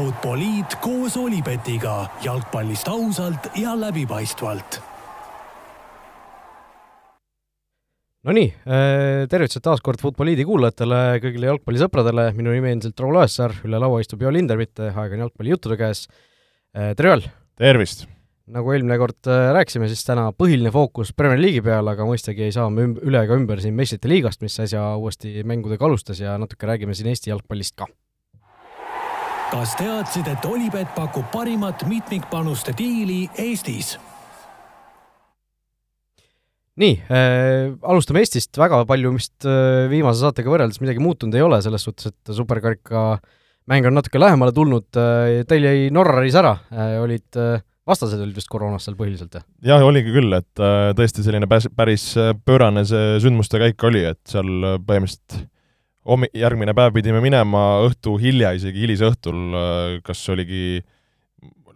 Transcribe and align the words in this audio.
Futboliit 0.00 0.78
koos 0.80 1.12
Olipetiga 1.20 2.06
jalgpallist 2.24 2.88
ausalt 2.88 3.50
ja 3.60 3.74
läbipaistvalt. 3.76 4.78
Nonii, 8.24 8.46
tervitused 9.28 9.60
taas 9.66 9.84
kord 9.84 10.00
Futboliidi 10.00 10.46
kuulajatele, 10.48 11.02
kõigile 11.20 11.50
jalgpallisõpradele, 11.50 12.30
minu 12.38 12.56
nimi 12.56 12.70
on 12.70 12.78
endiselt 12.78 13.04
Raul 13.04 13.20
Õessar, 13.20 13.58
üle 13.68 13.82
laua 13.84 14.00
istub 14.00 14.24
Jo 14.24 14.32
Linder, 14.32 14.56
mitte 14.56 14.88
aeg 14.88 15.18
on 15.18 15.26
jalgpallijuttude 15.26 15.76
käes. 15.84 16.06
tere, 16.72 17.12
Joel! 17.12 17.28
tervist! 17.60 18.08
nagu 18.50 18.72
eelmine 18.72 18.96
kord 19.04 19.28
rääkisime, 19.28 19.92
siis 19.92 20.08
täna 20.08 20.30
põhiline 20.32 20.72
fookus 20.72 21.12
Premier 21.12 21.44
League'i 21.44 21.66
peal, 21.68 21.92
aga 21.92 22.08
mõistagi 22.08 22.48
ei 22.48 22.56
saa 22.56 22.72
me 22.72 22.88
üle 23.04 23.20
ega 23.20 23.36
ümber 23.36 23.60
siin 23.60 23.76
meistrite 23.76 24.08
liigast, 24.08 24.40
mis 24.40 24.56
äsja 24.64 24.94
uuesti 24.96 25.44
mängudega 25.44 25.84
alustas 25.84 26.24
ja 26.24 26.40
natuke 26.40 26.72
räägime 26.72 26.96
siin 26.96 27.12
Eesti 27.12 27.36
jalgpallist 27.36 27.76
ka 27.76 27.92
kas 29.50 29.72
teadsid, 29.78 30.28
et 30.30 30.46
Olipet 30.46 30.92
pakub 30.94 31.26
parimat 31.32 31.82
mitmikpanuste 31.90 32.74
diili 32.78 33.24
Eestis? 33.38 33.96
nii 36.80 36.94
äh,, 37.12 37.72
alustame 37.82 38.22
Eestist, 38.22 38.54
väga 38.60 38.84
palju 38.88 39.10
vist 39.16 39.48
äh, 39.48 39.88
viimase 39.90 40.22
saatega 40.22 40.52
võrreldes 40.52 40.80
midagi 40.80 41.02
muutunud 41.02 41.34
ei 41.36 41.42
ole, 41.44 41.58
selles 41.64 41.82
suhtes, 41.84 42.12
et 42.12 42.32
superkarika 42.36 43.18
mäng 43.68 43.90
on 43.90 43.98
natuke 43.98 44.22
lähemale 44.22 44.54
tulnud 44.56 45.00
äh,, 45.02 45.42
teil 45.50 45.66
jäi 45.66 45.90
Norraris 45.92 46.38
ära 46.40 46.54
äh,, 46.70 46.94
olid 47.02 47.40
äh, 47.40 47.58
vastased 47.90 48.22
olid 48.22 48.38
vist 48.38 48.48
koroonas 48.52 48.86
seal 48.86 48.96
põhiliselt, 48.96 49.34
jah? 49.34 49.46
jah, 49.74 49.84
oligi 49.84 50.14
küll, 50.14 50.30
et 50.38 50.62
äh, 50.62 50.92
tõesti 50.96 51.26
selline 51.26 51.50
päris, 51.50 51.66
päris 51.74 52.06
pöörane 52.46 52.86
see 52.88 53.18
sündmuste 53.26 53.60
käik 53.66 53.90
oli, 53.90 54.06
et 54.14 54.22
seal 54.30 54.78
põhimõtteliselt 54.78 55.42
hommi-, 56.10 56.30
järgmine 56.36 56.74
päev 56.76 56.94
pidime 56.96 57.22
minema 57.24 57.64
õhtu 57.86 58.16
hilja, 58.20 58.52
isegi 58.56 58.84
hilisõhtul, 58.84 59.38
äh, 59.54 59.94
kas 60.06 60.22
oligi, 60.32 60.80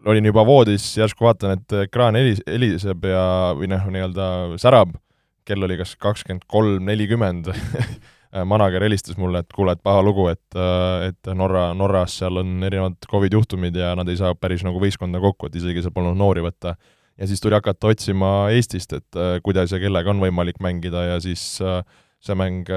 olin 0.04 0.30
juba 0.30 0.44
voodis, 0.46 0.86
järsku 0.98 1.26
vaatan, 1.28 1.58
et 1.58 1.78
ekraan 1.86 2.18
helis-, 2.18 2.42
heliseb 2.48 3.06
ja, 3.08 3.24
või 3.58 3.70
noh, 3.72 3.86
nii-öelda 3.94 4.28
särab, 4.62 4.96
kell 5.44 5.64
oli 5.66 5.78
kas 5.80 5.94
kakskümmend 6.00 6.46
kolm 6.50 6.84
nelikümmend 6.88 7.52
manager 8.50 8.82
helistas 8.82 9.18
mulle, 9.20 9.44
et 9.44 9.54
kuule, 9.54 9.76
et 9.76 9.82
paha 9.84 10.02
lugu, 10.02 10.26
et, 10.32 10.58
äh, 10.58 11.10
et 11.10 11.32
Norra, 11.36 11.68
Norras 11.76 12.18
seal 12.18 12.42
on 12.42 12.56
erinevad 12.66 12.98
Covid 13.10 13.36
juhtumid 13.38 13.76
ja 13.78 13.94
nad 13.98 14.08
ei 14.10 14.18
saa 14.18 14.34
päris 14.34 14.64
nagu 14.66 14.82
võistkonda 14.82 15.22
kokku, 15.22 15.48
et 15.48 15.60
isegi 15.60 15.84
seal 15.84 15.94
polnud 15.94 16.18
noori 16.18 16.42
võtta. 16.44 16.74
ja 17.18 17.28
siis 17.30 17.40
tuli 17.40 17.54
hakata 17.54 17.92
otsima 17.92 18.50
Eestist, 18.50 18.92
et 18.92 19.20
äh, 19.20 19.36
kuidas 19.42 19.72
ja 19.72 19.78
kellega 19.78 20.10
on 20.10 20.22
võimalik 20.22 20.58
mängida 20.60 21.04
ja 21.12 21.20
siis 21.22 21.60
äh, 21.62 21.84
see 22.24 22.38
mäng, 22.38 22.70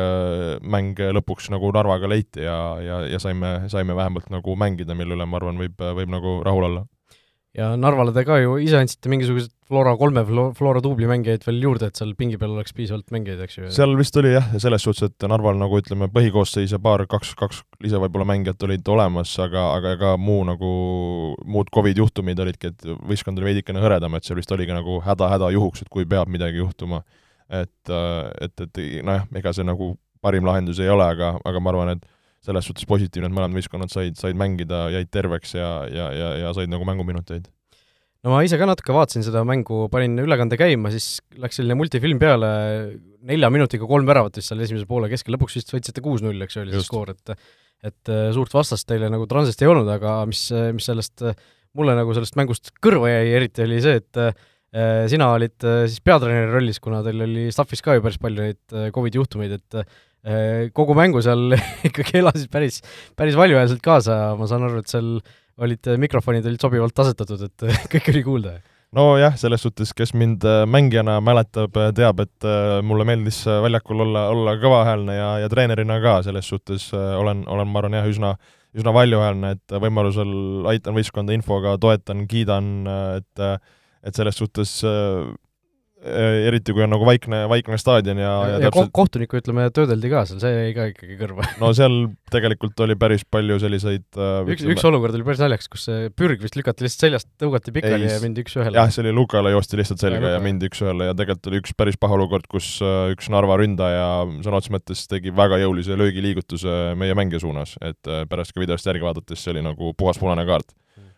mäng 0.61 0.99
lõpuks 1.17 1.51
nagu 1.53 1.71
Narvaga 1.75 2.09
leiti 2.11 2.45
ja, 2.45 2.59
ja, 2.83 3.01
ja 3.07 3.21
saime, 3.23 3.69
saime 3.71 3.95
vähemalt 3.97 4.29
nagu 4.33 4.55
mängida, 4.59 4.97
mille 4.97 5.17
üle 5.17 5.27
ma 5.29 5.39
arvan, 5.39 5.59
võib, 5.61 5.79
võib 5.79 6.13
nagu 6.13 6.39
rahul 6.45 6.69
olla. 6.69 6.85
ja 7.57 7.71
Narvale 7.79 8.13
te 8.15 8.25
ka 8.27 8.39
ju 8.43 8.57
ise 8.63 8.81
andsite 8.81 9.11
mingisugused 9.11 9.53
Flora 9.67 9.97
kolme, 9.99 10.21
Flora 10.55 10.79
duubli 10.79 11.09
mängijaid 11.09 11.43
veel 11.43 11.57
juurde, 11.59 11.89
et 11.89 11.99
seal 11.99 12.13
pingi 12.15 12.37
peal 12.39 12.53
oleks 12.53 12.71
piisavalt 12.75 13.11
mängijaid, 13.11 13.41
eks 13.43 13.57
ju? 13.57 13.71
seal 13.75 13.97
vist 13.99 14.15
oli 14.19 14.31
jah, 14.31 14.47
selles 14.63 14.85
suhtes, 14.85 15.11
et 15.11 15.27
Narval 15.27 15.59
nagu 15.59 15.81
ütleme, 15.81 16.07
põhikoosseis 16.13 16.71
ja 16.71 16.79
paar, 16.79 17.03
kaks, 17.11 17.33
kaks 17.35 17.59
ise 17.83 17.99
võib-olla 17.99 18.29
mängijat 18.29 18.63
olid 18.63 18.87
olemas, 18.95 19.33
aga, 19.43 19.65
aga 19.75 19.95
ega 19.97 20.13
muu 20.15 20.45
nagu, 20.47 20.71
muud 21.43 21.71
Covid 21.75 21.99
juhtumid 21.99 22.39
olidki, 22.39 22.71
et 22.71 22.87
võistkond 23.11 23.41
oli 23.41 23.49
veidikene 23.51 23.83
hõredam, 23.83 24.15
et 24.15 24.27
seal 24.27 24.39
vist 24.39 24.55
oligi 24.55 24.71
nagu 24.71 25.01
häda-häda 25.03 25.51
juhuks, 25.57 25.83
et 25.83 25.91
kui 25.91 26.07
peab 26.07 26.31
midagi 26.31 26.63
juhtuma 26.63 27.03
et, 27.49 27.89
äh, 27.89 28.29
et, 28.47 28.65
et 28.65 28.79
nojah, 29.05 29.27
ega 29.39 29.53
see 29.55 29.65
nagu 29.67 29.93
parim 30.23 30.47
lahendus 30.47 30.79
ei 30.83 30.89
ole, 30.91 31.05
aga, 31.05 31.35
aga 31.47 31.61
ma 31.61 31.73
arvan, 31.73 31.93
et 31.95 32.07
selles 32.47 32.67
suhtes 32.69 32.87
positiivne, 32.87 33.29
et 33.29 33.35
mõlemad 33.35 33.57
võistkonnad 33.57 33.91
said, 33.91 34.17
said 34.19 34.37
mängida, 34.39 34.87
jäid 34.93 35.11
terveks 35.13 35.55
ja, 35.57 35.69
ja, 35.91 36.09
ja, 36.15 36.31
ja 36.43 36.55
said 36.55 36.71
nagu 36.71 36.85
mänguminuteid. 36.87 37.47
no 38.23 38.33
ma 38.33 38.41
ise 38.45 38.59
ka 38.59 38.67
natuke 38.69 38.95
vaatasin 38.95 39.25
seda 39.25 39.43
mängu, 39.47 39.85
panin 39.93 40.17
ülekande 40.23 40.59
käima, 40.59 40.91
siis 40.93 41.19
läks 41.39 41.59
selline 41.59 41.77
multifilm 41.79 42.19
peale, 42.21 42.49
nelja 43.27 43.51
minutiga 43.53 43.89
kolm 43.89 44.07
väravat 44.09 44.39
vist 44.39 44.51
seal 44.51 44.63
esimese 44.63 44.87
poole 44.89 45.09
keskel, 45.11 45.35
lõpuks 45.35 45.59
vist 45.59 45.73
võitsite 45.73 46.03
kuus-null, 46.03 46.41
eks 46.45 46.59
ju, 46.59 46.65
oli 46.65 46.75
see 46.75 46.87
skoor, 46.87 47.15
et 47.15 47.37
et 47.85 48.09
äh, 48.09 48.31
suurt 48.33 48.55
vastast 48.55 48.87
teile 48.89 49.05
nagu 49.13 49.27
Transist 49.29 49.61
ei 49.61 49.69
olnud, 49.69 49.85
aga 49.93 50.19
mis, 50.25 50.47
mis 50.73 50.87
sellest, 50.89 51.21
mulle 51.77 51.93
nagu 51.93 52.15
sellest 52.17 52.39
mängust 52.39 52.71
kõrva 52.81 53.11
jäi 53.11 53.35
eriti, 53.37 53.67
oli 53.67 53.77
see, 53.85 53.99
et 54.01 54.17
Äh, 54.17 54.47
sina 55.09 55.31
olid 55.35 55.65
äh, 55.65 55.85
siis 55.87 56.03
peatreeneri 56.05 56.51
rollis, 56.53 56.79
kuna 56.83 57.01
teil 57.05 57.23
oli 57.25 57.47
staffis 57.53 57.83
ka 57.85 57.97
ju 57.97 58.03
päris 58.03 58.19
palju 58.21 58.43
neid 58.43 58.75
äh, 58.75 58.89
Covidi 58.95 59.21
juhtumeid, 59.21 59.57
et 59.59 59.97
kogu 60.75 60.91
mängu 60.97 61.21
seal 61.23 61.53
ikkagi 61.87 62.17
elasid 62.19 62.49
päris, 62.51 62.81
päris 63.15 63.37
valjuhäälselt 63.39 63.79
kaasa, 63.85 64.33
ma 64.35 64.47
saan 64.49 64.65
aru, 64.67 64.81
et 64.81 64.91
seal 64.91 65.13
olid 65.63 65.87
mikrofonid 66.01 66.45
olid 66.49 66.59
sobivalt 66.59 66.99
asetatud, 66.99 67.45
et 67.47 67.63
kõik 67.93 68.09
oli 68.11 68.23
kuulda? 68.25 68.57
nojah, 68.97 69.37
selles 69.39 69.63
suhtes, 69.63 69.93
kes 69.95 70.11
mind 70.17 70.43
mängijana 70.67 71.17
mäletab, 71.23 71.75
teab, 71.95 72.21
et 72.23 72.47
mulle 72.87 73.07
meeldis 73.07 73.39
väljakul 73.45 74.03
olla, 74.03 74.25
olla 74.33 74.57
kõvahäälne 74.59 75.15
ja, 75.15 75.31
ja 75.43 75.49
treenerina 75.51 75.99
ka 76.03 76.17
selles 76.27 76.47
suhtes 76.49 76.89
olen, 76.95 77.45
olen, 77.47 77.71
ma 77.71 77.83
arvan 77.83 77.99
jah, 77.99 78.07
üsna 78.11 78.35
üsna 78.77 78.93
valjuhäälne, 78.93 79.55
et 79.55 79.75
võimalusel 79.81 80.67
aitan 80.69 80.95
võistkonda 80.97 81.35
infoga, 81.35 81.77
toetan, 81.81 82.25
kiidan, 82.29 82.71
et 83.17 83.45
et 84.07 84.17
selles 84.17 84.37
suhtes 84.39 84.79
äh, 84.87 85.27
äh, 86.05 86.47
eriti 86.47 86.73
kui 86.75 86.83
on 86.85 86.91
nagu 86.93 87.05
vaikne, 87.07 87.43
vaikne 87.51 87.77
staadion 87.81 88.19
ja, 88.21 88.31
ja, 88.47 88.59
ja 88.61 88.69
täpselt... 88.69 88.93
kohtunikku, 88.95 89.39
ütleme, 89.41 89.65
töödeldi 89.75 90.11
ka 90.11 90.23
seal, 90.29 90.39
see 90.43 90.53
jäi 90.53 90.75
ka 90.77 90.87
ikkagi 90.93 91.17
kõrva. 91.19 91.47
No 91.61 91.71
seal 91.77 91.95
tegelikult 92.33 92.79
oli 92.85 92.97
päris 92.99 93.25
palju 93.27 93.59
selliseid 93.63 94.19
äh, 94.21 94.51
üks, 94.53 94.65
üks 94.75 94.87
olukord 94.87 95.17
oli 95.17 95.27
päris 95.27 95.43
naljakas, 95.43 95.69
kus 95.73 95.87
see 95.89 96.07
pürg 96.15 96.43
vist 96.43 96.57
lükati 96.59 96.85
lihtsalt 96.85 97.07
seljast, 97.07 97.29
tõugati 97.41 97.73
pikali 97.75 98.07
Ei, 98.07 98.13
ja 98.13 98.23
mindi 98.23 98.45
üks-ühele. 98.45 98.77
jah, 98.79 98.91
see 98.93 99.03
oli 99.05 99.15
Lukale 99.17 99.53
joosti 99.55 99.81
lihtsalt 99.81 100.03
selga 100.03 100.33
ja, 100.33 100.37
ja 100.37 100.43
mindi 100.43 100.71
üks-ühele 100.71 101.11
ja 101.11 101.17
tegelikult 101.17 101.51
oli 101.51 101.61
üks 101.63 101.77
päris 101.77 101.99
paha 101.99 102.19
olukord, 102.19 102.49
kus 102.51 102.77
äh, 102.85 103.11
üks 103.15 103.31
Narva 103.33 103.59
ründaja 103.59 104.07
sõna 104.45 104.61
otseses 104.61 104.75
mõttes 104.77 105.05
tegi 105.11 105.35
väga 105.35 105.59
jõulise 105.63 105.99
löögiliigutuse 105.99 106.79
meie 106.99 107.17
mängija 107.17 107.43
suunas, 107.43 107.75
et 107.81 108.11
äh, 108.11 108.25
pärast 108.29 108.55
ka 108.55 108.63
videost 108.63 108.87
järgi 108.87 109.07
vaadates 109.07 109.43
see 109.43 109.55
oli 109.55 109.65
nagu 109.65 109.95
puhas 109.97 110.21
punane 110.21 110.45
kaart 110.47 110.75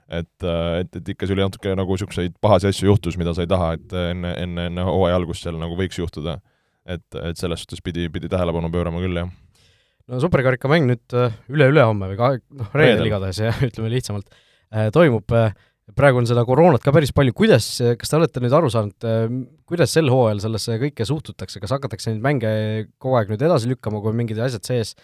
et, 0.09 0.43
äh, 0.43 0.79
et, 0.81 0.95
et 0.97 1.11
ikka 1.13 1.27
seal 1.27 1.37
oli 1.37 1.45
natuke 1.45 1.75
nagu 1.77 1.95
niisuguseid 1.95 2.35
pahasi 2.41 2.69
asju 2.71 2.89
juhtus, 2.89 3.17
mida 3.21 3.35
sa 3.37 3.45
ei 3.45 3.51
taha, 3.51 3.75
et 3.77 3.93
enne, 4.09 4.33
enne, 4.41 4.65
enne 4.71 4.87
hooaja 4.87 5.19
algust 5.19 5.45
seal 5.45 5.59
nagu 5.61 5.77
võiks 5.79 5.99
juhtuda. 6.01 6.39
et, 6.89 7.05
et 7.21 7.37
selles 7.37 7.61
suhtes 7.61 7.83
pidi, 7.85 8.07
pidi 8.09 8.29
tähelepanu 8.31 8.71
pöörama 8.73 9.01
küll, 9.03 9.17
jah. 9.19 9.27
no 10.09 10.21
superkarikamäng 10.23 10.87
nüüd 10.89 11.17
äh, 11.17 11.35
üle-ülehomme 11.51 12.09
või 12.09 12.17
ka 12.17 12.29
noh, 12.39 12.71
reedel 12.73 13.11
igatahes 13.11 13.41
jah, 13.43 13.59
ütleme 13.67 13.91
lihtsamalt, 13.93 14.39
äh, 14.73 14.89
toimub, 14.95 15.29
praegu 15.97 16.21
on 16.21 16.29
seda 16.29 16.41
koroonat 16.45 16.81
ka 16.85 16.93
päris 16.95 17.13
palju, 17.13 17.35
kuidas, 17.37 17.67
kas 17.99 18.09
te 18.09 18.17
olete 18.17 18.41
nüüd 18.41 18.55
aru 18.57 18.69
saanud, 18.73 19.05
kuidas 19.69 19.93
sel 19.93 20.09
hooajal 20.13 20.41
sellesse 20.45 20.77
kõike 20.81 21.05
suhtutakse, 21.05 21.61
kas 21.61 21.73
hakatakse 21.77 22.13
neid 22.13 22.25
mänge 22.25 22.51
kogu 23.01 23.17
aeg 23.17 23.31
nüüd 23.33 23.45
edasi 23.45 23.69
lükkama, 23.69 24.01
kui 24.01 24.13
mingid 24.17 24.41
asjad 24.45 24.65
sees 24.65 24.95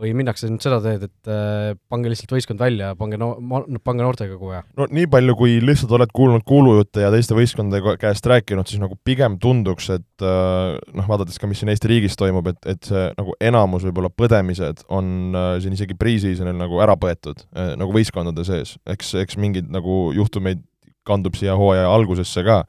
või 0.00 0.10
minnakse 0.18 0.48
nüüd 0.50 0.62
seda 0.64 0.80
teed, 0.82 1.04
et 1.06 1.30
äh, 1.30 1.76
pange 1.90 2.10
lihtsalt 2.10 2.32
võistkond 2.34 2.58
välja, 2.58 2.90
pange 2.98 3.18
no-, 3.20 3.36
pange 3.84 4.02
noortega 4.02 4.34
aeg? 4.34 4.66
no 4.78 4.88
nii 4.90 5.06
palju, 5.10 5.36
kui 5.38 5.56
lihtsalt 5.62 5.94
oled 5.94 6.10
kuulnud 6.14 6.42
kuulujutte 6.48 7.04
ja 7.04 7.12
teiste 7.14 7.36
võistkondade 7.38 7.94
käest 8.02 8.26
rääkinud, 8.30 8.66
siis 8.70 8.82
nagu 8.82 8.98
pigem 9.06 9.38
tunduks, 9.42 9.92
et 9.94 10.26
äh, 10.26 10.74
noh, 10.98 11.08
vaadates 11.10 11.38
ka, 11.38 11.50
mis 11.50 11.62
siin 11.62 11.70
Eesti 11.70 11.92
riigis 11.92 12.18
toimub, 12.18 12.50
et, 12.50 12.60
et 12.74 12.90
see 12.90 13.06
nagu 13.14 13.36
enamus 13.38 13.86
võib-olla 13.86 14.10
põdemised 14.10 14.82
on 14.94 15.36
äh, 15.38 15.50
siin 15.62 15.78
isegi 15.78 15.98
pre-seasonil 15.98 16.58
nagu 16.58 16.82
ära 16.82 16.98
põetud 16.98 17.46
äh,, 17.54 17.74
nagu 17.78 17.94
võistkondade 17.94 18.46
sees. 18.46 18.76
eks, 18.90 19.14
eks 19.22 19.38
mingeid 19.38 19.70
nagu 19.70 20.08
juhtumeid 20.16 20.64
kandub 21.06 21.36
siia 21.38 21.54
hooaja 21.58 21.86
algusesse 21.92 22.42
ka 22.46 22.64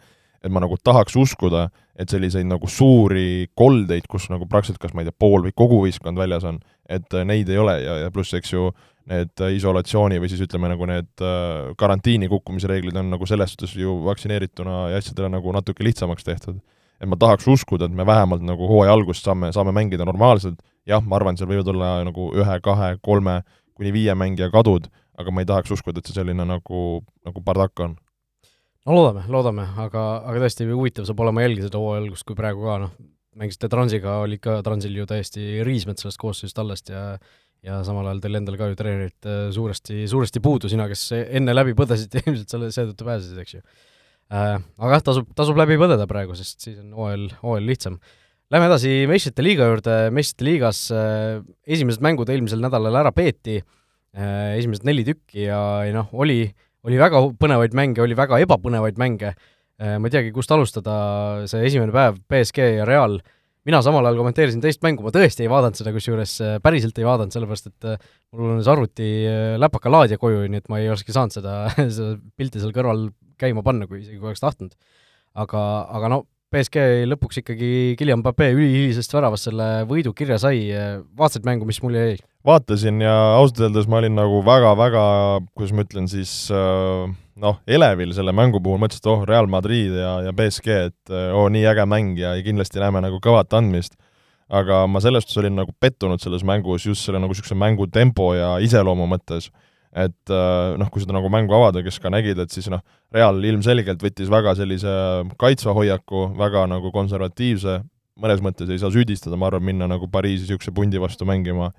et 0.46 0.54
ma 0.54 0.62
nagu 0.62 0.78
tahaks 0.78 1.18
uskuda, 1.18 1.70
et 1.96 2.12
selliseid 2.12 2.48
nagu 2.48 2.68
suuri 2.68 3.48
koldeid, 3.56 4.08
kus 4.12 4.28
nagu 4.32 4.48
praktiliselt 4.52 4.82
kas 4.84 4.94
ma 4.96 5.04
ei 5.04 5.10
tea, 5.10 5.16
pool 5.20 5.46
või 5.46 5.56
kogu 5.56 5.80
võistkond 5.86 6.20
väljas 6.20 6.44
on, 6.48 6.60
et 6.92 7.08
äh, 7.16 7.26
neid 7.28 7.50
ei 7.52 7.60
ole 7.62 7.78
ja, 7.84 7.98
ja 8.04 8.12
pluss 8.14 8.36
eks 8.36 8.52
ju 8.52 8.70
need 9.10 9.32
äh, 9.44 9.56
isolatsiooni 9.56 10.20
või 10.22 10.30
siis 10.32 10.44
ütleme 10.46 10.70
nagu 10.72 10.88
need 10.90 11.24
äh, 11.24 11.72
karantiini 11.80 12.30
kukkumise 12.32 12.70
reeglid 12.72 12.98
on 13.00 13.14
nagu 13.14 13.28
selles 13.30 13.54
suhtes 13.54 13.76
ju 13.80 14.00
vaktsineerituna 14.08 14.90
ja 14.92 15.02
asjadele 15.02 15.32
nagu 15.38 15.54
natuke 15.56 15.86
lihtsamaks 15.86 16.28
tehtud. 16.28 16.60
et 17.00 17.10
ma 17.12 17.18
tahaks 17.20 17.48
uskuda, 17.52 17.86
et 17.86 17.96
me 17.96 18.06
vähemalt 18.08 18.44
nagu 18.44 18.68
hooaja 18.68 18.94
algust 18.96 19.26
saame, 19.26 19.52
saame 19.54 19.74
mängida 19.76 20.06
normaalselt, 20.08 20.62
jah, 20.88 21.04
ma 21.04 21.18
arvan, 21.20 21.36
seal 21.38 21.50
võivad 21.50 21.68
olla 21.74 21.90
nagu 22.08 22.30
ühe, 22.36 22.60
kahe, 22.64 22.96
kolme 23.04 23.42
kuni 23.76 23.92
viie 23.92 24.16
mängija 24.16 24.48
kadud, 24.52 24.88
aga 25.20 25.32
ma 25.32 25.44
ei 25.44 25.50
tahaks 25.50 25.74
uskuda, 25.76 26.00
et 26.00 26.08
see 26.08 26.16
selline 26.16 26.48
nagu, 26.48 27.04
nagu 27.28 27.44
bardakk 27.44 27.84
on 27.84 27.98
no 28.86 28.96
loodame, 28.96 29.26
loodame, 29.32 29.66
aga, 29.82 30.04
aga 30.30 30.44
tõesti 30.46 30.68
huvitav 30.70 31.08
saab 31.08 31.24
olema 31.26 31.46
jälgida 31.46 31.70
seda 31.70 31.82
hooaja 31.82 32.04
algust, 32.04 32.26
kui 32.28 32.38
praegu 32.38 32.68
ka 32.68 32.78
noh, 32.86 32.94
mängisite 33.40 33.70
Transiga, 33.72 34.20
olid 34.24 34.42
ka 34.44 34.60
Transil 34.66 34.96
ju 34.96 35.08
täiesti 35.10 35.64
riismed 35.68 36.00
sellest 36.00 36.22
koosseisust 36.22 36.62
allest 36.62 36.94
ja 36.94 37.08
ja 37.66 37.80
samal 37.86 38.06
ajal 38.06 38.20
teil 38.22 38.38
endal 38.38 38.58
ka 38.60 38.68
ju 38.70 38.78
treenerit 38.78 39.28
äh, 39.30 39.48
suuresti, 39.56 40.04
suuresti 40.10 40.42
puudu, 40.44 40.70
sina, 40.70 40.86
kes 40.92 41.08
enne 41.16 41.56
läbi 41.56 41.74
põdesid 41.78 42.14
ilmselt 42.22 42.52
selle, 42.52 42.70
seetõttu 42.74 43.08
pääsesid, 43.08 43.40
eks 43.42 43.56
ju 43.58 43.64
äh,. 43.64 44.60
Aga 44.60 44.92
jah, 44.98 45.06
tasub, 45.08 45.32
tasub 45.38 45.58
läbi 45.58 45.80
põdeda 45.82 46.06
praegu, 46.10 46.38
sest 46.38 46.68
siis 46.68 46.78
on 46.84 46.94
hooajal, 46.98 47.26
hooajal 47.42 47.72
lihtsam. 47.72 47.98
Lähme 48.54 48.70
edasi 48.70 48.92
meistrite 49.10 49.42
liiga 49.42 49.72
juurde, 49.72 49.96
meistrite 50.14 50.46
liigas 50.46 50.84
äh, 50.94 51.42
esimesed 51.66 52.06
mängud 52.06 52.30
eelmisel 52.30 52.62
nädalal 52.62 53.02
ära 53.02 53.14
peeti 53.16 53.64
esimesed 54.16 54.86
neli 54.88 55.04
tükki 55.04 55.42
ja, 55.50 55.58
ja 55.84 55.92
noh, 55.92 56.14
oli, 56.16 56.46
oli 56.86 57.00
väga 57.02 57.22
põnevaid 57.42 57.76
mänge, 57.78 58.04
oli 58.04 58.18
väga 58.18 58.40
ebapõnevaid 58.46 59.00
mänge, 59.02 59.34
ma 59.82 60.08
ei 60.08 60.14
teagi, 60.14 60.34
kust 60.36 60.52
alustada, 60.56 60.98
see 61.50 61.66
esimene 61.68 61.94
päev, 61.96 62.20
BSG 62.32 62.70
ja 62.78 62.86
Real, 62.88 63.18
mina 63.66 63.82
samal 63.84 64.06
ajal 64.06 64.20
kommenteerisin 64.22 64.62
teist 64.64 64.84
mängu, 64.86 65.04
ma 65.04 65.12
tõesti 65.14 65.46
ei 65.46 65.52
vaadanud 65.52 65.80
seda, 65.80 65.94
kusjuures 65.96 66.36
päriselt 66.64 67.00
ei 67.02 67.08
vaadanud, 67.08 67.34
sellepärast 67.34 67.72
et 67.72 67.90
mul 68.36 68.56
on 68.56 68.62
see 68.62 68.74
arvuti 68.76 69.10
läpaka 69.62 69.92
laadija 69.92 70.22
koju, 70.22 70.46
nii 70.46 70.62
et 70.62 70.70
ma 70.72 70.80
ei 70.82 70.92
olekski 70.92 71.16
saanud 71.16 71.34
seda, 71.34 71.58
seda 71.98 72.14
pilti 72.38 72.62
seal 72.62 72.76
kõrval 72.76 73.10
käima 73.42 73.66
panna, 73.66 73.90
kui 73.90 74.04
isegi 74.04 74.22
kui 74.22 74.30
oleks 74.30 74.46
tahtnud. 74.46 74.78
aga, 75.36 75.62
aga 75.98 76.14
no 76.14 76.22
BSG 76.54 77.08
lõpuks 77.10 77.42
ikkagi 77.42 77.70
Guillaume 78.00 78.24
Pape 78.26 78.52
ülihilisest 78.54 79.14
väravast 79.16 79.50
selle 79.50 79.68
võidu 79.90 80.14
kirja 80.16 80.38
sai, 80.42 80.70
vaatasid 81.18 81.46
mängu, 81.48 81.68
mis 81.68 81.82
mulje 81.84 82.04
jäi? 82.12 82.18
vaatasin 82.46 83.02
ja 83.02 83.14
ausalt 83.40 83.64
öeldes 83.66 83.88
ma 83.90 84.00
olin 84.00 84.14
nagu 84.18 84.42
väga-väga, 84.46 85.04
kuidas 85.58 85.74
ma 85.74 85.86
ütlen 85.86 86.10
siis, 86.12 86.32
äh, 86.54 87.08
noh, 87.42 87.58
elevil 87.66 88.14
selle 88.14 88.36
mängu 88.38 88.62
puhul, 88.64 88.80
mõtlesin, 88.82 89.02
et 89.02 89.12
oh, 89.12 89.24
Real 89.28 89.50
Madrid 89.50 89.96
ja, 89.98 90.20
ja 90.28 90.34
BSG, 90.36 90.78
et 90.92 91.14
äh, 91.14 91.32
oo 91.34 91.48
oh,, 91.48 91.52
nii 91.54 91.66
äge 91.72 91.88
mäng 91.90 92.20
ja, 92.22 92.36
ja 92.38 92.46
kindlasti 92.46 92.84
näeme 92.84 93.02
nagu 93.06 93.22
kõvat 93.24 93.54
andmist. 93.58 93.98
aga 94.46 94.84
ma 94.86 95.00
selles 95.02 95.26
suhtes 95.26 95.40
olin 95.42 95.56
nagu 95.58 95.74
pettunud 95.82 96.22
selles 96.22 96.44
mängus 96.46 96.84
just 96.86 97.02
selle 97.02 97.18
nagu 97.18 97.34
niisuguse 97.34 97.56
mängu 97.58 97.88
tempo 97.90 98.28
ja 98.38 98.60
iseloomu 98.62 99.08
mõttes 99.10 99.50
et 99.96 100.32
äh, 100.34 100.76
noh, 100.80 100.90
kui 100.92 101.04
seda 101.04 101.16
nagu 101.16 101.30
mängu 101.32 101.56
avada, 101.56 101.80
kes 101.86 102.02
ka 102.04 102.12
nägid, 102.12 102.40
et 102.44 102.52
siis 102.52 102.68
noh, 102.72 102.84
Real 103.16 103.38
ilmselgelt 103.48 104.02
võttis 104.04 104.32
väga 104.32 104.56
sellise 104.60 104.92
kaitsva 105.40 105.76
hoiaku, 105.78 106.28
väga 106.36 106.66
nagu 106.68 106.92
konservatiivse, 106.92 107.80
mõnes 108.20 108.44
mõttes 108.44 108.72
ei 108.72 108.82
saa 108.82 108.92
süüdistada, 108.92 109.40
ma 109.40 109.48
arvan, 109.48 109.64
minna 109.70 109.88
nagu 109.92 110.10
Pariisi 110.12 110.44
niisuguse 110.44 110.74
pundi 110.76 111.00
vastu 111.00 111.28
mängima, 111.28 111.72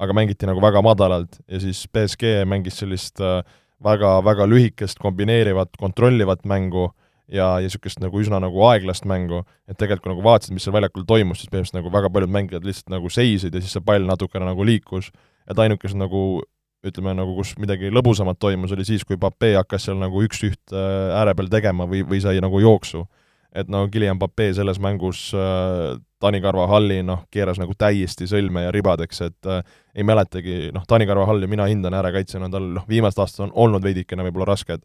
aga 0.00 0.16
mängiti 0.16 0.48
nagu 0.50 0.62
väga 0.62 0.82
madalalt 0.82 1.38
ja 1.46 1.60
siis 1.62 1.84
BSG 1.92 2.40
mängis 2.50 2.80
sellist 2.82 3.22
äh, 3.22 3.40
väga, 3.84 4.18
väga 4.26 4.50
lühikest 4.50 4.98
kombineerivat, 5.02 5.76
kontrollivat 5.78 6.42
mängu 6.48 6.88
ja, 7.30 7.56
ja 7.60 7.66
niisugust 7.68 8.02
nagu 8.02 8.18
üsna 8.18 8.40
nagu 8.42 8.66
aeglast 8.66 9.06
mängu, 9.08 9.44
et 9.70 9.78
tegelikult 9.78 10.08
kui 10.08 10.16
nagu 10.16 10.26
vaatasid, 10.26 10.56
mis 10.56 10.66
seal 10.66 10.74
väljakul 10.74 11.06
toimus, 11.06 11.42
siis 11.42 11.52
põhimõtteliselt 11.52 11.78
nagu 11.78 11.92
väga 11.94 12.10
paljud 12.12 12.34
mängijad 12.34 12.66
lihtsalt 12.66 12.94
nagu 12.96 13.12
seisid 13.12 13.54
ja 13.54 13.62
siis 13.62 13.76
see 13.78 13.84
pall 13.84 14.08
natukene 14.08 14.48
nagu 14.50 14.66
liikus, 14.66 15.12
et 15.46 15.62
ainukesed 15.62 15.98
nagu 16.00 16.42
ütleme 16.86 17.14
nagu, 17.16 17.34
kus 17.36 17.54
midagi 17.60 17.90
lõbusamat 17.92 18.38
toimus, 18.40 18.72
oli 18.76 18.86
siis, 18.88 19.04
kui 19.04 19.18
Pape 19.20 19.52
hakkas 19.58 19.88
seal 19.88 19.98
nagu 20.00 20.22
üks-üht 20.24 20.72
äh, 20.72 21.16
ääre 21.18 21.34
peal 21.36 21.50
tegema 21.52 21.86
või, 21.90 22.02
või 22.08 22.22
sai 22.24 22.40
nagu 22.42 22.60
jooksu. 22.62 23.06
et 23.52 23.68
no 23.68 23.88
Guillaume 23.90 24.20
Pape 24.20 24.52
selles 24.54 24.78
mängus 24.78 25.32
äh, 25.34 25.98
Taani 26.20 26.40
Carvajalli 26.40 27.00
noh, 27.02 27.24
keeras 27.30 27.58
nagu 27.58 27.74
täiesti 27.74 28.28
sõlme 28.30 28.66
ja 28.66 28.70
ribadeks, 28.72 29.20
et 29.26 29.48
äh, 29.48 29.62
ei 29.94 30.04
mäletagi, 30.06 30.70
noh, 30.72 30.84
Taani 30.88 31.08
Carvajalli 31.08 31.48
mina 31.50 31.66
hindan 31.66 31.96
äärekaitsjana, 31.98 32.50
tal 32.52 32.70
noh, 32.76 32.86
viimased 32.88 33.20
aastad 33.20 33.48
on 33.48 33.56
olnud 33.66 33.84
veidikene 33.84 34.24
võib-olla 34.28 34.52
rasked, 34.52 34.84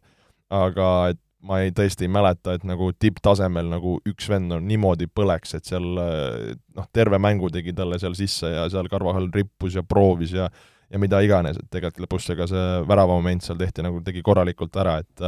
aga 0.50 0.90
et 1.12 1.20
ma 1.46 1.60
ei, 1.62 1.72
tõesti 1.76 2.06
ei 2.06 2.12
mäleta, 2.12 2.56
et 2.56 2.64
nagu 2.66 2.90
tipptasemel 2.98 3.68
nagu 3.70 3.96
üks 4.08 4.28
vend 4.32 4.54
on 4.56 4.64
niimoodi 4.66 5.08
põleks, 5.12 5.54
et 5.56 5.68
seal 5.68 6.00
äh, 6.02 6.54
noh, 6.76 6.88
terve 6.92 7.20
mängu 7.22 7.52
tegi 7.54 7.74
talle 7.76 8.00
seal 8.02 8.16
sisse 8.18 8.50
ja 8.50 8.66
seal 8.72 8.90
Carvajal 8.92 9.30
rippus 9.34 9.78
ja 9.78 9.84
proovis 9.86 10.34
ja 10.36 10.50
ja 10.92 11.00
mida 11.02 11.20
iganes, 11.24 11.58
et 11.58 11.68
tegelikult 11.72 12.06
lõpus 12.06 12.28
ega 12.34 12.46
see 12.50 12.64
väravamoment 12.88 13.44
seal 13.44 13.58
tehti 13.60 13.84
nagu, 13.86 14.00
tegi 14.06 14.22
korralikult 14.26 14.76
ära, 14.82 14.98
et 15.02 15.24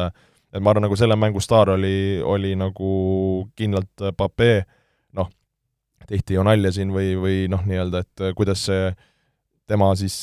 et 0.49 0.63
ma 0.65 0.73
arvan, 0.73 0.87
nagu 0.87 0.97
selle 0.97 1.17
mängu 1.19 1.43
staar 1.45 1.75
oli, 1.75 2.23
oli 2.25 2.55
nagu 2.57 2.91
kindlalt 3.59 4.07
Pape, 4.17 4.53
noh, 5.19 5.29
tehti 6.09 6.39
ju 6.39 6.45
nalja 6.47 6.73
siin 6.73 6.93
või, 6.95 7.13
või 7.21 7.39
noh, 7.53 7.67
nii-öelda, 7.69 8.01
et 8.01 8.31
kuidas 8.39 8.63
see 8.71 8.87
tema 9.69 9.91
siis 10.01 10.17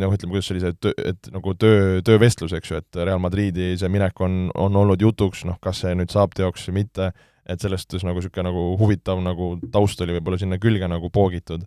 noh, 0.00 0.12
ütleme, 0.12 0.34
kuidas 0.34 0.48
see 0.48 0.56
oli 0.56 0.64
see 0.64 0.76
töö, 0.82 0.94
et 1.12 1.30
nagu 1.30 1.54
töö, 1.54 2.00
töövestlus, 2.04 2.56
eks 2.58 2.72
ju, 2.72 2.80
et 2.82 3.00
Real 3.04 3.22
Madridi 3.22 3.70
see 3.78 3.90
minek 3.92 4.18
on, 4.24 4.48
on 4.58 4.82
olnud 4.82 5.02
jutuks, 5.02 5.44
noh, 5.46 5.60
kas 5.62 5.84
see 5.84 5.94
nüüd 5.98 6.10
saab 6.10 6.34
teoks 6.34 6.66
või 6.68 6.80
mitte, 6.82 7.12
et 7.48 7.62
selles 7.62 7.86
suhtes 7.86 8.04
nagu 8.04 8.18
niisugune 8.18 8.50
nagu 8.50 8.64
huvitav 8.80 9.22
nagu 9.24 9.54
taust 9.72 10.02
oli 10.04 10.18
võib-olla 10.18 10.40
sinna 10.42 10.58
külge 10.60 10.90
nagu 10.90 11.10
poogitud 11.14 11.64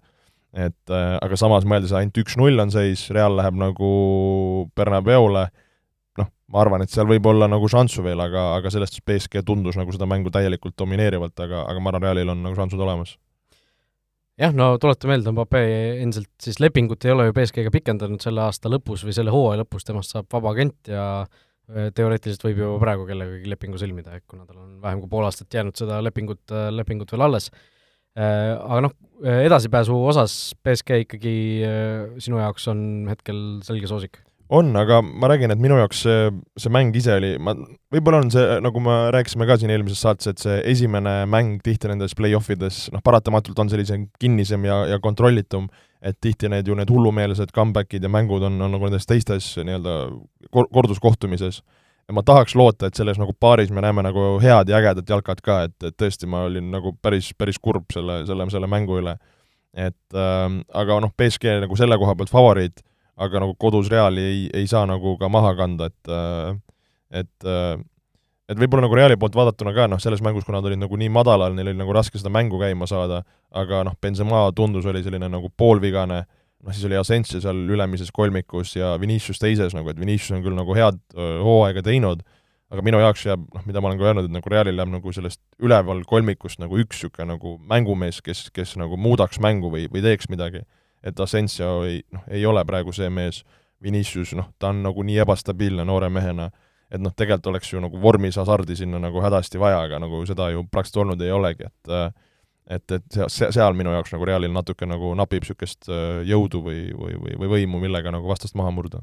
et 0.52 0.92
äh, 0.92 1.16
aga 1.24 1.38
samas 1.40 1.66
mõeldes 1.68 1.94
ainult 1.96 2.18
üks-null 2.22 2.60
on 2.60 2.72
seis, 2.74 3.06
Real 3.16 3.38
läheb 3.40 3.58
nagu 3.60 3.90
Bernabeole, 4.76 5.46
noh, 6.20 6.30
ma 6.52 6.64
arvan, 6.64 6.84
et 6.84 6.92
seal 6.92 7.08
võib 7.10 7.28
olla 7.32 7.48
nagu 7.52 7.70
šanssu 7.72 8.04
veel, 8.04 8.20
aga, 8.20 8.52
aga 8.58 8.72
sellest 8.74 9.00
BSG 9.08 9.46
tundus 9.48 9.80
nagu 9.80 9.96
seda 9.96 10.10
mängu 10.10 10.34
täielikult 10.34 10.76
domineerivalt, 10.80 11.38
aga, 11.40 11.64
aga 11.72 11.84
ma 11.84 11.94
arvan, 11.94 12.08
Realil 12.08 12.34
on 12.36 12.44
nagu 12.44 12.60
šansud 12.60 12.84
olemas. 12.84 13.16
jah, 14.42 14.52
no 14.56 14.74
tuleta 14.82 15.08
meelde, 15.08 15.32
Mbappe 15.32 15.64
endiselt 16.02 16.32
siis 16.44 16.60
lepingut 16.60 17.08
ei 17.08 17.16
ole 17.16 17.30
ju 17.30 17.38
BSG-ga 17.38 17.72
pikendanud 17.72 18.24
selle 18.24 18.44
aasta 18.44 18.72
lõpus 18.72 19.06
või 19.08 19.16
selle 19.16 19.32
hooaja 19.32 19.64
lõpus, 19.64 19.88
temast 19.88 20.12
saab 20.12 20.28
vaba 20.36 20.52
agent 20.52 20.92
ja 20.92 21.06
äh, 21.24 21.92
teoreetiliselt 21.96 22.50
võib 22.50 22.66
ju 22.66 22.78
praegu 22.84 23.08
kellegagi 23.08 23.56
lepingu 23.56 23.80
sõlmida, 23.80 24.20
kuna 24.28 24.44
tal 24.44 24.66
on 24.66 24.80
vähem 24.84 25.00
kui 25.00 25.12
pool 25.16 25.32
aastat 25.32 25.54
jäänud 25.54 25.80
seda 25.80 26.04
lepingut, 26.04 26.44
äh, 26.52 26.74
lepingut 26.76 27.16
veel 27.16 27.30
alles 27.30 27.54
aga 28.20 28.82
noh, 28.88 28.98
äh, 29.24 29.46
edasipääsu 29.48 29.96
osas 29.96 30.54
BSG 30.64 31.06
ikkagi 31.06 31.38
äh, 31.64 32.20
sinu 32.20 32.42
jaoks 32.42 32.68
on 32.72 32.84
hetkel 33.12 33.62
selge 33.68 33.88
soosik? 33.92 34.20
on, 34.52 34.74
aga 34.76 34.98
ma 35.02 35.30
räägin, 35.32 35.54
et 35.54 35.62
minu 35.64 35.78
jaoks 35.80 36.02
see, 36.04 36.24
see 36.60 36.72
mäng 36.76 36.96
ise 37.00 37.14
oli, 37.16 37.30
ma, 37.40 37.54
võib-olla 37.94 38.20
on 38.20 38.32
see, 38.34 38.58
nagu 38.60 38.82
me 38.84 38.96
rääkisime 39.16 39.48
ka 39.48 39.56
siin 39.62 39.72
eelmises 39.72 40.02
saates, 40.04 40.28
et 40.28 40.44
see 40.44 40.58
esimene 40.74 41.22
mäng 41.32 41.62
tihti 41.64 41.88
nendes 41.88 42.18
play-off 42.20 42.52
ides, 42.52 42.84
noh, 42.92 43.00
paratamatult 43.06 43.62
on 43.64 43.72
sellisem 43.72 44.10
kinnisem 44.20 44.68
ja, 44.68 44.82
ja 44.92 45.00
kontrollitum, 45.04 45.70
et 46.04 46.20
tihti 46.20 46.52
need 46.52 46.68
ju 46.68 46.76
need 46.76 46.92
hullumeelsed 46.92 47.56
comeback'id 47.56 48.04
ja 48.04 48.12
mängud 48.12 48.44
on, 48.44 48.60
on 48.60 48.76
nagu 48.76 48.90
nendes 48.90 49.08
teistes 49.08 49.54
nii-öelda 49.62 49.96
korduskohtumises 50.52 51.62
ja 52.12 52.16
ma 52.16 52.24
tahaks 52.28 52.56
loota, 52.60 52.90
et 52.90 52.98
selles 53.00 53.20
nagu 53.20 53.34
paaris 53.40 53.72
me 53.72 53.82
näeme 53.84 54.04
nagu 54.04 54.36
head 54.44 54.70
ja 54.70 54.80
ägedat 54.82 55.10
jalkat 55.10 55.42
ka, 55.46 55.62
et, 55.68 55.76
et 55.88 55.96
tõesti, 55.98 56.28
ma 56.28 56.44
olin 56.50 56.68
nagu 56.74 56.92
päris, 57.02 57.32
päris 57.40 57.60
kurb 57.62 57.88
selle, 57.94 58.22
selle, 58.28 58.48
selle 58.52 58.68
mängu 58.72 59.00
üle. 59.00 59.16
et 59.72 60.18
äh, 60.20 60.48
aga 60.76 61.00
noh, 61.00 61.14
BSG 61.16 61.62
nagu 61.64 61.78
selle 61.80 61.96
koha 61.98 62.16
pealt 62.20 62.34
favoriit, 62.34 62.82
aga 63.16 63.40
nagu 63.46 63.56
kodus 63.56 63.88
Reali 63.92 64.26
ei, 64.28 64.42
ei 64.54 64.68
saa 64.68 64.84
nagu 64.90 65.16
ka 65.18 65.30
maha 65.32 65.54
kanda, 65.56 65.88
et 65.88 66.12
äh, 66.12 66.60
et 67.22 67.48
äh, 67.48 67.80
et 68.52 68.60
võib-olla 68.60 68.84
nagu 68.84 68.98
Reali 69.00 69.16
poolt 69.16 69.38
vaadatuna 69.40 69.72
ka 69.72 69.88
noh, 69.88 70.02
selles 70.04 70.20
mängus, 70.20 70.44
kuna 70.44 70.60
nad 70.60 70.68
olid 70.68 70.82
nagu 70.82 71.00
nii 71.00 71.10
madalal, 71.16 71.56
neil 71.56 71.72
oli 71.72 71.80
nagu 71.80 71.96
raske 71.96 72.20
seda 72.20 72.34
mängu 72.34 72.60
käima 72.60 72.90
saada, 72.92 73.24
aga 73.56 73.86
noh, 73.88 73.96
Benzema 74.02 74.44
tundus, 74.56 74.86
oli 74.86 75.06
selline 75.06 75.32
nagu 75.32 75.48
poolvigane 75.56 76.20
äh, 76.26 76.30
noh, 76.62 76.74
siis 76.76 76.86
oli 76.88 77.00
Asensio 77.00 77.42
seal 77.44 77.64
ülemises 77.74 78.12
kolmikus 78.14 78.76
ja 78.76 78.94
Vinicius 79.02 79.42
teises 79.42 79.76
nagu, 79.78 79.90
et 79.92 80.00
Vinicius 80.00 80.38
on 80.38 80.46
küll 80.46 80.58
nagu 80.58 80.76
head 80.78 81.00
hooaega 81.16 81.84
teinud, 81.86 82.24
aga 82.72 82.84
minu 82.86 83.02
jaoks 83.02 83.26
jääb, 83.28 83.44
noh, 83.52 83.64
mida 83.68 83.82
ma 83.84 83.90
olen 83.90 84.00
ka 84.00 84.08
öelnud, 84.10 84.28
et 84.30 84.36
nagu 84.36 84.52
Realil 84.52 84.80
jääb 84.80 84.92
nagu 84.94 85.14
sellest 85.16 85.42
üleval 85.64 86.06
kolmikust 86.08 86.62
nagu 86.62 86.78
üks 86.80 87.02
niisugune 87.02 87.34
nagu 87.34 87.58
mängumees, 87.68 88.22
kes, 88.24 88.46
kes 88.56 88.78
nagu 88.80 89.00
muudaks 89.00 89.42
mängu 89.44 89.72
või, 89.74 89.88
või 89.92 90.04
teeks 90.06 90.30
midagi. 90.32 90.64
et 91.04 91.20
Asensio 91.20 91.82
ei, 91.84 92.04
noh, 92.14 92.22
ei 92.30 92.46
ole 92.46 92.62
praegu 92.66 92.94
see 92.94 93.10
mees, 93.10 93.42
Vinicius, 93.82 94.36
noh, 94.38 94.52
ta 94.62 94.70
on 94.70 94.84
nagu 94.86 95.04
nii 95.04 95.18
ebastabiilne 95.24 95.82
noore 95.90 96.12
mehena, 96.14 96.52
et 96.92 97.02
noh, 97.02 97.14
tegelikult 97.18 97.48
oleks 97.50 97.72
ju 97.72 97.82
nagu 97.82 97.98
vormis 97.98 98.38
hasardi 98.38 98.76
sinna 98.78 99.00
nagu 99.02 99.24
hädasti 99.24 99.60
vaja, 99.60 99.80
aga 99.88 99.98
nagu 100.04 100.22
seda 100.30 100.52
ju 100.54 100.62
praktiliselt 100.70 101.02
olnud 101.02 101.24
ei 101.26 101.32
olegi, 101.34 101.66
et 101.66 101.90
äh, 101.90 102.12
et, 102.70 102.86
et 102.94 103.18
see, 103.32 103.50
seal 103.54 103.76
minu 103.78 103.94
jaoks 103.96 104.14
nagu 104.14 104.28
Realil 104.28 104.54
natuke 104.54 104.88
nagu 104.90 105.14
napib 105.18 105.46
niisugust 105.46 105.90
äh, 105.90 106.22
jõudu 106.28 106.62
või, 106.66 106.84
või, 106.96 107.18
või, 107.22 107.40
või 107.42 107.52
võimu, 107.56 107.82
millega 107.84 108.14
nagu 108.14 108.30
vastast 108.30 108.58
maha 108.60 108.74
murda. 108.76 109.02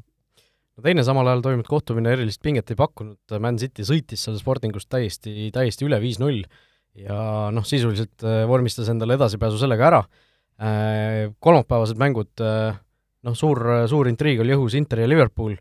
no 0.76 0.84
teine 0.84 1.04
samal 1.06 1.28
ajal 1.30 1.44
toimunud 1.46 1.70
kohtumine 1.70 2.14
erilist 2.14 2.42
pinget 2.44 2.70
ei 2.70 2.78
pakkunud, 2.78 3.20
Man 3.42 3.58
City 3.58 3.86
sõitis 3.86 4.24
seal 4.24 4.38
Sportingust 4.40 4.90
täiesti, 4.92 5.50
täiesti 5.54 5.88
üle 5.88 6.00
viis-null 6.02 6.44
ja 6.98 7.18
noh, 7.54 7.66
sisuliselt 7.66 8.26
äh, 8.26 8.44
vormistas 8.50 8.90
endale 8.92 9.18
edasipääsu 9.18 9.60
sellega 9.60 9.90
ära, 9.90 10.04
äh, 10.58 11.26
kolmapäevased 11.38 11.98
mängud, 12.00 12.32
noh, 12.38 13.36
suur, 13.36 13.64
suur 13.90 14.10
intriig 14.10 14.40
oli 14.44 14.54
õhus 14.56 14.78
Inter 14.78 15.02
ja 15.02 15.10
Liverpool. 15.10 15.58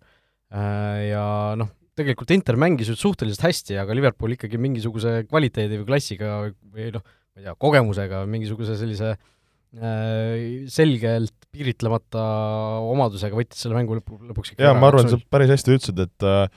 Ja 0.47 1.21
noh, 1.59 1.67
tegelikult 1.97 2.31
Inter 2.31 2.55
mängis 2.55 2.87
nüüd 2.87 3.01
suhteliselt 3.01 3.43
hästi, 3.43 3.75
aga 3.81 3.95
Liverpool 3.97 4.35
ikkagi 4.35 4.59
mingisuguse 4.61 5.25
kvaliteedi 5.27 5.81
või 5.81 5.87
klassiga 5.89 6.37
või 6.45 6.91
noh, 6.93 7.03
ma 7.37 7.43
ei 7.43 7.45
tea, 7.45 7.55
kogemusega, 7.61 8.23
mingisuguse 8.25 8.77
sellise 8.79 9.11
äh, 9.13 10.63
selgelt 10.73 11.35
piiritlemata 11.53 12.23
omadusega 12.89 13.37
võttis 13.37 13.61
selle 13.61 13.77
mängu 13.77 13.99
lõpu, 13.99 14.17
lõpuks 14.31 14.53
ikka 14.55 14.65
jaa, 14.65 14.77
ma 14.77 14.89
arvan, 14.89 15.11
sa 15.11 15.19
päris 15.29 15.53
hästi 15.53 15.77
ütlesid, 15.77 16.01
et 16.07 16.25
äh, 16.25 16.47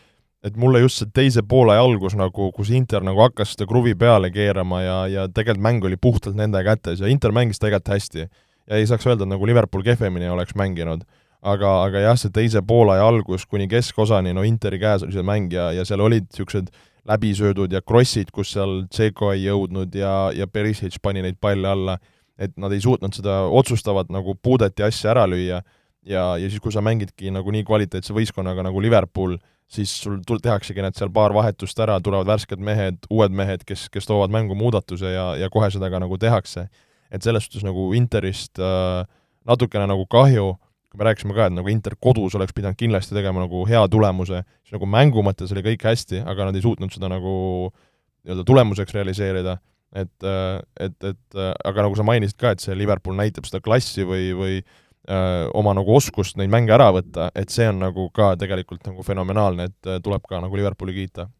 et 0.40 0.56
mulle 0.56 0.80
just 0.80 1.02
see 1.02 1.10
teise 1.12 1.42
poole 1.44 1.74
algus 1.76 2.14
nagu, 2.16 2.48
kus 2.56 2.70
Inter 2.72 3.04
nagu 3.04 3.20
hakkas 3.20 3.52
seda 3.52 3.66
kruvi 3.68 3.92
peale 3.98 4.30
keerama 4.32 4.80
ja, 4.80 4.98
ja 5.12 5.26
tegelikult 5.28 5.66
mäng 5.66 5.84
oli 5.84 5.98
puhtalt 6.00 6.38
nende 6.38 6.62
kätes 6.64 7.02
ja 7.04 7.10
Inter 7.12 7.34
mängis 7.36 7.60
tegelikult 7.60 7.92
hästi. 7.92 8.24
ja 8.70 8.78
ei 8.78 8.86
saaks 8.88 9.04
öelda, 9.04 9.26
et 9.26 9.34
nagu 9.34 9.46
Liverpool 9.46 9.84
kehvemini 9.84 10.30
oleks 10.32 10.56
mänginud. 10.56 11.04
aga, 11.42 11.82
aga 11.84 12.06
jah, 12.06 12.16
see 12.20 12.32
teise 12.32 12.62
poolaja 12.64 13.04
algus 13.04 13.44
kuni 13.48 13.68
keskosani, 13.68 14.32
no 14.32 14.42
Interi 14.44 14.80
käes 14.80 15.04
oli 15.04 15.12
see 15.12 15.24
mäng 15.24 15.52
ja, 15.52 15.70
ja 15.72 15.84
seal 15.84 16.00
olid 16.00 16.26
niisugused 16.28 16.72
läbisöödud 17.08 17.72
ja 17.72 17.80
krossid, 17.82 18.30
kus 18.32 18.52
seal 18.54 18.84
Tseko 18.90 19.32
ei 19.34 19.44
jõudnud 19.46 19.94
ja, 19.96 20.30
ja 20.36 20.46
Perisic 20.46 20.98
pani 21.02 21.22
neid 21.24 21.38
palle 21.40 21.68
alla, 21.68 21.98
et 22.40 22.56
nad 22.60 22.72
ei 22.72 22.80
suutnud 22.80 23.14
seda 23.16 23.42
otsustavat 23.48 24.10
nagu 24.12 24.34
puudet 24.42 24.78
ja 24.78 24.88
asja 24.90 25.12
ära 25.14 25.26
lüüa 25.28 25.60
ja, 26.06 26.24
ja 26.36 26.48
siis, 26.48 26.60
kui 26.60 26.72
sa 26.72 26.82
mängidki 26.84 27.32
nagu 27.34 27.52
nii 27.52 27.64
kvaliteetse 27.68 28.14
võistkonnaga 28.16 28.64
nagu 28.66 28.82
Liverpool, 28.82 29.36
siis 29.70 29.92
sul 30.02 30.20
tul-, 30.26 30.42
tehaksegi 30.42 30.82
need 30.84 30.98
seal 30.98 31.12
paar 31.14 31.34
vahetust 31.36 31.78
ära, 31.82 31.98
tulevad 32.02 32.28
värsked 32.28 32.62
mehed, 32.64 33.04
uued 33.10 33.34
mehed, 33.36 33.64
kes, 33.68 33.88
kes 33.92 34.08
toovad 34.08 34.32
mängu 34.34 34.56
muudatuse 34.58 35.14
ja, 35.14 35.30
ja 35.38 35.50
kohe 35.52 35.70
seda 35.72 35.90
ka 35.92 36.02
nagu 36.02 36.18
tehakse. 36.20 36.68
et 37.10 37.22
selles 37.22 37.44
suhtes 37.44 37.64
nagu 37.66 37.88
Interist 37.94 38.58
äh, 38.62 39.02
natukene 39.46 39.88
nagu 39.90 40.04
kahju, 40.06 40.54
kui 40.90 40.98
me 40.98 41.06
rääkisime 41.06 41.36
ka, 41.36 41.46
et 41.46 41.54
nagu 41.54 41.70
Inter 41.70 41.94
kodus 42.02 42.34
oleks 42.34 42.54
pidanud 42.56 42.78
kindlasti 42.78 43.14
tegema 43.14 43.44
nagu 43.44 43.62
hea 43.68 43.82
tulemuse, 43.92 44.42
siis 44.64 44.74
nagu 44.74 44.88
mängu 44.90 45.22
mõttes 45.26 45.52
oli 45.54 45.62
kõik 45.68 45.86
hästi, 45.86 46.24
aga 46.28 46.48
nad 46.48 46.58
ei 46.58 46.64
suutnud 46.64 46.92
seda 46.94 47.10
nagu 47.12 47.32
nii-öelda 47.70 48.44
tulemuseks 48.48 48.96
realiseerida, 48.96 49.56
et, 49.94 50.12
äh, 50.26 50.58
et, 50.82 50.96
et 51.06 51.38
äh, 51.38 51.52
aga 51.70 51.86
nagu 51.86 51.98
sa 51.98 52.06
mainisid 52.06 52.38
ka, 52.40 52.54
et 52.54 52.64
see 52.64 52.76
Liverpool 52.78 53.18
näitab 53.18 53.46
seda 53.48 53.62
klassi 53.64 54.06
või, 54.06 54.30
või 54.36 54.56
öö, 54.60 55.46
oma 55.56 55.74
nagu 55.78 55.94
oskust 55.96 56.36
neid 56.38 56.50
mänge 56.52 56.74
ära 56.74 56.90
võtta, 56.94 57.30
et 57.38 57.54
see 57.54 57.68
on 57.70 57.80
nagu 57.82 58.08
ka 58.14 58.34
tegelikult 58.40 58.84
nagu 58.90 59.06
fenomenaalne, 59.06 59.70
et 59.70 59.94
tuleb 60.04 60.26
ka 60.28 60.42
nagu 60.42 60.58
Liverpooli 60.58 60.96
kiita. 60.98 61.30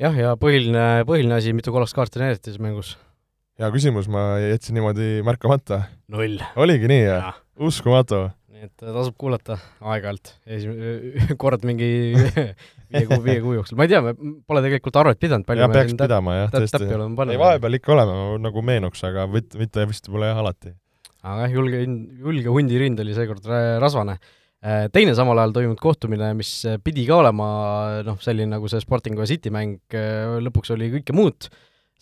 jah, 0.00 0.14
ja 0.16 0.36
põhiline, 0.40 1.02
põhiline 1.08 1.40
asi, 1.40 1.56
mitu 1.56 1.74
kollast 1.74 1.96
kaarti 1.96 2.22
näidati 2.22 2.50
selles 2.50 2.62
mängus? 2.62 2.94
hea 3.60 3.68
küsimus, 3.72 4.08
ma 4.12 4.36
jätsin 4.42 4.76
niimoodi 4.76 5.22
märkamata. 5.24 5.82
null. 6.12 6.40
oligi 6.60 6.90
nii, 6.92 7.04
jah? 7.08 7.38
uskumatu. 7.56 8.26
Nii 8.56 8.68
et 8.70 8.84
tasub 8.84 9.16
kuulata 9.20 9.58
aeg-ajalt, 9.84 10.32
esim-, 10.56 11.36
kord 11.42 11.66
mingi 11.68 11.88
viie 12.92 13.04
kuu, 13.08 13.18
viie 13.24 13.42
kuu 13.44 13.56
jooksul, 13.58 13.76
ma 13.78 13.84
ei 13.84 13.92
tea, 13.92 14.14
pole 14.48 14.62
tegelikult 14.64 14.96
arvet 15.02 15.20
pidanud, 15.20 15.46
palju 15.48 15.64
ja 15.64 15.68
peaks 15.72 15.96
pidama 15.98 16.38
jah, 16.38 16.54
tõesti. 16.54 16.80
ei, 16.86 17.40
vahepeal 17.42 17.78
ikka 17.78 17.92
oleme, 17.96 18.16
nagu 18.46 18.64
meenuks, 18.64 19.04
aga 19.08 19.26
mitte, 19.30 19.60
mitte 19.60 19.84
vist 19.90 20.08
pole 20.12 20.30
jah 20.30 20.40
alati. 20.40 20.72
aga 21.20 21.44
jah, 21.44 21.54
julge, 21.58 21.84
julge 22.24 22.56
hundirind 22.56 23.04
oli 23.04 23.16
seekord 23.18 23.46
rasvane. 23.82 24.16
Äh, 24.66 24.86
teine 24.90 25.12
samal 25.14 25.38
ajal 25.42 25.52
toimunud 25.58 25.82
kohtumine, 25.82 26.32
mis 26.38 26.50
pidi 26.82 27.04
ka 27.06 27.20
olema 27.20 27.46
noh, 28.06 28.16
selline 28.24 28.56
nagu 28.56 28.70
see 28.72 28.80
Sportingu 28.82 29.20
ja 29.22 29.28
City 29.28 29.52
mäng, 29.52 29.82
äh, 29.94 30.38
lõpuks 30.42 30.72
oli 30.74 30.88
kõike 30.96 31.14
muud 31.14 31.50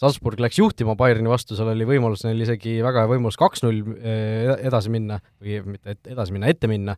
Salzburg 0.00 0.40
läks 0.42 0.58
juhtima 0.58 0.96
Bayerni 0.98 1.30
vastu, 1.30 1.54
seal 1.54 1.70
oli 1.70 1.86
võimalus 1.86 2.24
neil 2.26 2.42
isegi 2.42 2.80
väga 2.82 3.04
hea 3.04 3.10
võimalus 3.12 3.38
kaks-null 3.38 3.82
eh, 4.00 4.50
edasi 4.66 4.90
minna 4.90 5.20
või 5.38 5.60
mitte 5.76 5.94
edasi 6.10 6.34
minna, 6.34 6.50
ette 6.50 6.70
minna, 6.70 6.96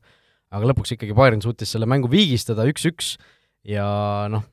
aga 0.55 0.71
lõpuks 0.73 0.97
ikkagi 0.97 1.17
Bayern 1.17 1.45
suutis 1.45 1.75
selle 1.75 1.89
mängu 1.91 2.09
viigistada 2.13 2.65
üks-üks 2.71 3.17
ja 3.69 3.85
noh, 4.33 4.47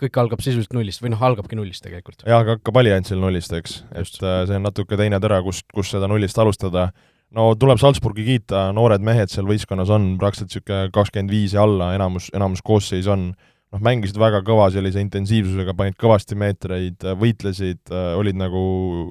kõik 0.00 0.20
algab 0.20 0.44
sisuliselt 0.44 0.76
nullist 0.76 1.02
või 1.02 1.12
noh, 1.14 1.26
algabki 1.26 1.58
nullist 1.58 1.84
tegelikult. 1.86 2.22
jaa, 2.28 2.40
aga 2.44 2.58
hakkab 2.58 2.80
alliansil 2.82 3.20
nullist, 3.20 3.54
eks, 3.56 3.80
et 3.96 4.22
äh, 4.22 4.40
see 4.48 4.58
on 4.60 4.66
natuke 4.68 4.98
teine 5.00 5.20
tera, 5.22 5.40
kus, 5.44 5.62
kus 5.74 5.90
seda 5.94 6.08
nullist 6.10 6.38
alustada. 6.38 6.90
no 7.34 7.48
tuleb 7.58 7.80
Salzburgi 7.82 8.26
kiita, 8.26 8.68
noored 8.76 9.02
mehed 9.04 9.32
seal 9.32 9.48
võistkonnas 9.48 9.90
on 9.90 10.14
praktiliselt 10.20 10.52
niisugune 10.52 10.94
kakskümmend 10.94 11.32
viis 11.32 11.56
ja 11.56 11.64
alla, 11.66 11.94
enamus, 11.96 12.30
enamus 12.36 12.62
koosseis 12.62 13.08
on 13.10 13.32
noh, 13.74 13.82
mängisid 13.82 14.18
väga 14.20 14.42
kõva 14.46 14.68
sellise 14.74 15.02
intensiivsusega, 15.02 15.74
panid 15.78 15.96
kõvasti 16.00 16.38
meetreid, 16.38 17.06
võitlesid, 17.20 17.82
olid 18.18 18.38
nagu 18.38 18.62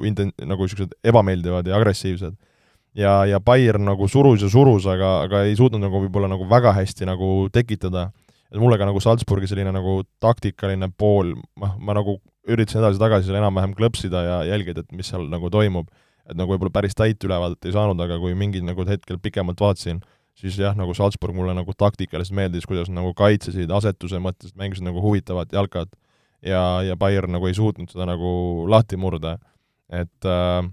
inten-, 0.08 0.34
nagu 0.44 0.68
niisugused 0.68 0.96
ebameeldivad 1.06 1.68
ja 1.70 1.80
agressiivsed. 1.80 2.36
ja, 2.96 3.26
ja 3.28 3.40
Bayern 3.40 3.86
nagu 3.90 4.08
surus 4.08 4.46
ja 4.46 4.50
surus, 4.52 4.88
aga, 4.88 5.26
aga 5.28 5.44
ei 5.50 5.58
suutnud 5.60 5.84
nagu 5.84 6.00
võib-olla 6.06 6.32
nagu 6.32 6.48
väga 6.50 6.74
hästi 6.78 7.10
nagu 7.10 7.50
tekitada. 7.52 8.12
et 8.52 8.62
mulle 8.62 8.78
ka 8.78 8.86
nagu 8.86 9.00
Salzburgi 9.00 9.48
selline 9.48 9.74
nagu 9.74 10.04
taktikaline 10.22 10.90
pool, 10.98 11.36
noh, 11.60 11.76
ma 11.80 11.94
nagu 11.98 12.20
üritasin 12.48 12.84
edasi-tagasi 12.84 13.28
seal 13.28 13.40
enam-vähem 13.42 13.74
klõpsida 13.76 14.22
ja 14.24 14.42
jälgida, 14.52 14.86
et 14.86 14.92
mis 14.96 15.08
seal 15.10 15.28
nagu 15.30 15.50
toimub. 15.50 15.90
et 16.26 16.34
nagu 16.34 16.50
võib-olla 16.50 16.74
päris 16.74 16.96
täit 16.98 17.22
ülevaadet 17.22 17.68
ei 17.68 17.74
saanud, 17.76 18.00
aga 18.02 18.16
kui 18.18 18.34
mingid 18.34 18.64
nagu 18.66 18.82
hetkel 18.88 19.20
pikemalt 19.22 19.60
vaatasin, 19.62 20.00
siis 20.40 20.58
jah, 20.60 20.76
nagu 20.78 20.94
Salzburg 20.98 21.36
mulle 21.38 21.56
nagu 21.58 21.74
taktikaliselt 21.78 22.36
meeldis, 22.36 22.68
kuidas 22.68 22.92
nagu 22.92 23.14
kaitsesid 23.18 23.72
asetuse 23.72 24.20
mõttes, 24.24 24.56
mängisid 24.60 24.86
nagu 24.88 25.04
huvitavat 25.04 25.54
jalkat 25.56 25.92
ja, 26.46 26.62
ja 26.86 26.98
Bayern 27.00 27.36
nagu 27.36 27.48
ei 27.50 27.56
suutnud 27.58 27.92
seda 27.92 28.08
nagu 28.10 28.66
lahti 28.72 29.00
murda. 29.00 29.38
et 29.94 30.26
äh, 30.26 30.66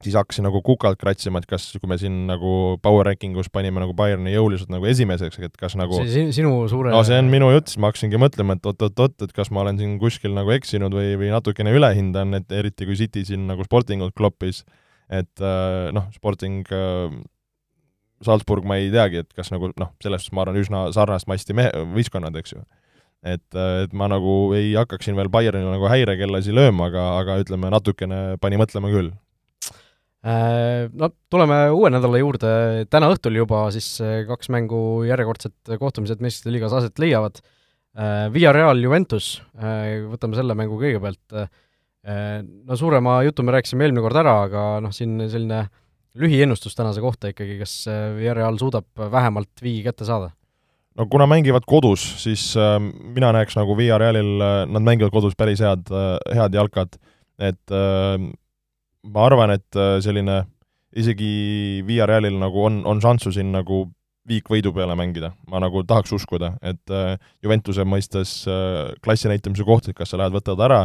siis 0.00 0.16
hakkasin 0.16 0.46
nagu 0.48 0.62
kukalt 0.64 0.96
kratsima, 1.00 1.42
et 1.42 1.48
kas, 1.48 1.66
kui 1.76 1.88
me 1.90 1.98
siin 2.00 2.22
nagu 2.28 2.78
power 2.82 3.04
ranking 3.10 3.36
us 3.40 3.50
panime 3.52 3.82
nagu 3.82 3.92
Bayerni 3.96 4.32
jõuliselt 4.32 4.72
nagu 4.72 4.88
esimeseks, 4.88 5.40
et 5.44 5.58
kas 5.60 5.76
nagu 5.76 5.98
see 6.00 6.30
sinu 6.32 6.54
suure 6.72 6.92
no 6.94 7.02
see 7.06 7.18
on 7.20 7.28
minu 7.32 7.50
jutt, 7.52 7.68
siis 7.68 7.80
ma 7.82 7.90
hakkasingi 7.90 8.20
mõtlema, 8.20 8.56
et 8.56 8.70
oot-oot-oot, 8.70 9.18
et 9.26 9.34
kas 9.36 9.52
ma 9.52 9.64
olen 9.64 9.80
siin 9.80 9.98
kuskil 10.00 10.32
nagu 10.36 10.54
eksinud 10.56 10.96
või, 10.96 11.12
või 11.20 11.28
natukene 11.34 11.74
ülehindan, 11.76 12.32
et 12.40 12.56
eriti 12.56 12.88
kui 12.88 12.96
City 12.98 13.26
siin 13.28 13.44
nagu 13.50 13.66
Sportingut 13.68 14.16
kloppis, 14.16 14.64
et 15.12 15.44
äh, 15.44 15.90
noh, 15.92 16.08
Sporting 16.16 16.64
äh, 16.72 17.20
Salzburg 18.24 18.66
ma 18.68 18.76
ei 18.80 18.90
teagi, 18.92 19.24
et 19.24 19.32
kas 19.36 19.48
nagu 19.54 19.70
noh, 19.80 19.94
selles 20.02 20.24
suhtes 20.24 20.36
ma 20.36 20.44
arvan, 20.44 20.60
üsna 20.60 20.84
sarnast 20.92 21.28
masti 21.30 21.56
mehe, 21.56 21.72
võistkonnad, 21.94 22.36
eks 22.36 22.52
ju. 22.52 22.60
et, 23.24 23.46
et 23.56 23.96
ma 23.96 24.10
nagu 24.12 24.52
ei 24.56 24.74
hakkaks 24.76 25.08
siin 25.08 25.16
veel 25.16 25.32
Bayernile 25.32 25.72
nagu 25.72 25.88
häirekellasi 25.88 26.54
lööma, 26.56 26.90
aga, 26.90 27.06
aga 27.22 27.40
ütleme, 27.44 27.72
natukene 27.72 28.20
pani 28.42 28.60
mõtlema 28.60 28.92
küll. 28.92 29.12
Äh, 30.20 30.90
no 30.92 31.08
tuleme 31.32 31.70
uue 31.72 31.88
nädala 31.88 32.18
juurde, 32.20 32.50
täna 32.92 33.08
õhtul 33.08 33.38
juba 33.38 33.62
siis 33.72 33.86
äh, 34.04 34.18
kaks 34.28 34.50
mängu 34.52 35.00
järjekordsed 35.08 35.78
kohtumised 35.80 36.20
meistrite 36.20 36.52
liigas 36.52 36.74
aset 36.76 37.00
leiavad. 37.00 37.40
Äh, 37.96 38.26
Via 38.34 38.52
Real 38.52 38.82
Juventus, 38.84 39.38
võtame 39.56 40.36
selle 40.36 40.54
mängu 40.54 40.76
kõigepealt. 40.80 41.40
no 42.64 42.76
suurema 42.80 43.18
jutu 43.26 43.44
me 43.44 43.52
rääkisime 43.52 43.84
eelmine 43.84 44.00
kord 44.00 44.16
ära, 44.16 44.36
aga 44.46 44.60
noh, 44.80 44.92
siin 44.94 45.18
selline 45.28 45.64
lühiennustus 46.18 46.74
tänase 46.74 47.00
kohta 47.00 47.30
ikkagi, 47.30 47.58
kas 47.60 47.74
äh, 47.88 48.10
Villarreal 48.16 48.58
suudab 48.58 48.86
vähemalt 49.12 49.62
viigi 49.62 49.82
kätte 49.86 50.04
saada? 50.04 50.30
no 50.98 51.06
kuna 51.06 51.26
mängivad 51.30 51.64
kodus, 51.66 52.02
siis 52.22 52.50
äh, 52.58 52.78
mina 53.14 53.32
näeks 53.36 53.56
nagu 53.58 53.76
Villarrealil, 53.78 54.32
äh, 54.42 54.64
nad 54.66 54.86
mängivad 54.86 55.14
kodus 55.14 55.36
päris 55.38 55.62
head, 55.62 55.86
head 56.34 56.54
jalkat, 56.54 56.98
et 57.40 57.72
ma 57.72 59.22
arvan, 59.24 59.54
et 59.54 59.78
selline 60.04 60.42
isegi 60.92 61.80
Villarrealil 61.86 62.36
nagu 62.36 62.66
on, 62.66 62.82
on 62.84 63.00
šanssu 63.00 63.32
siin 63.32 63.48
nagu 63.54 63.86
viik 64.28 64.50
võidu 64.52 64.74
peale 64.76 64.92
mängida, 64.98 65.30
ma 65.48 65.62
nagu 65.62 65.80
tahaks 65.88 66.12
uskuda, 66.12 66.52
et 66.60 66.92
Juventuse 67.40 67.86
mõistes 67.88 68.34
klassi 69.00 69.30
näitamise 69.30 69.64
koht, 69.64 69.88
et 69.88 69.96
kas 69.96 70.12
sa 70.12 70.20
lähed, 70.20 70.36
võtad 70.36 70.60
ära, 70.66 70.82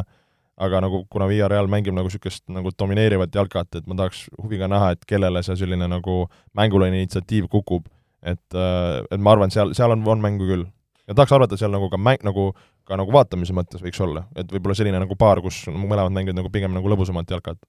aga 0.55 0.79
nagu 0.85 1.03
kuna 1.11 1.27
Villarreal 1.27 1.67
mängib 1.71 1.95
nagu 1.95 2.07
niisugust 2.07 2.45
nagu 2.51 2.71
domineerivat 2.79 3.33
jalkat, 3.35 3.75
et 3.75 3.87
ma 3.87 3.97
tahaks 3.99 4.25
huviga 4.39 4.69
näha, 4.71 4.93
et 4.95 5.03
kellele 5.07 5.43
see 5.43 5.57
selline 5.59 5.89
nagu 5.91 6.23
mänguline 6.55 7.01
initsiatiiv 7.01 7.49
kukub. 7.51 7.89
et, 8.25 8.55
äh, 8.57 9.03
et 9.11 9.21
ma 9.21 9.35
arvan, 9.35 9.51
seal, 9.53 9.75
seal 9.77 9.91
on, 9.93 10.01
on 10.07 10.21
mängu 10.21 10.47
küll. 10.47 10.65
ja 11.07 11.13
tahaks 11.13 11.35
arvata, 11.35 11.57
seal 11.57 11.71
nagu 11.71 11.89
ka 11.89 11.97
mäng, 11.97 12.23
nagu 12.23 12.53
ka 12.85 12.97
nagu 12.97 13.11
vaatamise 13.13 13.53
mõttes 13.53 13.81
võiks 13.81 13.99
olla, 14.01 14.25
et 14.37 14.49
võib-olla 14.49 14.75
selline 14.77 14.99
nagu 15.01 15.17
paar, 15.17 15.41
kus 15.41 15.65
mõlemad 15.69 16.13
mängivad 16.13 16.39
nagu 16.39 16.51
pigem 16.53 16.73
nagu 16.73 16.89
lõbusamat 16.89 17.31
jalkat. 17.35 17.59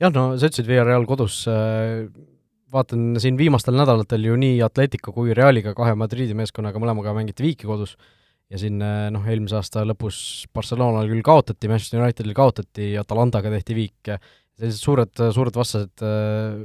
jah, 0.00 0.10
no 0.10 0.32
sa 0.36 0.48
ütlesid 0.48 0.66
Villarreal 0.70 1.06
kodus 1.06 1.44
äh, 1.50 2.08
vaatan 2.72 3.20
siin 3.20 3.36
viimastel 3.38 3.76
nädalatel 3.76 4.24
ju 4.24 4.38
nii 4.40 4.62
Atletico 4.64 5.12
kui 5.12 5.34
Realiga, 5.36 5.74
kahe 5.76 5.94
Madridi 5.98 6.34
meeskonnaga, 6.38 6.80
mõlemaga 6.80 7.14
mängiti 7.16 7.44
viiki 7.44 7.68
kodus 7.68 7.96
ja 8.52 8.60
siin 8.60 8.82
eh, 8.84 9.08
noh, 9.14 9.24
eelmise 9.28 9.56
aasta 9.58 9.84
lõpus 9.88 10.16
Barcelonal 10.54 11.08
küll 11.10 11.24
kaotati, 11.24 11.70
Manchester 11.70 12.02
Unitedil 12.02 12.36
kaotati, 12.36 12.92
Atalantaga 13.00 13.52
tehti 13.54 13.76
viik, 13.76 14.12
sellised 14.58 14.80
suured, 14.82 15.12
suured 15.34 15.56
vastased 15.56 16.04
eh, 16.04 16.58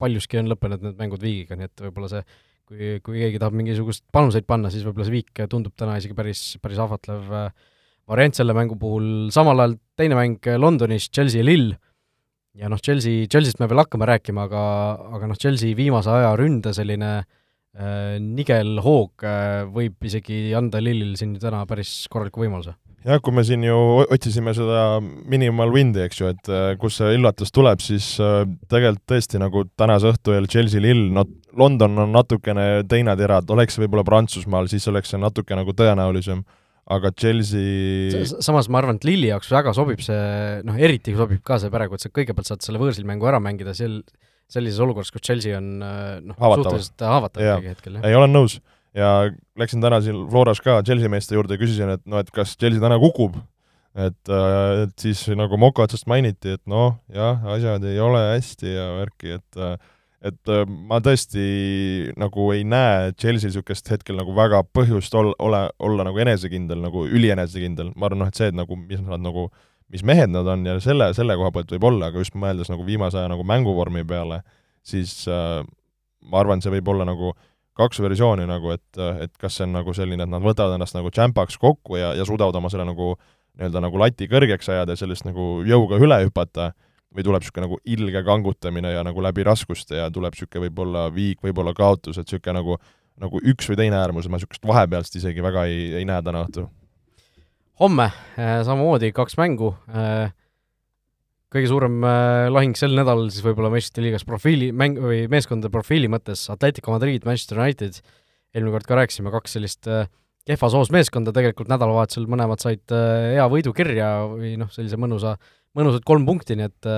paljuski 0.00 0.40
on 0.40 0.50
lõppenud 0.52 0.84
need 0.84 0.98
mängud 1.00 1.22
viigiga, 1.24 1.56
nii 1.56 1.70
et 1.70 1.84
võib-olla 1.86 2.10
see 2.12 2.24
kui, 2.68 2.90
kui 3.04 3.22
keegi 3.22 3.40
tahab 3.40 3.56
mingisugust 3.56 4.04
panuseid 4.12 4.46
panna, 4.48 4.72
siis 4.72 4.84
võib-olla 4.84 5.08
see 5.08 5.16
viik 5.20 5.46
tundub 5.52 5.72
täna 5.78 5.96
isegi 6.00 6.16
päris, 6.18 6.42
päris 6.60 6.82
ahvatlev 6.84 7.32
eh, 7.40 7.48
variant 8.10 8.36
selle 8.36 8.56
mängu 8.56 8.76
puhul, 8.80 9.30
samal 9.32 9.64
ajal 9.64 9.78
teine 9.96 10.18
mäng 10.18 10.52
Londonis, 10.60 11.08
Chelsea 11.08 11.40
ja 11.40 11.48
Lill, 11.48 11.72
ja 12.60 12.68
noh, 12.68 12.82
Chelsea, 12.84 13.24
Chelsea'st 13.32 13.62
me 13.62 13.70
veel 13.70 13.80
hakkame 13.80 14.10
rääkima, 14.10 14.44
aga, 14.44 14.66
aga 15.16 15.30
noh, 15.30 15.40
Chelsea 15.40 15.72
viimase 15.78 16.12
aja 16.12 16.34
ründe 16.38 16.74
selline 16.76 17.14
äh, 17.22 17.32
Äh, 17.74 18.20
nigel 18.22 18.76
hoog 18.84 19.24
äh, 19.26 19.64
võib 19.66 20.06
isegi 20.06 20.52
anda 20.54 20.78
Lillil 20.78 21.16
siin 21.18 21.32
täna 21.42 21.64
päris 21.66 22.04
korraliku 22.06 22.44
võimaluse. 22.44 22.76
jah, 23.02 23.18
kui 23.18 23.34
me 23.34 23.42
siin 23.44 23.64
ju 23.66 23.78
otsisime 24.14 24.52
seda 24.54 25.00
minimal 25.02 25.74
wind'i, 25.74 26.04
eks 26.06 26.20
ju, 26.20 26.30
et 26.30 26.50
äh, 26.54 26.76
kus 26.78 27.00
see 27.00 27.16
üllatus 27.16 27.50
tuleb, 27.50 27.82
siis 27.82 28.12
tegelikult 28.70 29.02
tõesti 29.10 29.42
nagu 29.42 29.64
tänase 29.74 30.12
õhtu 30.12 30.36
eel 30.36 30.46
Chelsea 30.46 30.84
Lill, 30.84 31.08
no 31.16 31.26
London 31.58 31.98
on 32.04 32.14
natukene 32.14 32.84
teine 32.86 33.16
tera, 33.18 33.40
et 33.42 33.50
oleks 33.50 33.80
võib-olla 33.82 34.06
Prantsusmaal, 34.06 34.70
siis 34.70 34.86
oleks 34.92 35.10
see 35.10 35.18
natuke 35.18 35.58
nagu 35.58 35.74
tõenäolisem 35.74 36.44
aga 36.94 37.10
Chelsea 37.18 38.22
samas 38.44 38.70
ma 38.70 38.84
arvan, 38.84 39.00
et 39.00 39.08
Lilli 39.08 39.32
jaoks 39.32 39.50
väga 39.50 39.74
sobib 39.74 40.04
see, 40.04 40.62
noh 40.62 40.78
eriti 40.78 41.16
sobib 41.18 41.42
ka 41.42 41.58
see 41.58 41.74
praegu, 41.74 41.98
et 41.98 42.06
sa 42.06 42.12
kõigepealt 42.14 42.52
saad 42.52 42.62
selle 42.62 42.78
võõrsil 42.78 43.08
mängu 43.08 43.26
ära 43.26 43.42
mängida, 43.42 43.74
sel-, 43.74 44.04
sellises 44.54 44.82
olukorras, 44.84 45.12
kus 45.14 45.24
Chelsea 45.24 45.56
on 45.58 45.72
äh, 45.84 46.04
noh, 46.24 46.38
suhteliselt 46.38 47.06
haavatav 47.06 47.44
ikkagi 47.44 47.72
hetkel, 47.74 47.98
ei, 48.02 48.16
olen 48.18 48.34
nõus. 48.34 48.58
ja 48.96 49.14
läksin 49.60 49.82
täna 49.84 50.00
siin 50.04 50.22
Floras 50.30 50.62
ka 50.64 50.78
Chelsea 50.86 51.10
meeste 51.12 51.36
juurde 51.36 51.58
ja 51.58 51.62
küsisin, 51.62 51.96
et 51.96 52.04
noh, 52.06 52.22
et 52.22 52.30
kas 52.34 52.56
Chelsea 52.58 52.82
täna 52.82 53.00
kukub, 53.02 53.40
et, 53.94 54.20
äh, 54.30 54.84
et 54.84 54.94
siis 55.00 55.26
nagu 55.38 55.58
moka 55.60 55.86
otsast 55.86 56.08
mainiti, 56.10 56.56
et 56.58 56.64
noh, 56.70 56.96
jah, 57.14 57.42
asjad 57.56 57.84
ei 57.90 58.00
ole 58.02 58.22
hästi 58.32 58.76
ja 58.76 58.88
värki, 59.00 59.36
et 59.40 59.60
äh, 59.60 59.76
et 60.24 60.50
ma 60.88 61.00
tõesti 61.04 61.42
nagu 62.16 62.46
ei 62.54 62.62
näe 62.64 63.12
Chelsea'l 63.12 63.50
niisugust 63.50 63.90
hetkel 63.92 64.16
nagu 64.16 64.32
väga 64.36 64.62
põhjust 64.72 65.12
ol-, 65.20 65.34
ole, 65.42 65.66
olla 65.84 66.06
nagu 66.08 66.20
enesekindel, 66.24 66.80
nagu 66.80 67.04
ülienesekindel, 67.04 67.92
ma 67.92 68.08
arvan 68.08 68.24
noh, 68.24 68.30
et 68.32 68.40
see, 68.40 68.48
et 68.48 68.56
nagu 68.56 68.78
mis 68.78 69.02
nad 69.04 69.20
nagu, 69.20 69.50
mis 69.94 70.04
mehed 70.06 70.32
nad 70.34 70.48
on 70.50 70.66
ja 70.66 70.76
selle, 70.82 71.12
selle 71.16 71.36
koha 71.38 71.52
pealt 71.54 71.72
võib 71.76 71.88
olla, 71.90 72.10
aga 72.10 72.22
just 72.22 72.36
mõeldes 72.38 72.70
nagu 72.72 72.86
viimase 72.86 73.20
aja 73.20 73.30
nagu 73.30 73.46
mänguvormi 73.46 74.04
peale, 74.08 74.42
siis 74.84 75.22
äh, 75.30 75.60
ma 76.30 76.40
arvan, 76.40 76.62
see 76.64 76.72
võib 76.74 76.90
olla 76.92 77.06
nagu 77.08 77.32
kaks 77.78 78.00
versiooni 78.02 78.46
nagu, 78.46 78.74
et, 78.74 79.02
et 79.24 79.32
kas 79.40 79.58
see 79.58 79.66
on 79.66 79.74
nagu 79.74 79.94
selline, 79.96 80.26
et 80.26 80.30
nad 80.30 80.42
võtavad 80.42 80.76
ennast 80.76 80.94
nagu 80.94 81.10
tšämpaks 81.14 81.58
kokku 81.62 81.98
ja, 81.98 82.12
ja 82.14 82.26
suudavad 82.26 82.54
oma 82.58 82.70
selle 82.70 82.86
nagu 82.86 83.14
nii-öelda 83.54 83.82
nagu 83.82 83.98
lati 84.02 84.28
kõrgeks 84.30 84.70
ajada 84.70 84.94
ja 84.94 85.00
sellest 85.00 85.26
nagu 85.26 85.62
jõuga 85.66 85.98
üle 86.02 86.20
hüpata, 86.26 86.72
või 87.14 87.22
tuleb 87.26 87.44
niisugune 87.44 87.68
nagu 87.68 87.78
ilge 87.86 88.22
kangutamine 88.26 88.90
ja 88.96 89.02
nagu 89.06 89.22
läbi 89.22 89.46
raskuste 89.46 89.98
ja 90.00 90.10
tuleb 90.10 90.34
niisugune 90.34 90.66
võib-olla 90.66 91.06
viik, 91.14 91.38
võib-olla 91.44 91.74
kaotus, 91.76 92.18
et 92.18 92.26
niisugune 92.26 92.58
nagu 92.58 92.78
nagu 93.22 93.38
üks 93.46 93.68
või 93.70 93.78
teine 93.78 93.98
äärmus, 94.00 94.26
ma 94.26 94.40
niisugust 94.40 94.64
vahepealst 94.66 95.20
isegi 95.20 95.42
väga 95.42 95.68
ei, 95.70 95.92
ei 96.00 96.08
näe 96.08 96.22
täna 96.26 96.44
õhtul. 96.46 96.66
Homme 97.82 98.08
äh, 98.38 98.60
samamoodi 98.66 99.10
kaks 99.14 99.36
mängu, 99.40 99.72
äh, 99.90 100.28
kõige 101.54 101.70
suurem 101.70 102.02
äh, 102.06 102.48
lahing 102.52 102.76
sel 102.78 102.94
nädalal 102.96 103.30
siis 103.32 103.44
võib-olla 103.46 103.72
meistrite 103.72 104.04
liigas 104.04 104.26
profiili, 104.28 104.70
mäng 104.74 104.98
või 105.02 105.24
meeskondade 105.30 105.72
profiili 105.74 106.10
mõttes 106.10 106.46
Atletico 106.52 106.94
Madrid, 106.94 107.26
Manchester 107.26 107.58
United, 107.62 107.98
eelmine 108.54 108.76
kord 108.76 108.86
ka 108.88 108.98
rääkisime, 109.00 109.32
kaks 109.34 109.56
sellist 109.56 109.90
kehvas 110.44 110.76
hoos 110.76 110.92
meeskonda, 110.94 111.32
tegelikult 111.34 111.70
nädalavahetusel 111.72 112.28
mõlemad 112.30 112.62
said 112.62 112.92
hea 112.92 113.46
võidu 113.50 113.72
kirja 113.74 114.10
või 114.30 114.54
noh, 114.60 114.70
sellise 114.74 114.98
mõnusa 115.00 115.38
mõnusad 115.74 116.04
kolm 116.06 116.22
punkti, 116.28 116.54
nii 116.54 116.68
et 116.68 116.88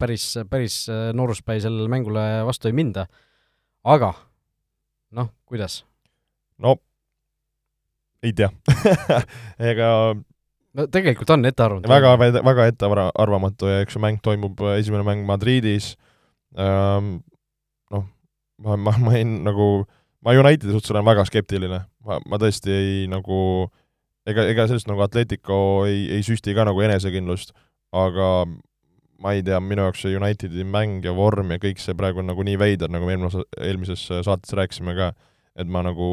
päris, 0.00 0.24
päris 0.48 0.76
nooruspäi 0.88 1.60
sellele 1.60 1.90
mängule 1.92 2.22
vastu 2.48 2.70
ei 2.70 2.76
minda. 2.78 3.04
aga 3.84 4.14
noh, 5.18 5.28
kuidas? 5.44 5.82
no 6.62 6.78
ei 8.22 8.34
tea. 8.36 8.50
Ega 9.72 9.88
no 10.74 10.86
tegelikult 10.92 11.30
on 11.34 11.44
ettearvamatu. 11.48 11.90
väga, 11.90 12.14
väga 12.46 12.68
ettearvamatu 12.70 13.72
ja 13.72 13.82
eks 13.84 13.98
see 13.98 14.04
mäng 14.04 14.22
toimub, 14.24 14.60
äh, 14.66 14.78
esimene 14.80 15.04
mäng 15.06 15.26
Madridis. 15.28 15.94
Ähm,, 16.58 17.18
noh, 17.92 18.06
ma, 18.62 18.76
ma, 18.76 18.96
ma 19.00 19.16
ei 19.16 19.24
nagu, 19.24 19.86
ma 20.24 20.36
Unitedi 20.36 20.74
suhtes 20.74 20.92
olen 20.92 21.06
väga 21.08 21.24
skeptiline, 21.28 21.84
ma, 22.04 22.18
ma 22.28 22.40
tõesti 22.40 22.72
ei 22.72 22.96
nagu 23.10 23.38
ega, 24.28 24.44
ega 24.50 24.68
sellest 24.68 24.90
nagu 24.90 25.00
Atletico 25.04 25.58
ei, 25.88 26.04
ei 26.18 26.24
süsti 26.26 26.52
ka 26.56 26.66
nagu 26.68 26.84
enesekindlust 26.84 27.54
aga 27.92 28.28
ma 29.22 29.34
ei 29.36 29.44
tea, 29.46 29.60
minu 29.62 29.84
jaoks 29.86 30.02
see 30.02 30.16
Unitedi 30.18 30.64
mäng 30.66 31.04
ja 31.04 31.12
vorm 31.14 31.52
ja 31.54 31.60
kõik 31.62 31.80
see 31.82 31.94
praegu 31.98 32.22
on 32.22 32.30
nagu 32.32 32.42
nii 32.46 32.58
veider, 32.58 32.90
nagu 32.90 33.06
me 33.06 33.14
eelmises, 33.14 33.46
eelmises 33.60 34.06
saates 34.26 34.56
rääkisime 34.58 34.96
ka, 34.98 35.12
et 35.54 35.68
ma 35.70 35.84
nagu 35.86 36.08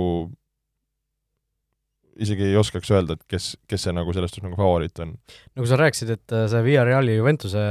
isegi 2.20 2.50
ei 2.50 2.58
oskaks 2.60 2.92
öelda, 2.94 3.16
et 3.16 3.24
kes, 3.32 3.52
kes 3.70 3.86
see 3.88 3.96
nagu 3.96 4.14
selles 4.16 4.32
suhtes 4.32 4.46
nagu 4.46 4.58
favoriit 4.60 5.02
on. 5.04 5.16
nagu 5.58 5.70
sa 5.70 5.80
rääkisid, 5.80 6.14
et 6.18 6.36
äh, 6.36 6.46
see 6.52 6.62
Villareali 6.66 7.18
Juventuse 7.18 7.64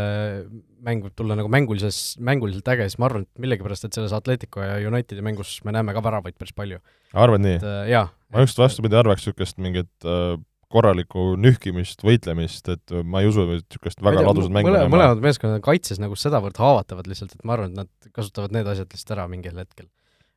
mäng 0.85 1.04
võib 1.04 1.16
tulla 1.18 1.37
nagu 1.38 1.50
mängulises, 1.52 2.16
mänguliselt 2.25 2.68
äge, 2.73 2.87
siis 2.88 3.00
ma 3.02 3.09
arvan, 3.09 3.26
et 3.26 3.42
millegipärast, 3.42 3.88
et 3.88 3.97
selles 3.99 4.14
Atletico 4.16 4.62
ja 4.64 4.78
Unitedi 4.88 5.25
mängus 5.25 5.59
me 5.66 5.75
näeme 5.75 5.95
ka 5.97 6.02
väravaid 6.04 6.38
päris 6.38 6.54
palju. 6.57 6.78
arvad 7.12 7.45
nii? 7.45 7.59
Äh, 7.59 7.83
jaa. 7.95 8.07
ma 8.35 8.45
just 8.45 8.61
vastupidi 8.61 8.99
arvaks 8.99 9.26
niisugust 9.26 9.61
mingit 9.62 10.09
äh, 10.09 10.38
korralikku 10.73 11.33
nühkimist, 11.40 12.02
võitlemist, 12.04 12.66
et 12.73 12.97
ma 13.09 13.23
ei 13.23 13.28
usu, 13.30 13.47
et 13.49 13.64
niisugust 13.64 14.02
väga 14.04 14.25
ladusat 14.26 14.52
mängu 14.52 14.71
mõle, 14.71 14.83
mõlemad 14.92 15.23
meeskonnad 15.25 15.61
on 15.61 15.64
kaitses 15.64 16.00
nagu 16.02 16.16
sedavõrd 16.18 16.61
haavatavad 16.61 17.09
lihtsalt, 17.09 17.33
et 17.37 17.47
ma 17.49 17.57
arvan, 17.57 17.73
et 17.73 17.85
nad 17.85 18.11
kasutavad 18.12 18.52
need 18.57 18.68
asjad 18.68 18.92
lihtsalt 18.92 19.14
ära 19.16 19.28
mingil 19.33 19.57
hetkel. 19.57 19.88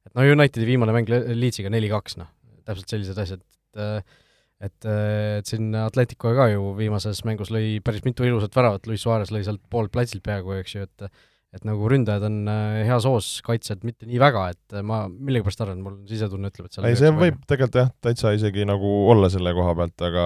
et 0.07 0.13
no 0.15 0.23
Unitedi 0.23 0.67
viimane 0.67 0.95
mäng 0.95 1.11
Leedsiga 1.11 1.71
neli-kaks, 1.73 2.15
noh, 2.21 2.31
täpselt 2.63 2.95
sellised 2.95 3.19
asjad, 3.19 3.43
et 3.71 4.03
et, 4.61 4.85
et 4.85 5.49
siin 5.49 5.73
Atletico 5.81 6.35
ka 6.37 6.47
ju 6.51 6.75
viimases 6.77 7.23
mängus 7.25 7.49
lõi 7.53 7.79
päris 7.81 8.03
mitu 8.05 8.27
ilusat 8.27 8.53
väravat, 8.55 8.85
Luis 8.85 9.01
Suarez 9.01 9.33
lõi 9.33 9.41
sealt 9.47 9.61
poolt 9.73 9.93
platsilt 9.93 10.23
peaaegu, 10.27 10.53
eks 10.59 10.75
ju, 10.77 10.85
et 10.85 11.09
et 11.51 11.65
nagu 11.67 11.89
ründajad 11.91 12.23
on 12.23 12.37
äh, 12.47 12.83
heas 12.87 13.05
hoos, 13.07 13.27
kaitsjad 13.43 13.81
mitte 13.83 14.07
nii 14.07 14.21
väga, 14.21 14.45
et 14.53 14.77
äh, 14.77 14.85
ma 14.87 15.03
millegipärast 15.11 15.65
arvan, 15.65 15.81
mul 15.83 15.97
sisetunne 16.07 16.47
ütleb, 16.47 16.69
et 16.69 16.77
seal 16.77 16.87
ei, 16.87 16.95
see 16.99 17.11
võib 17.11 17.41
tegelikult 17.43 17.79
jah, 17.81 17.91
täitsa 18.05 18.31
isegi 18.37 18.63
nagu 18.67 18.91
olla 19.11 19.27
selle 19.33 19.51
koha 19.57 19.73
pealt, 19.81 20.05
aga 20.07 20.25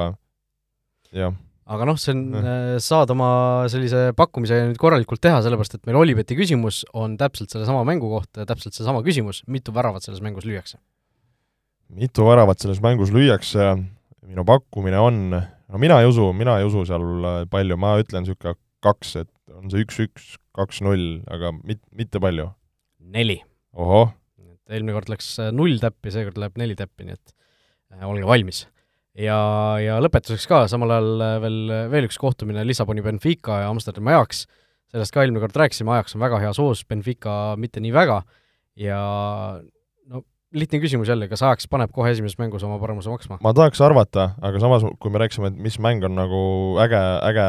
jah. 1.18 1.34
aga 1.66 1.88
noh, 1.90 1.98
see 1.98 2.14
on 2.14 2.22
äh,, 2.44 2.76
saad 2.84 3.16
oma 3.16 3.30
sellise 3.74 4.12
pakkumise 4.18 4.62
nüüd 4.70 4.82
korralikult 4.82 5.24
teha, 5.26 5.42
sellepärast 5.46 5.80
et 5.80 5.90
meil 5.90 5.98
Olibeti 6.04 6.38
küsimus 6.38 6.84
on 6.94 7.18
täpselt 7.18 7.50
sellesama 7.56 7.82
mängu 7.90 8.12
kohta 8.12 8.46
ja 8.46 8.52
täpselt 8.52 8.78
seesama 8.78 9.02
küsimus, 9.06 9.42
mitu 9.50 9.74
väravat 9.74 10.06
selles 10.06 10.22
mängus 10.22 10.46
lüüakse? 10.46 10.78
Mitu 11.94 12.26
väravat 12.28 12.62
selles 12.62 12.82
mängus 12.84 13.14
lüüakse, 13.14 13.76
minu 14.26 14.46
pakkumine 14.48 15.00
on, 15.02 15.22
no 15.36 15.82
mina 15.82 16.00
ei 16.02 16.10
usu, 16.10 16.32
mina 16.34 16.58
ei 16.60 16.68
usu 16.68 16.86
seal 16.88 17.06
palju, 17.52 17.78
ma 17.80 17.96
ütlen 18.02 18.26
niisugune 18.26 18.58
kaks, 18.86 19.16
et 19.24 19.32
on 19.56 19.72
see 19.72 19.86
üks-üks, 19.86 20.36
kaks-null, 20.56 21.24
aga 21.32 21.54
mit-, 21.58 21.84
mitte 21.96 22.22
palju? 22.22 22.50
neli. 23.16 23.40
ohoh! 23.78 24.14
et 24.42 24.78
eelmine 24.78 24.96
kord 24.98 25.12
läks 25.12 25.36
äh, 25.42 25.52
null 25.56 25.78
täppi, 25.82 26.14
seekord 26.14 26.40
läheb 26.42 26.58
neli 26.62 26.78
täppi, 26.78 27.08
nii 27.08 27.18
et 27.18 27.36
äh, 27.94 28.06
olge 28.08 28.26
valmis. 28.28 28.66
ja, 29.14 29.38
ja 29.82 30.00
lõpetuseks 30.04 30.48
ka 30.50 30.64
samal 30.72 30.96
ajal 30.96 31.26
äh, 31.28 31.36
veel, 31.44 31.60
veel 31.94 32.10
üks 32.10 32.20
kohtumine 32.22 32.66
Lissaboni 32.68 33.06
Benfica 33.06 33.62
ja 33.64 33.70
Amsterdami 33.74 34.16
Ajax, 34.16 34.46
sellest 34.92 35.14
ka 35.14 35.24
eelmine 35.24 35.44
kord 35.44 35.58
rääkisime, 35.62 35.94
Ajax 35.96 36.18
on 36.18 36.26
väga 36.26 36.42
heas 36.44 36.62
hoos, 36.62 36.84
Benfica 36.90 37.56
mitte 37.62 37.84
nii 37.84 37.94
väga, 37.96 38.22
ja 38.80 39.00
lihtne 40.56 40.80
küsimus 40.84 41.10
jälle, 41.12 41.28
kas 41.32 41.44
Ajax 41.46 41.68
paneb 41.72 41.92
kohe 41.96 42.12
esimeses 42.14 42.40
mängus 42.40 42.64
oma 42.66 42.80
paremuse 42.82 43.12
maksma? 43.12 43.40
ma 43.44 43.54
tahaks 43.56 43.82
arvata, 43.84 44.30
aga 44.42 44.62
samas, 44.64 44.86
kui 45.02 45.14
me 45.14 45.22
rääkisime, 45.22 45.52
et 45.52 45.62
mis 45.68 45.78
mäng 45.84 46.04
on 46.08 46.16
nagu 46.18 46.42
äge, 46.84 47.02
äge 47.30 47.48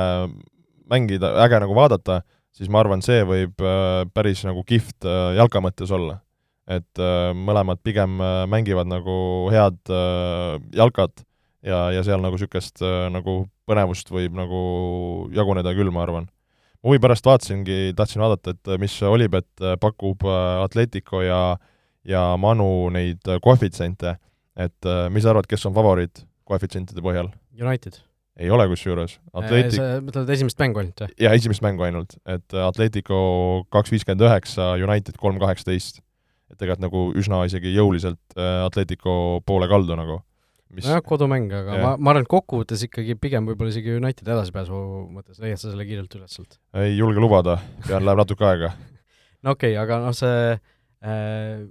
mängida, 0.90 1.32
äge 1.44 1.60
nagu 1.62 1.76
vaadata, 1.76 2.20
siis 2.56 2.70
ma 2.72 2.82
arvan, 2.82 3.02
see 3.04 3.22
võib 3.26 3.62
äh, 3.62 4.04
päris 4.14 4.44
nagu 4.46 4.64
kihvt 4.66 5.06
äh, 5.06 5.36
jalka 5.40 5.62
mõttes 5.64 5.92
olla. 5.94 6.20
et 6.66 6.98
äh, 6.98 7.30
mõlemad 7.30 7.78
pigem 7.86 8.18
mängivad 8.50 8.88
nagu 8.90 9.16
head 9.54 9.78
jalkat 10.74 11.22
ja, 11.62 11.92
ja 11.94 12.02
seal 12.02 12.18
nagu 12.22 12.34
niisugust 12.34 12.82
nagu 13.14 13.44
põnevust 13.66 14.10
võib 14.10 14.34
nagu 14.34 14.58
jaguneda 15.34 15.74
küll, 15.78 15.92
ma 15.94 16.02
arvan. 16.02 16.26
huvi 16.82 16.98
pärast 17.02 17.26
vaatasingi, 17.26 17.94
tahtsin 17.96 18.22
vaadata, 18.22 18.54
et 18.54 18.80
mis 18.82 18.98
Olipet 19.02 19.66
pakub 19.80 20.26
Atletico 20.26 21.22
ja 21.22 21.56
ja 22.06 22.28
Manu 22.40 22.88
neid 22.94 23.24
koefitsiente, 23.42 24.16
et 24.56 24.92
mis 25.12 25.26
sa 25.26 25.34
arvad, 25.34 25.48
kes 25.50 25.66
on 25.68 25.74
favoriit 25.76 26.24
koefitsientide 26.46 27.02
põhjal? 27.04 27.32
United 27.56 27.98
ei 28.36 28.50
ole 28.52 28.66
kusjuures. 28.70 29.16
Atletic... 29.36 29.76
sa 29.78 30.00
mõtled 30.04 30.30
esimest 30.34 30.60
mängu 30.60 30.82
ainult 30.82 31.02
või? 31.02 31.12
jah, 31.24 31.34
esimest 31.36 31.64
mängu 31.64 31.86
ainult, 31.86 32.16
et 32.28 32.56
Atletico 32.66 33.18
kaks 33.72 33.92
viiskümmend 33.94 34.26
üheksa, 34.26 34.74
United 34.82 35.16
kolm 35.20 35.40
kaheksateist. 35.42 36.02
et 36.52 36.58
tegelikult 36.60 36.84
nagu 36.84 37.04
üsna 37.18 37.40
isegi 37.48 37.72
jõuliselt 37.74 38.36
äh, 38.36 38.60
Atletico 38.66 39.40
poole 39.46 39.68
kaldu 39.72 39.96
nagu. 39.98 40.20
nojah, 40.76 41.00
kodumäng, 41.06 41.48
aga 41.48 41.78
yeah. 41.78 41.86
ma, 41.86 41.94
ma 41.96 42.12
arvan, 42.12 42.26
et 42.26 42.30
kokkuvõttes 42.30 42.84
ikkagi 42.84 43.16
pigem 43.20 43.48
võib-olla 43.48 43.72
isegi 43.72 43.96
United 43.96 44.28
edasipääsu 44.28 44.82
mõttes, 45.14 45.40
leiad 45.40 45.62
sa 45.62 45.70
selle 45.70 45.88
kiirelt 45.88 46.12
üles 46.18 46.36
sealt? 46.36 46.60
ei 46.76 46.92
julge 46.98 47.22
lubada, 47.22 47.56
pean, 47.86 48.04
läheb 48.04 48.20
natuke 48.20 48.44
aega 48.44 48.74
no 49.46 49.56
okei 49.56 49.72
okay,, 49.72 49.80
aga 49.80 50.02
noh, 50.04 50.16
see 50.16 50.52
äh, 50.52 51.64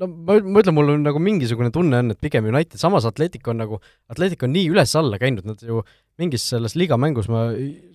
no 0.00 0.08
ma, 0.10 0.38
ma 0.42 0.62
ütlen, 0.62 0.76
mul 0.76 0.92
on 0.94 1.06
nagu 1.06 1.20
mingisugune 1.22 1.72
tunne 1.74 2.00
on, 2.02 2.14
et 2.14 2.20
pigem 2.22 2.46
United, 2.50 2.78
samas 2.80 3.06
Atletico 3.08 3.52
on 3.52 3.62
nagu, 3.62 3.80
Atletico 4.12 4.48
on 4.48 4.54
nii 4.56 4.70
üles-alla 4.72 5.20
käinud, 5.22 5.46
nad 5.48 5.64
ju 5.64 5.82
mingis 6.20 6.46
selles 6.52 6.76
liiga 6.78 6.98
mängus 7.00 7.28
ma 7.32 7.48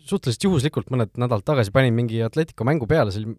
suhteliselt 0.07 0.45
juhuslikult 0.47 0.91
mõned 0.93 1.13
nädalad 1.19 1.45
tagasi 1.47 1.73
panin 1.73 1.95
mingi 1.97 2.21
Atletico 2.25 2.67
mängu 2.67 2.89
peale, 2.89 3.13
see 3.13 3.23
oli 3.25 3.37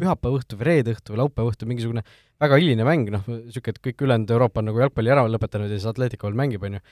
pühapäeva 0.00 0.40
õhtu 0.40 0.58
või 0.58 0.68
reede 0.70 0.94
õhtu 0.96 1.14
või 1.14 1.22
laupäeva 1.22 1.52
õhtu, 1.52 1.68
mingisugune 1.68 2.02
väga 2.40 2.58
hiline 2.60 2.86
mäng, 2.86 3.10
noh, 3.12 3.26
niisugune, 3.28 3.76
et 3.76 3.82
kõik 3.84 4.04
ülejäänud 4.06 4.34
Euroopa 4.34 4.62
on 4.62 4.70
nagu 4.70 4.82
jalgpalli 4.82 5.12
ära 5.12 5.26
lõpetanud 5.28 5.70
ja 5.70 5.78
siis 5.78 5.90
Atletico 5.90 6.28
veel 6.28 6.38
mängib, 6.40 6.64
on 6.66 6.78
ju. 6.78 6.84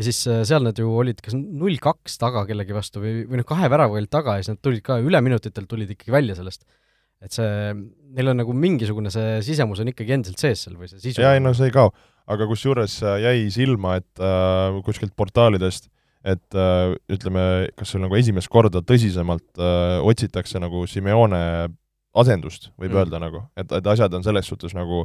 ja 0.00 0.06
siis 0.06 0.22
äh, 0.30 0.40
seal 0.48 0.64
nad 0.66 0.78
ju 0.80 0.88
olid 0.90 1.20
kas 1.24 1.36
null 1.36 1.76
kaks 1.82 2.16
taga 2.22 2.46
kellegi 2.48 2.76
vastu 2.76 3.02
või, 3.04 3.20
või 3.28 3.42
noh, 3.42 3.48
kahe 3.48 3.68
väravaga 3.70 4.00
olid 4.00 4.12
taga 4.12 4.38
ja 4.38 4.46
siis 4.46 4.54
nad 4.54 4.62
tulid 4.64 4.82
ka 4.86 4.98
üleminutitel 5.02 5.68
tulid 5.70 5.92
ikkagi 5.94 6.14
välja 6.14 6.38
sellest 6.40 6.64
et 7.24 7.36
see, 7.36 7.72
neil 8.14 8.32
on 8.32 8.40
nagu 8.42 8.54
mingisugune 8.56 9.12
see 9.12 9.38
sisemus 9.46 9.82
on 9.82 9.90
ikkagi 9.92 10.16
endiselt 10.18 10.42
sees 10.42 10.66
seal 10.66 10.76
või 10.78 10.90
see 10.90 11.00
sisu? 11.00 11.24
jaa, 11.24 11.34
ei 11.36 11.42
no 11.42 11.54
see 11.56 11.70
ei 11.70 11.74
kao. 11.74 11.92
aga 12.30 12.48
kusjuures 12.50 12.98
äh, 13.04 13.18
jäi 13.24 13.50
silma, 13.54 13.98
et 14.00 14.22
äh, 14.22 14.80
kuskilt 14.86 15.12
portaalidest, 15.16 15.90
et 16.24 16.56
äh, 16.56 16.94
ütleme, 17.12 17.68
kas 17.76 17.92
seal 17.92 18.04
nagu 18.06 18.16
esimest 18.16 18.52
korda 18.52 18.84
tõsisemalt 18.84 19.60
äh, 19.60 19.98
otsitakse 20.04 20.62
nagu 20.62 20.86
Simeone 20.88 21.42
asendust, 22.14 22.70
võib 22.78 22.94
mm. 22.94 23.02
öelda 23.02 23.20
nagu, 23.20 23.44
et, 23.58 23.70
et 23.74 23.92
asjad 23.92 24.14
on 24.16 24.24
selles 24.24 24.48
suhtes 24.48 24.76
nagu 24.76 25.04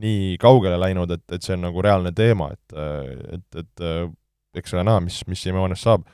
nii 0.00 0.36
kaugele 0.40 0.78
läinud, 0.78 1.10
et, 1.10 1.24
et 1.34 1.42
see 1.42 1.56
on 1.56 1.64
nagu 1.66 1.82
reaalne 1.82 2.12
teema, 2.14 2.52
et, 2.54 2.76
äh, 2.76 3.36
et, 3.38 3.62
et 3.64 3.84
äh, 3.86 4.06
eks 4.60 4.74
ole 4.76 4.84
näha, 4.86 5.02
mis, 5.04 5.20
mis 5.30 5.42
Simeonest 5.42 5.86
saab. 5.86 6.06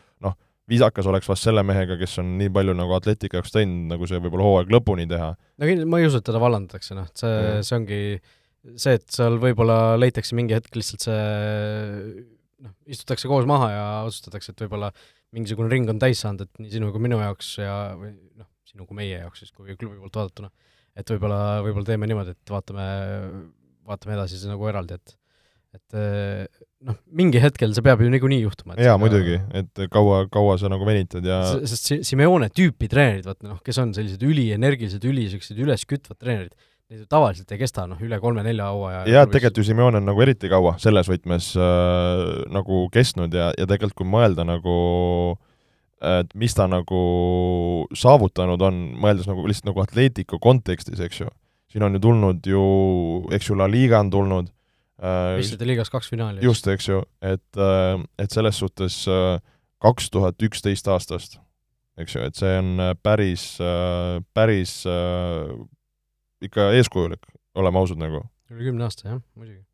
Noh, 0.66 0.72
viisakas 0.72 1.07
oleks 1.07 1.29
vast 1.31 1.46
selle 1.46 1.62
mehega, 1.66 1.96
kes 2.00 2.18
on 2.22 2.37
nii 2.40 2.50
palju 2.55 2.74
nagu 2.76 2.96
atleetika 2.96 3.38
jaoks 3.38 3.55
teinud, 3.55 3.87
nagu 3.92 4.09
see 4.11 4.18
võib-olla 4.22 4.48
hooaeg 4.48 4.72
lõpuni 4.74 5.07
teha. 5.11 5.35
no 5.35 5.74
ma 5.87 6.00
ei 6.00 6.09
usu, 6.09 6.20
et 6.20 6.26
teda 6.26 6.42
vallandatakse, 6.42 6.96
noh, 6.98 7.07
see, 7.14 7.61
see 7.66 7.76
ongi 7.79 8.00
see, 8.74 8.96
et 8.98 9.07
seal 9.14 9.38
võib-olla 9.42 9.96
leitakse 10.00 10.37
mingi 10.38 10.57
hetk 10.57 10.74
lihtsalt 10.79 11.07
see 11.07 11.20
noh, 12.66 12.74
istutakse 12.90 13.31
koos 13.31 13.46
maha 13.48 13.70
ja 13.72 13.85
otsustatakse, 14.09 14.55
et 14.55 14.64
võib-olla 14.64 14.90
mingisugune 15.37 15.70
ring 15.70 15.90
on 15.92 16.00
täis 16.02 16.22
saanud, 16.24 16.46
et 16.46 16.62
nii 16.62 16.72
sinu 16.79 16.90
kui 16.94 17.02
minu 17.05 17.20
jaoks 17.20 17.52
ja 17.61 17.76
või 17.98 18.14
noh, 18.38 18.48
sinu 18.66 18.88
kui 18.88 18.98
meie 18.98 19.20
jaoks 19.20 19.44
siis, 19.44 19.52
kui 19.55 19.76
klubi 19.79 20.00
poolt 20.00 20.18
vaadatuna, 20.18 20.50
et 20.96 21.14
võib-olla, 21.14 21.40
võib-olla 21.66 21.90
teeme 21.92 22.11
niimoodi, 22.11 22.35
et 22.35 22.52
vaatame, 22.52 22.88
vaatame 23.87 24.16
edasi 24.16 24.38
siis 24.38 24.50
nagu 24.50 24.66
eraldi, 24.70 24.98
et 24.98 25.16
et 25.76 26.46
noh, 26.86 26.98
mingi 27.18 27.40
hetkel 27.42 27.74
see 27.76 27.84
peab 27.84 28.02
ju 28.02 28.10
niikuinii 28.12 28.42
juhtuma. 28.44 28.76
jaa, 28.80 28.96
muidugi, 29.00 29.38
et 29.56 29.82
kaua, 29.92 30.24
kaua 30.32 30.56
sa 30.60 30.70
nagu 30.72 30.86
venitad 30.88 31.26
ja 31.26 31.40
sest 31.64 31.92
Simeone 32.06 32.50
tüüpi 32.52 32.90
treenerid, 32.92 33.26
vaata 33.28 33.50
noh, 33.50 33.60
kes 33.64 33.82
on 33.82 33.92
sellised 33.96 34.22
ülienergilised, 34.26 35.04
üli 35.08 35.26
niisugused 35.26 35.60
üleskütvad 35.62 36.20
treenerid, 36.20 36.54
need 36.90 37.02
ju 37.02 37.08
tavaliselt 37.10 37.50
ei 37.54 37.62
kesta 37.64 37.88
noh, 37.90 38.00
üle 38.02 38.20
kolme-nelja 38.22 38.70
hooaja. 38.74 39.02
jaa, 39.10 39.26
tegelikult 39.30 39.62
ju 39.62 39.66
Simeone 39.70 40.02
on 40.02 40.08
nagu 40.08 40.26
eriti 40.26 40.52
kaua 40.52 40.76
selles 40.82 41.10
võtmes 41.10 41.52
äh, 41.58 42.22
nagu 42.54 42.86
kestnud 42.94 43.34
ja, 43.34 43.50
ja 43.56 43.68
tegelikult 43.68 44.02
kui 44.02 44.14
mõelda 44.16 44.46
nagu 44.46 44.78
et 46.06 46.32
mis 46.36 46.54
ta 46.54 46.66
nagu 46.68 47.00
saavutanud 47.96 48.62
on, 48.68 48.80
mõeldes 49.00 49.28
nagu 49.30 49.46
lihtsalt 49.48 49.70
nagu 49.70 49.82
Atletico 49.82 50.38
kontekstis, 50.42 51.00
eks 51.00 51.22
ju, 51.24 51.30
siin 51.72 51.86
on 51.86 51.96
ju 51.96 52.02
tulnud 52.04 52.48
ju, 52.50 52.64
eks 53.34 53.50
ju, 53.50 53.56
La 53.58 53.68
Liga 53.70 54.02
on 54.04 54.12
tulnud, 54.12 54.50
meistrite 55.02 55.64
äh, 55.64 55.70
liigas 55.72 55.90
kaks 55.92 56.09
finaali. 56.11 56.40
just, 56.44 56.66
eks 56.72 56.88
ju, 56.88 57.02
et, 57.20 57.44
äh, 57.61 58.00
et 58.18 58.32
selles 58.32 58.59
suhtes 58.62 59.02
äh, 59.11 59.37
kaks 59.85 60.11
tuhat 60.11 60.40
üksteist 60.42 60.88
aastast, 60.88 61.38
eks 62.00 62.16
ju, 62.16 62.24
et 62.24 62.38
see 62.38 62.56
on 62.61 62.80
päris, 63.04 63.44
päris 64.37 64.78
ikka 66.44 66.70
eeskujulik, 66.78 67.28
oleme 67.56 67.80
ausad 67.82 68.00
nagu. 68.00 68.24
üle 68.52 68.68
kümne 68.70 68.88
aasta, 68.88 69.09
jah, 69.11 69.24
muidugi 69.37 69.64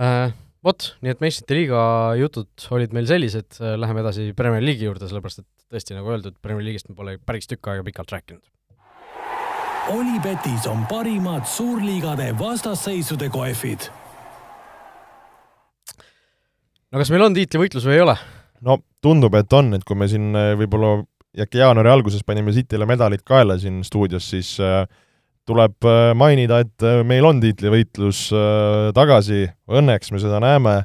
äh,. 0.00 0.36
Vot, 0.66 0.88
nii 1.06 1.12
et 1.14 1.20
meistrite 1.22 1.54
liiga 1.54 1.80
jutud 2.18 2.64
olid 2.74 2.90
meil 2.92 3.06
sellised, 3.06 3.60
läheme 3.78 4.02
edasi 4.02 4.32
Premier 4.36 4.64
League'i 4.64 4.88
juurde, 4.88 5.06
sellepärast 5.06 5.44
et 5.44 5.68
tõesti, 5.70 5.94
nagu 5.94 6.10
öeldud, 6.10 6.34
Premier 6.42 6.66
League'ist 6.66 6.90
me 6.90 6.96
pole 6.98 7.14
päris 7.22 7.46
tükk 7.46 7.70
aega 7.70 7.86
pikalt 7.86 8.10
rääkinud 8.16 8.42
Olipetis 9.88 10.66
on 10.66 10.86
parimad 10.86 11.46
suurliigade 11.46 12.38
vastasseisude 12.38 13.28
kohvid. 13.28 13.80
No 16.92 17.02
kas 17.02 17.12
meil 17.12 17.26
on 17.26 17.36
tiitlivõitlus 17.36 17.86
või 17.88 17.98
ei 17.98 18.04
ole? 18.06 18.16
no 18.64 18.80
tundub, 19.04 19.36
et 19.38 19.52
on, 19.54 19.72
et 19.76 19.84
kui 19.86 19.98
me 19.98 20.08
siin 20.10 20.32
äh, 20.36 20.52
võib-olla 20.58 20.98
äkki 21.38 21.60
jaanuari 21.60 21.92
alguses 21.92 22.24
panime 22.26 22.54
Cityle 22.56 22.88
medalid 22.88 23.22
kaela 23.26 23.58
siin 23.60 23.82
stuudios, 23.86 24.26
siis 24.32 24.56
äh, 24.64 24.82
tuleb 25.48 25.86
äh, 25.86 26.12
mainida, 26.18 26.62
et 26.64 26.86
meil 27.06 27.26
on 27.28 27.42
tiitlivõitlus 27.44 28.28
tagasi, 28.96 29.46
õnneks 29.70 30.14
me 30.14 30.22
seda 30.22 30.40
näeme 30.44 30.80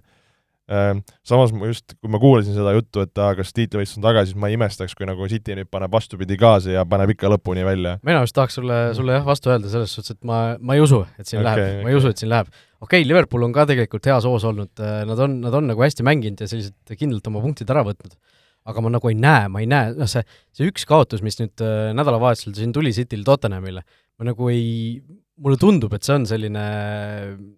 samas 1.27 1.51
ma 1.51 1.67
just, 1.67 1.91
kui 1.99 2.09
ma 2.09 2.17
kuulasin 2.21 2.55
seda 2.55 2.71
juttu, 2.73 3.01
et 3.03 3.19
aa, 3.19 3.33
kas 3.35 3.51
tiitlivõistlus 3.53 3.99
on 3.99 4.05
tagasi, 4.05 4.31
siis 4.31 4.39
ma 4.39 4.47
ei 4.49 4.55
imestaks, 4.55 4.95
kui 4.95 5.05
nagu 5.05 5.27
City 5.29 5.57
nüüd 5.59 5.67
paneb 5.69 5.91
vastupidi 5.91 6.37
gaasi 6.39 6.71
ja 6.77 6.85
paneb 6.87 7.11
ikka 7.13 7.29
lõpuni 7.33 7.65
välja. 7.67 7.97
mina 8.07 8.23
just 8.23 8.33
tahaks 8.37 8.55
sulle, 8.57 8.77
sulle 8.95 9.17
jah 9.17 9.27
vastu 9.27 9.51
öelda 9.51 9.69
selles 9.69 9.91
suhtes, 9.93 10.15
et 10.15 10.23
ma, 10.25 10.55
ma 10.63 10.77
ei 10.79 10.81
usu, 10.81 11.01
et 11.19 11.27
siin 11.27 11.41
okay, 11.41 11.49
läheb 11.49 11.65
okay., 11.65 11.83
ma 11.83 11.91
ei 11.91 11.99
usu, 11.99 12.13
et 12.15 12.23
siin 12.23 12.31
läheb. 12.31 12.55
Okei 12.83 13.01
okay,, 13.01 13.07
Liverpool 13.07 13.47
on 13.47 13.55
ka 13.55 13.65
tegelikult 13.69 14.11
heas 14.11 14.27
hoos 14.29 14.45
olnud, 14.49 14.71
äh, 14.83 15.01
nad 15.09 15.19
on, 15.25 15.39
nad 15.43 15.55
on 15.57 15.71
nagu 15.71 15.83
hästi 15.85 16.05
mänginud 16.07 16.43
ja 16.43 16.49
sellised 16.51 16.95
kindlalt 16.99 17.27
oma 17.31 17.43
punktid 17.43 17.71
ära 17.73 17.85
võtnud. 17.87 18.15
aga 18.63 18.79
ma 18.79 18.93
nagu 18.93 19.09
ei 19.11 19.15
näe, 19.19 19.47
ma 19.51 19.59
ei 19.59 19.67
näe, 19.67 19.91
noh 19.99 20.07
see, 20.07 20.23
see 20.55 20.69
üks 20.71 20.85
kaotus, 20.87 21.23
mis 21.25 21.35
nüüd 21.41 21.63
äh, 21.63 21.89
nädalavahetusel 21.97 22.55
siin 22.55 22.71
tuli 22.75 22.93
Cityl 22.95 23.25
Tottenhamile, 23.27 23.83
ma 24.19 24.29
nagu 24.29 24.47
ei, 24.51 25.01
mulle 25.43 25.59
tundub, 25.59 25.91
et 25.97 26.07
see 26.07 26.15
on 26.15 26.27
selline 26.29 26.67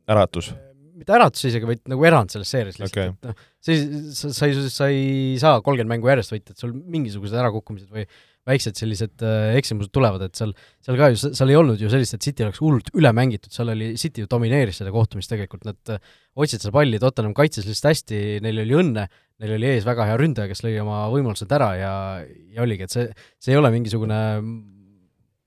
äratus 0.10 0.54
mitte 0.96 1.12
äratus 1.12 1.44
isegi, 1.50 1.68
vaid 1.68 1.82
nagu 1.92 2.06
erand 2.08 2.32
selles 2.32 2.52
seerias 2.52 2.78
lihtsalt 2.80 2.96
okay., 2.96 3.12
et 3.12 3.28
noh, 3.28 3.44
see, 3.64 3.82
sa, 4.16 4.32
sa 4.34 4.48
ei, 4.48 4.70
sa 4.72 4.88
ei 4.92 5.36
saa 5.42 5.60
kolmkümmend 5.64 5.98
mängu 5.98 6.10
järjest 6.10 6.34
võita, 6.34 6.56
et 6.56 6.62
sul 6.62 6.72
mingisugused 6.74 7.36
ärakukkumised 7.42 7.92
või 7.92 8.06
väiksed 8.46 8.78
sellised 8.78 9.24
äh, 9.26 9.56
eksimused 9.60 9.92
tulevad, 9.96 10.22
et 10.28 10.38
seal, 10.38 10.54
seal 10.86 11.00
ka 11.00 11.10
ju, 11.14 11.20
seal 11.26 11.52
ei 11.52 11.58
olnud 11.60 11.82
ju 11.82 11.90
sellist, 11.92 12.18
et 12.18 12.26
City 12.26 12.46
oleks 12.46 12.62
hullult 12.62 12.92
üle 12.98 13.12
mängitud, 13.16 13.52
seal 13.54 13.72
oli, 13.74 13.94
City 14.00 14.24
ju 14.24 14.30
domineeris 14.32 14.82
seda 14.82 14.94
kohtumist 14.94 15.32
tegelikult, 15.34 15.66
nad 15.68 15.94
äh, 15.96 16.14
hoidsid 16.38 16.62
seda 16.64 16.76
palli, 16.76 17.02
Tottenham 17.02 17.34
kaitses 17.38 17.68
lihtsalt 17.68 17.92
hästi, 17.94 18.22
neil 18.46 18.62
oli 18.66 18.78
õnne, 18.84 19.08
neil 19.42 19.58
oli 19.58 19.72
ees 19.74 19.88
väga 19.88 20.08
hea 20.12 20.20
ründaja, 20.22 20.52
kes 20.52 20.64
lõi 20.66 20.78
oma 20.84 21.04
võimalused 21.14 21.52
ära 21.58 21.74
ja, 21.80 21.94
ja 22.54 22.66
oligi, 22.66 22.86
et 22.86 22.94
see, 22.94 23.10
see 23.42 23.56
ei 23.56 23.62
ole 23.62 23.74
mingisugune 23.74 24.22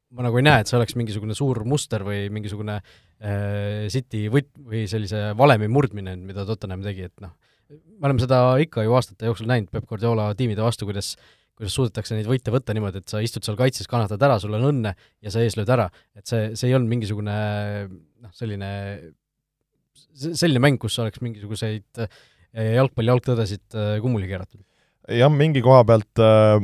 ma 0.08 0.24
nagu 0.24 0.38
ei 0.40 0.46
näe, 0.46 0.62
et 0.62 0.70
see 0.70 0.78
oleks 0.78 0.96
mingisugune 0.96 1.36
suur 1.36 1.60
muster 1.68 2.02
või 2.06 2.26
mingisugune 2.32 2.78
äh, 2.80 3.86
City 3.92 4.26
võt- 4.32 4.54
või 4.56 4.86
sellise 4.90 5.32
valemi 5.38 5.68
murdmine, 5.70 6.16
mida 6.18 6.46
Tottenham 6.48 6.82
tegi, 6.84 7.10
et 7.10 7.24
noh, 7.24 7.34
me 7.68 8.08
oleme 8.08 8.22
seda 8.22 8.40
ikka 8.62 8.86
ju 8.86 8.94
aastate 8.96 9.28
jooksul 9.28 9.48
näinud 9.50 9.72
Peep 9.72 9.88
Guardiola 9.88 10.30
tiimide 10.38 10.64
vastu, 10.64 10.88
kuidas 10.88 11.14
kuidas 11.58 11.74
suudetakse 11.74 12.14
neid 12.14 12.28
võite 12.30 12.52
võtta 12.54 12.74
niimoodi, 12.76 13.02
et 13.02 13.10
sa 13.10 13.20
istud 13.24 13.44
seal 13.46 13.58
kaitses, 13.58 13.88
kannatad 13.90 14.22
ära, 14.22 14.38
sul 14.38 14.54
on 14.54 14.68
õnne 14.70 14.94
ja 14.94 15.32
sa 15.34 15.42
ees 15.42 15.58
lööd 15.58 15.70
ära. 15.74 15.88
et 16.14 16.26
see, 16.30 16.52
see 16.54 16.70
ei 16.70 16.76
olnud 16.78 16.92
mingisugune 16.92 17.36
noh, 17.90 18.32
selline, 18.36 18.70
selline 20.14 20.62
mäng, 20.62 20.78
kus 20.80 20.98
oleks 21.02 21.22
mingisuguseid 21.24 22.04
äh, 22.04 22.74
jalgpalli 22.78 23.14
algtõdesid 23.14 23.74
äh, 23.74 23.96
kummuli 24.04 24.30
keeratud. 24.30 24.62
jah, 25.18 25.32
mingi 25.34 25.64
koha 25.64 25.82
pealt 25.88 26.22
äh, 26.22 26.62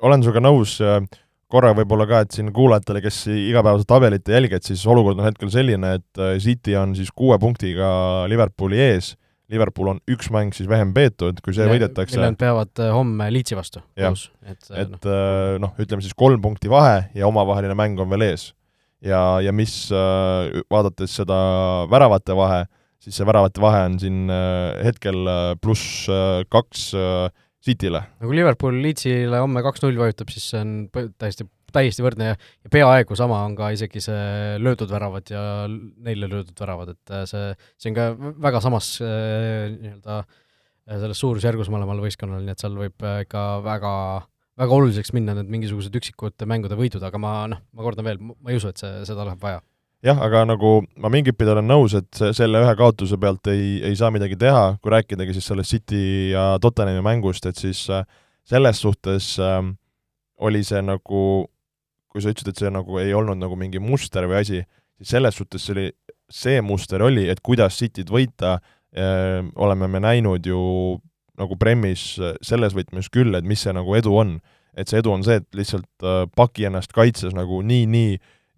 olen 0.00 0.24
sinuga 0.24 0.44
nõus 0.48 0.78
äh,, 0.80 1.02
korra 1.50 1.74
võib-olla 1.76 2.06
ka, 2.08 2.24
et 2.24 2.36
siin 2.36 2.48
kuulajatele, 2.56 3.02
kes 3.04 3.24
igapäevaselt 3.34 3.90
tabelit 3.90 4.28
ei 4.30 4.38
jälgi, 4.38 4.56
et 4.56 4.68
siis 4.70 4.84
olukord 4.88 5.18
on 5.18 5.26
hetkel 5.26 5.50
selline, 5.52 5.96
et 5.98 6.20
City 6.40 6.76
on 6.78 6.94
siis 6.94 7.10
kuue 7.10 7.36
punktiga 7.42 7.88
Liverpooli 8.30 8.78
ees, 8.78 9.16
Liverpool 9.50 9.92
on 9.94 10.00
üks 10.10 10.30
mäng 10.32 10.54
siis 10.56 10.68
vähem 10.70 10.92
peetud, 10.96 11.40
kui 11.44 11.54
see 11.56 11.66
ja, 11.66 11.72
võidetakse. 11.72 12.16
mille 12.16 12.30
nad 12.32 12.40
peavad 12.40 12.82
äh, 12.82 12.92
homme 12.94 13.28
Leedsi 13.34 13.58
vastu. 13.58 13.82
et, 13.96 14.70
et 14.70 14.94
noh 14.94 15.10
äh, 15.10 15.58
no, 15.62 15.72
ütleme 15.82 16.04
siis 16.04 16.16
kolm 16.18 16.42
punkti 16.44 16.70
vahe 16.72 17.04
ja 17.16 17.28
omavaheline 17.30 17.76
mäng 17.78 18.00
on 18.02 18.10
veel 18.12 18.28
ees. 18.30 18.50
ja, 19.04 19.40
ja 19.42 19.52
mis, 19.56 19.74
vaadates 20.70 21.14
seda 21.22 21.38
väravate 21.90 22.36
vahe, 22.36 22.64
siis 23.00 23.16
see 23.16 23.28
väravate 23.28 23.62
vahe 23.62 23.84
on 23.90 24.00
siin 24.02 24.32
hetkel 24.84 25.28
pluss 25.62 26.08
kaks 26.52 26.90
Cityle. 27.60 28.00
no 28.20 28.28
kui 28.28 28.38
Liverpool 28.38 28.78
Leedsile 28.80 29.40
homme 29.42 29.60
kaks-null 29.64 29.98
vajutab, 30.00 30.30
siis 30.32 30.46
see 30.52 30.60
on 30.64 30.76
täiesti, 31.20 31.44
täiesti 31.74 32.04
võrdne 32.04 32.32
ja, 32.32 32.36
ja 32.64 32.72
peaaegu 32.72 33.16
sama 33.18 33.42
on 33.46 33.56
ka 33.58 33.70
isegi 33.74 34.02
see 34.04 34.58
löödud 34.62 34.90
väravad 34.92 35.30
ja 35.32 35.42
neile 35.68 36.28
löödud 36.30 36.58
väravad, 36.58 36.94
et 36.94 37.14
äh, 37.14 37.24
see, 37.30 37.54
see 37.80 37.92
on 37.92 37.98
ka 37.98 38.10
väga 38.48 38.62
samas 38.64 38.92
äh, 39.04 39.70
nii-öelda 39.76 40.20
äh, 40.20 40.98
selles 41.00 41.22
suurusjärgus 41.22 41.72
mõlemal 41.72 42.02
võistkonnal, 42.04 42.44
nii 42.44 42.56
et 42.56 42.62
seal 42.62 42.76
võib 42.78 43.08
ikka 43.24 43.46
väga 43.66 43.94
väga 44.60 44.76
oluliseks 44.76 45.14
minna 45.16 45.34
need 45.38 45.48
mingisugused 45.52 45.94
üksikud 45.96 46.44
mängude 46.48 46.76
võidud, 46.76 47.02
aga 47.06 47.20
ma 47.20 47.34
noh, 47.48 47.60
ma 47.72 47.84
kordan 47.86 48.06
veel, 48.06 48.18
ma 48.20 48.52
ei 48.52 48.58
usu, 48.60 48.72
et 48.72 48.80
see, 48.82 49.04
seda 49.08 49.24
läheb 49.24 49.40
vaja. 49.40 49.62
Jah, 50.04 50.16
aga 50.24 50.46
nagu 50.48 50.78
ma 51.00 51.10
mingit 51.12 51.36
pidi 51.36 51.52
olen 51.52 51.66
nõus, 51.68 51.92
et 51.96 52.20
selle 52.36 52.62
ühe 52.64 52.72
kaotuse 52.76 53.18
pealt 53.20 53.50
ei, 53.52 53.78
ei 53.84 53.96
saa 53.96 54.08
midagi 54.12 54.38
teha, 54.40 54.78
kui 54.80 54.92
rääkidagi 54.92 55.36
siis 55.36 55.48
sellest 55.48 55.72
City 55.74 56.02
ja 56.32 56.44
Tottenhami 56.60 57.04
mängust, 57.04 57.44
et 57.48 57.60
siis 57.60 57.82
selles 58.48 58.80
suhtes 58.80 59.34
äh, 59.40 59.60
oli 60.40 60.62
see 60.64 60.80
nagu, 60.84 61.22
kui 62.10 62.22
sa 62.22 62.32
ütlesid, 62.32 62.50
et 62.50 62.62
see 62.62 62.72
nagu 62.74 62.98
ei 62.98 63.14
olnud 63.14 63.38
nagu 63.38 63.56
mingi 63.58 63.82
muster 63.82 64.26
või 64.26 64.40
asi, 64.42 64.64
siis 64.98 65.14
selles 65.14 65.38
suhtes 65.38 65.62
see 65.64 65.76
oli, 65.76 65.86
see 66.30 66.60
muster 66.64 67.02
oli, 67.06 67.28
et 67.30 67.42
kuidas 67.44 67.78
Cityt 67.78 68.10
võita 68.10 68.58
äh,, 68.58 69.40
oleme 69.56 69.88
me 69.88 70.02
näinud 70.02 70.46
ju 70.46 70.60
nagu 71.40 71.56
Premis 71.60 72.14
selles 72.44 72.74
võtmes 72.76 73.08
küll, 73.12 73.34
et 73.38 73.46
mis 73.46 73.62
see 73.64 73.74
nagu 73.76 73.94
edu 73.98 74.14
on. 74.16 74.40
et 74.78 74.86
see 74.86 75.00
edu 75.00 75.10
on 75.10 75.24
see, 75.26 75.40
et 75.40 75.56
lihtsalt 75.58 76.04
äh, 76.06 76.20
paki 76.38 76.68
ennast 76.68 76.92
kaitses 76.94 77.32
nagu 77.34 77.56
nii, 77.66 77.88
nii 77.90 78.12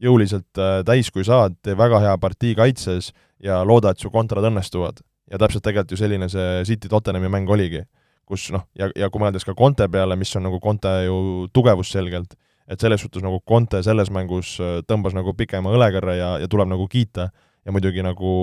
jõuliselt 0.04 0.60
äh, 0.60 0.82
täis, 0.84 1.08
kui 1.10 1.24
saad, 1.24 1.56
tee 1.64 1.72
väga 1.78 2.02
hea 2.04 2.12
partii 2.20 2.52
kaitses 2.58 3.12
ja 3.42 3.62
looda, 3.64 3.94
et 3.94 4.02
su 4.02 4.10
kontrad 4.12 4.44
õnnestuvad. 4.44 5.00
ja 5.32 5.38
täpselt 5.40 5.64
tegelikult 5.64 5.94
ju 5.94 5.96
selline 5.96 6.28
see 6.28 6.64
City 6.68 6.90
Tottenhami 6.92 7.30
mäng 7.32 7.50
oligi. 7.50 7.84
kus 8.28 8.50
noh, 8.52 8.66
ja, 8.78 8.90
ja 8.96 9.08
kui 9.10 9.20
mõeldes 9.20 9.44
ka 9.44 9.54
Conte 9.56 9.88
peale, 9.88 10.16
mis 10.16 10.36
on 10.36 10.44
nagu 10.46 10.60
Conte 10.60 10.92
ju 11.06 11.48
tugevus 11.52 11.90
selgelt, 11.90 12.36
et 12.68 12.80
selles 12.80 13.02
suhtes 13.02 13.24
nagu 13.24 13.40
Conte 13.48 13.82
selles 13.82 14.10
mängus 14.14 14.54
äh, 14.60 14.80
tõmbas 14.86 15.16
nagu 15.16 15.34
pikema 15.38 15.72
õlekõrre 15.74 16.18
ja, 16.18 16.36
ja 16.42 16.50
tuleb 16.50 16.70
nagu 16.72 16.86
kiita, 16.90 17.30
ja 17.62 17.74
muidugi 17.74 18.04
nagu 18.04 18.36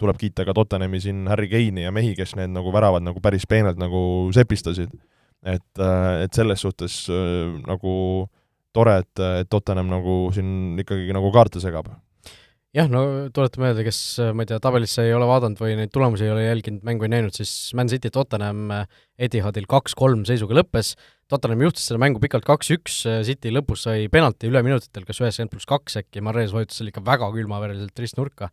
tuleb 0.00 0.20
kiita 0.20 0.46
ka 0.48 0.54
Tottenhami 0.56 1.00
siin 1.00 1.26
Harry 1.28 1.48
Kane'i 1.52 1.86
ja 1.86 1.94
mehi, 1.94 2.14
kes 2.18 2.36
need 2.38 2.54
nagu 2.54 2.72
väravad 2.72 3.04
nagu 3.04 3.20
päris 3.24 3.46
peenelt 3.48 3.80
nagu 3.80 4.30
sepistasid. 4.34 4.92
et, 5.42 5.72
äh, 5.78 6.22
et 6.24 6.32
selles 6.34 6.60
suhtes 6.62 7.04
nagu 7.66 7.92
äh, 8.22 8.30
tore, 8.76 8.96
et, 9.02 9.22
et 9.42 9.50
Tottenham 9.52 9.92
nagu 9.92 10.16
siin 10.34 10.80
ikkagi 10.80 11.12
nagu 11.14 11.30
kaarte 11.34 11.62
segab. 11.62 11.92
jah, 12.72 12.88
no 12.88 13.28
tuletame 13.36 13.68
meelde, 13.68 13.84
kes 13.84 13.98
ma 14.32 14.44
ei 14.44 14.48
tea, 14.48 14.60
tabelisse 14.64 15.04
ei 15.04 15.12
ole 15.12 15.26
vaadanud 15.28 15.60
või 15.60 15.74
neid 15.76 15.92
tulemusi 15.92 16.24
ei 16.24 16.32
ole 16.32 16.46
jälginud, 16.46 16.80
mängu 16.88 17.04
ei 17.04 17.12
näinud, 17.12 17.36
siis 17.36 17.52
Man 17.76 17.90
City 17.92 18.08
Tottenham 18.12 18.72
Etihadil 19.20 19.68
kaks-kolm 19.68 20.24
seisuga 20.28 20.56
lõppes, 20.56 20.94
Tottenham 21.32 21.64
juhtis 21.64 21.88
seda 21.88 22.00
mängu 22.02 22.20
pikalt 22.22 22.46
kaks-üks, 22.46 23.02
City 23.26 23.52
lõpus 23.52 23.86
sai 23.86 24.06
penalti 24.12 24.50
üle 24.50 24.62
minutitel, 24.64 25.06
kas 25.08 25.22
üheksakümmend 25.22 25.54
pluss 25.54 25.68
kaks 25.68 25.98
äkki, 26.02 26.22
Marres 26.24 26.54
vajutas 26.54 26.80
selle 26.80 26.92
ikka 26.92 27.04
väga 27.06 27.30
külmavereliselt 27.34 28.02
ristnurka, 28.04 28.50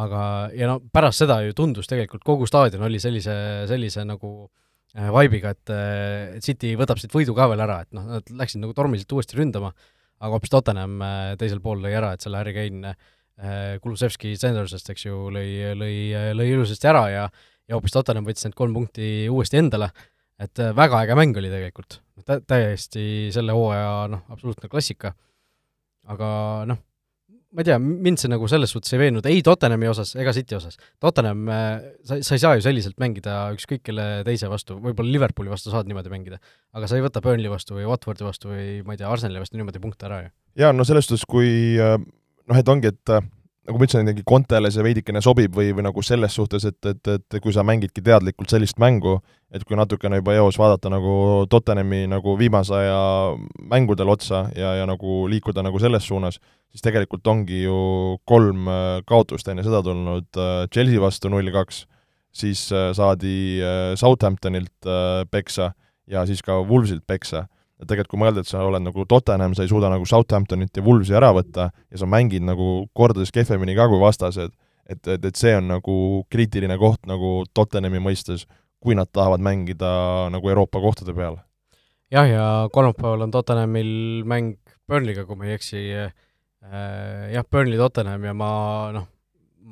aga 0.00 0.24
ja 0.56 0.70
no 0.70 0.78
pärast 0.94 1.24
seda 1.24 1.40
ju 1.44 1.56
tundus 1.58 1.90
tegelikult, 1.90 2.24
kogu 2.26 2.48
staadion 2.48 2.86
oli 2.88 3.00
sellise, 3.02 3.34
sellise 3.70 4.06
nagu 4.08 4.34
äh, 4.96 5.10
vibe'iga, 5.12 5.56
et, 5.56 5.74
et 6.38 6.46
City 6.46 6.76
võtab 6.80 7.02
siit 7.02 7.12
võidu 7.14 7.34
ka 7.36 7.50
veel 7.52 7.66
ära, 7.66 7.82
et 7.84 7.92
noh, 7.96 8.06
nad 8.16 8.36
läksid 8.42 8.62
nagu 8.62 8.76
tormiliselt 8.78 9.18
uuesti 9.18 9.40
ründama, 9.40 9.74
aga 10.22 10.36
hoopis 10.38 10.54
Tottenham 10.54 11.02
äh, 11.02 11.34
teisel 11.40 11.60
pool 11.64 11.82
lõi 11.82 11.92
ära, 11.98 12.14
et 12.14 12.24
selle 12.24 12.40
Harry 12.40 12.56
Kane 12.56 12.96
Äh, 13.40 13.78
Kulusevski 13.80 14.36
Sendersest, 14.36 14.90
eks 14.92 15.06
ju, 15.06 15.16
lõi, 15.32 15.72
lõi, 15.74 15.94
lõi 16.36 16.52
ilusasti 16.52 16.88
ära 16.90 17.06
ja 17.10 17.24
ja 17.70 17.76
hoopis 17.78 17.94
Tottenham 17.94 18.26
võttis 18.26 18.44
need 18.44 18.56
kolm 18.58 18.74
punkti 18.74 19.06
uuesti 19.30 19.56
endale, 19.56 19.88
et 20.42 20.62
äh, 20.62 20.72
väga 20.76 21.02
äge 21.06 21.18
mäng 21.18 21.36
oli 21.38 21.50
tegelikult. 21.52 22.00
Tä-, 22.22 22.40
täiesti 22.46 23.04
selle 23.34 23.54
hooaja 23.56 24.08
noh, 24.12 24.24
absoluutne 24.32 24.70
klassika. 24.72 25.14
aga 26.10 26.28
noh, 26.66 26.78
ma 27.54 27.62
ei 27.62 27.68
tea, 27.68 27.76
mind 27.78 28.18
see 28.18 28.30
nagu 28.32 28.48
selles 28.50 28.72
suhtes 28.74 28.90
ei 28.96 28.98
veennud 29.04 29.26
ei 29.30 29.42
Tottenhami 29.46 29.86
osas 29.90 30.16
ega 30.18 30.32
City 30.34 30.56
osas. 30.58 30.78
Tottenham, 31.02 31.44
äh, 31.52 31.84
sa, 32.08 32.18
sa 32.24 32.38
ei 32.38 32.42
saa 32.42 32.56
ju 32.58 32.64
selliselt 32.64 32.98
mängida 33.02 33.36
ükskõik 33.54 33.84
kelle 33.86 34.06
teise 34.26 34.50
vastu, 34.50 34.78
võib-olla 34.82 35.14
Liverpooli 35.14 35.52
vastu 35.52 35.70
saad 35.74 35.90
niimoodi 35.90 36.12
mängida, 36.12 36.40
aga 36.74 36.90
sa 36.90 36.98
ei 36.98 37.04
võta 37.06 37.22
Burnley 37.24 37.52
vastu 37.52 37.78
või 37.78 37.86
Watfordi 37.90 38.26
vastu 38.26 38.50
või 38.54 38.80
ma 38.86 38.96
ei 38.96 39.02
tea, 39.02 39.12
Arsenali 39.12 39.42
vastu 39.42 39.60
niimoodi 39.60 39.82
punkte 39.84 40.10
ära 40.10 40.24
ju. 40.24 40.34
jaa, 40.64 40.74
no 40.74 40.88
selles 40.88 41.06
suhtes, 41.08 41.28
kui 41.28 41.78
noh, 41.78 42.58
et 42.58 42.72
ongi, 42.72 42.92
et 42.92 43.14
äh, 43.14 43.24
nagu 43.68 43.78
ma 43.78 43.86
ütlesin, 43.86 44.08
ikkagi 44.08 44.24
Kontele 44.26 44.70
see 44.74 44.82
veidikene 44.82 45.20
sobib 45.22 45.54
või, 45.54 45.70
või 45.76 45.84
nagu 45.86 46.02
selles 46.02 46.34
suhtes, 46.34 46.64
et, 46.66 46.78
et, 46.88 47.10
et 47.12 47.36
kui 47.42 47.54
sa 47.54 47.62
mängidki 47.66 48.02
teadlikult 48.02 48.50
sellist 48.50 48.80
mängu, 48.82 49.20
et 49.54 49.62
kui 49.68 49.78
natukene 49.78 50.18
juba 50.18 50.34
eos 50.34 50.58
vaadata 50.58 50.90
nagu 50.90 51.12
Tottenhami 51.50 52.08
nagu 52.10 52.34
viimase 52.40 52.74
aja 52.80 52.98
mängudel 53.70 54.10
otsa 54.10 54.48
ja, 54.58 54.74
ja 54.80 54.88
nagu 54.90 55.22
liikuda 55.30 55.62
nagu 55.62 55.78
selles 55.82 56.08
suunas, 56.10 56.40
siis 56.74 56.82
tegelikult 56.82 57.26
ongi 57.30 57.62
ju 57.62 57.78
kolm 58.28 58.66
äh, 58.66 58.98
kaotust 59.06 59.52
enne 59.52 59.62
seda 59.66 59.82
tulnud 59.86 60.42
äh, 60.42 60.66
Chelsea 60.74 61.02
vastu 61.02 61.30
null-kaks, 61.30 61.84
siis 62.32 62.64
saadi 62.96 63.60
Southamptonilt 64.00 64.86
peksa 65.28 65.74
ja 66.08 66.22
siis 66.24 66.40
ka 66.40 66.62
Wolvesilt 66.64 67.04
peksa 67.04 67.42
et 67.82 67.88
tegelikult 67.90 68.14
kui 68.14 68.22
mõelda, 68.22 68.42
et 68.44 68.50
sa 68.50 68.62
oled 68.62 68.84
nagu 68.84 69.04
Tottenham, 69.10 69.56
sa 69.58 69.64
ei 69.64 69.70
suuda 69.70 69.90
nagu 69.90 70.06
Southamptonit 70.06 70.78
ja 70.78 70.84
Wolvesi 70.86 71.16
ära 71.18 71.32
võtta 71.34 71.70
ja 71.74 72.00
sa 72.00 72.06
mängid 72.06 72.44
nagu 72.46 72.86
kordades 72.94 73.34
kehvemini 73.34 73.74
ka 73.78 73.88
kui 73.90 73.98
vastased, 74.02 74.52
et, 74.86 75.00
et, 75.02 75.24
et 75.24 75.38
see 75.38 75.54
on 75.58 75.70
nagu 75.72 75.96
kriitiline 76.32 76.78
koht 76.80 77.02
nagu 77.10 77.40
Tottenhami 77.54 78.02
mõistes, 78.04 78.46
kui 78.82 78.94
nad 78.98 79.10
tahavad 79.10 79.42
mängida 79.42 79.90
nagu 80.34 80.52
Euroopa 80.54 80.82
kohtade 80.82 81.14
peal. 81.16 81.40
jah, 82.12 82.28
ja 82.28 82.46
kolmapäeval 82.72 83.26
on 83.26 83.34
Tottenhamil 83.34 84.22
mäng 84.28 84.54
Burnley'ga, 84.88 85.26
kui 85.26 85.38
ma 85.38 85.48
ei 85.48 85.56
eksi, 85.56 85.82
äh, 85.96 87.32
jah, 87.34 87.46
Burnley 87.50 87.80
Tottenham 87.80 88.30
ja 88.30 88.34
ma 88.36 88.52
noh, 88.94 89.10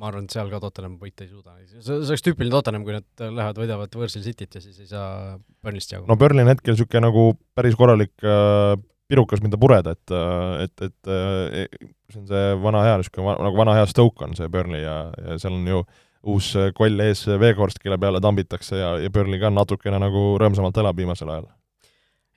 ma 0.01 0.09
arvan, 0.09 0.25
et 0.25 0.33
seal 0.33 0.49
ka 0.49 0.59
Tottenham 0.63 0.95
võita 1.01 1.25
ei 1.25 1.29
suuda. 1.29 1.55
see 1.69 1.97
oleks 1.99 2.25
tüüpiline 2.25 2.53
Tottenham, 2.53 2.85
kui 2.87 2.95
nad 2.95 3.21
lähevad, 3.21 3.59
võidavad 3.61 3.97
võõrsil 4.01 4.23
Cityt 4.25 4.57
ja 4.57 4.61
siis 4.63 4.79
ei 4.81 4.89
saa 4.89 5.37
Burnley'st 5.61 5.93
jagu. 5.93 6.07
no 6.09 6.17
Burnley 6.19 6.45
on 6.45 6.51
hetkel 6.51 6.73
niisugune 6.73 7.03
nagu 7.05 7.25
päris 7.57 7.77
korralik 7.77 8.25
äh, 8.25 8.73
pirukas, 9.11 9.43
mida 9.45 9.59
pureda, 9.61 9.93
et, 9.93 10.13
äh, 10.15 10.65
et, 10.65 10.85
et 10.87 11.11
äh, 11.11 11.91
see 12.09 12.23
on 12.23 12.29
see 12.31 12.55
vana 12.63 12.81
hea 12.87 12.95
niisugune, 13.01 13.35
nagu 13.45 13.61
vana 13.61 13.77
hea 13.77 13.89
Stoke 13.91 14.25
on 14.25 14.33
see 14.37 14.49
Burnley 14.51 14.81
ja, 14.81 14.97
ja 15.21 15.37
seal 15.41 15.59
on 15.59 15.69
ju 15.69 15.83
uus 16.31 16.51
koll 16.77 17.05
ees 17.05 17.23
Veekorst, 17.41 17.81
kelle 17.81 17.97
peale 18.01 18.21
tambitakse 18.21 18.81
ja, 18.81 18.95
ja 19.01 19.13
Burnley 19.13 19.41
ka 19.41 19.53
natukene 19.53 20.01
nagu 20.01 20.31
rõõmsamalt 20.41 20.81
elab 20.81 20.97
viimasel 20.97 21.29
ajal 21.33 21.47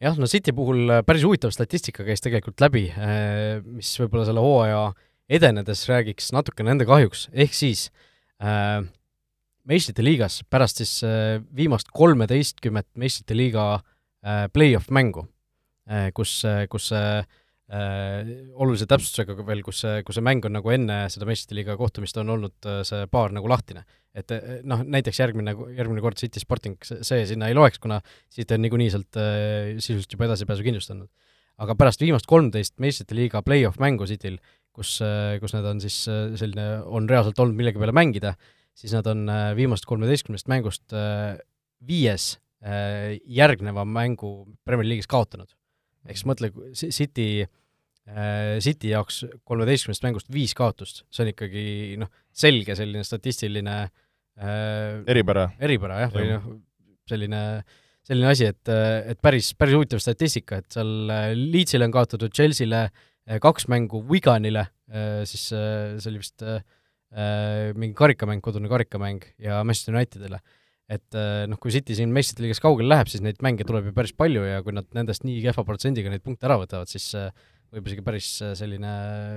jah, 0.05 0.21
no 0.21 0.29
City 0.29 0.53
puhul 0.57 1.01
päris 1.09 1.25
huvitav 1.25 1.53
statistika 1.57 2.05
käis 2.05 2.21
tegelikult 2.25 2.61
läbi, 2.61 2.87
mis 3.73 3.97
võib-olla 4.03 4.29
selle 4.29 4.45
hooaja 4.45 4.87
edenedes 5.35 5.87
räägiks 5.91 6.33
natuke 6.35 6.67
nende 6.67 6.87
kahjuks, 6.89 7.29
ehk 7.33 7.57
siis 7.57 7.89
äh, 8.43 8.83
meistrite 9.69 10.05
liigas 10.05 10.43
pärast 10.51 10.83
siis 10.83 10.99
äh, 11.07 11.39
viimast 11.57 11.91
kolmeteistkümmet 11.95 12.91
meistrite 13.01 13.37
liiga 13.37 13.65
äh, 13.79 14.47
play-off 14.53 14.91
mängu 14.95 15.27
äh,, 15.89 16.11
kus, 16.17 16.37
äh, 16.49 16.67
kus 16.71 16.91
äh, 16.93 17.25
äh, 17.73 18.31
olulise 18.61 18.89
täpsustusega 18.91 19.37
veel, 19.47 19.63
kus 19.65 19.83
see, 19.85 20.03
kus 20.07 20.19
see 20.19 20.25
mäng 20.25 20.45
on 20.47 20.57
nagu 20.59 20.73
enne 20.75 21.05
seda 21.13 21.29
meistrite 21.29 21.59
liiga 21.59 21.79
kohtumist 21.81 22.19
on 22.21 22.33
olnud 22.37 22.69
äh, 22.69 22.83
see 22.87 23.05
baar 23.13 23.35
nagu 23.35 23.51
lahtine. 23.51 23.85
et 24.15 24.31
äh, 24.31 24.59
noh, 24.63 24.85
näiteks 24.85 25.21
järgmine, 25.21 25.57
järgmine 25.75 26.05
kord 26.05 26.21
City 26.21 26.43
Sporting, 26.43 26.77
see 26.85 27.25
sinna 27.27 27.49
ei 27.51 27.57
loeks, 27.57 27.81
kuna 27.83 28.01
City 28.33 28.59
on 28.59 28.67
niikuinii 28.67 28.91
sealt 28.93 29.21
äh, 29.21 29.75
sisuliselt 29.79 30.13
juba 30.17 30.29
edasipääsu 30.29 30.67
kindlustanud. 30.67 31.09
aga 31.65 31.75
pärast 31.79 32.03
viimast 32.03 32.27
kolmteist 32.27 32.81
meistrite 32.83 33.15
liiga 33.15 33.43
play-off 33.43 33.79
mängu 33.79 34.07
Cityl 34.11 34.41
kus, 34.75 34.99
kus 35.41 35.55
nad 35.57 35.67
on 35.71 35.83
siis 35.83 35.97
selline, 36.05 36.69
on 36.85 37.09
reaalselt 37.11 37.41
olnud 37.43 37.59
millegi 37.59 37.81
peale 37.81 37.95
mängida, 37.97 38.35
siis 38.77 38.95
nad 38.97 39.07
on 39.11 39.27
äh, 39.31 39.51
viimast 39.59 39.87
kolmeteistkümnest 39.89 40.51
mängust 40.51 40.95
viies 41.85 42.35
järgneva 42.65 43.83
mängu 43.85 44.31
Premier 44.65 44.87
League'is 44.89 45.09
kaotanud. 45.11 45.51
ehk 46.09 46.17
siis 46.17 46.25
mõtle, 46.25 46.49
City, 46.73 47.45
City 48.65 48.89
jaoks 48.89 49.19
kolmeteistkümnest 49.45 50.07
mängust 50.07 50.31
viis 50.33 50.55
kaotust, 50.57 51.03
see 51.13 51.27
on 51.27 51.33
ikkagi 51.35 51.65
noh, 52.01 52.09
selge 52.33 52.73
selline 52.79 53.05
statistiline 53.05 53.75
eripära. 55.13 55.51
eripära 55.61 56.01
jah, 56.07 56.15
või 56.17 56.31
noh, 56.31 56.49
selline 57.05 57.43
selline 58.05 58.33
asi, 58.33 58.49
et, 58.49 58.73
et 59.13 59.21
päris, 59.21 59.53
päris 59.61 59.77
huvitav 59.77 60.01
statistika, 60.01 60.63
et 60.65 60.73
seal 60.73 60.89
Leedsile 61.37 61.85
on 61.85 61.93
kaotatud, 61.93 62.33
Chelsea'le 62.33 62.87
Äh, 62.87 63.05
kaks 63.25 63.69
mängu 63.73 64.03
Wiganile, 64.09 64.69
äh, 64.93 65.23
siis 65.29 65.49
äh, 65.57 65.97
see 65.99 66.13
oli 66.13 66.25
vist 66.25 66.49
mingi 67.15 67.95
karikamäng, 67.95 68.41
kodune 68.43 68.67
karikamäng, 68.67 69.21
ja 69.39 69.61
Manchester 69.63 69.95
Unitedile. 69.95 70.41
et 70.91 71.15
noh, 71.47 71.57
kui 71.63 71.71
City 71.71 71.95
siin 71.95 72.11
meistrite 72.13 72.43
liigas 72.43 72.59
kaugele 72.61 72.91
läheb, 72.91 73.07
siis 73.09 73.23
neid 73.23 73.39
mänge 73.41 73.63
tuleb 73.65 73.87
ju 73.87 73.93
päris 73.95 74.11
palju 74.19 74.43
ja 74.43 74.59
kui 74.67 74.75
nad 74.75 74.89
nendest 74.99 75.23
nii 75.25 75.39
kehva 75.45 75.63
protsendiga 75.65 76.11
neid 76.11 76.25
punkte 76.27 76.49
ära 76.49 76.57
võtavad, 76.59 76.91
siis 76.91 77.07
võib 77.15 77.87
isegi 77.87 78.03
päris 78.05 78.33
selline 78.59 78.91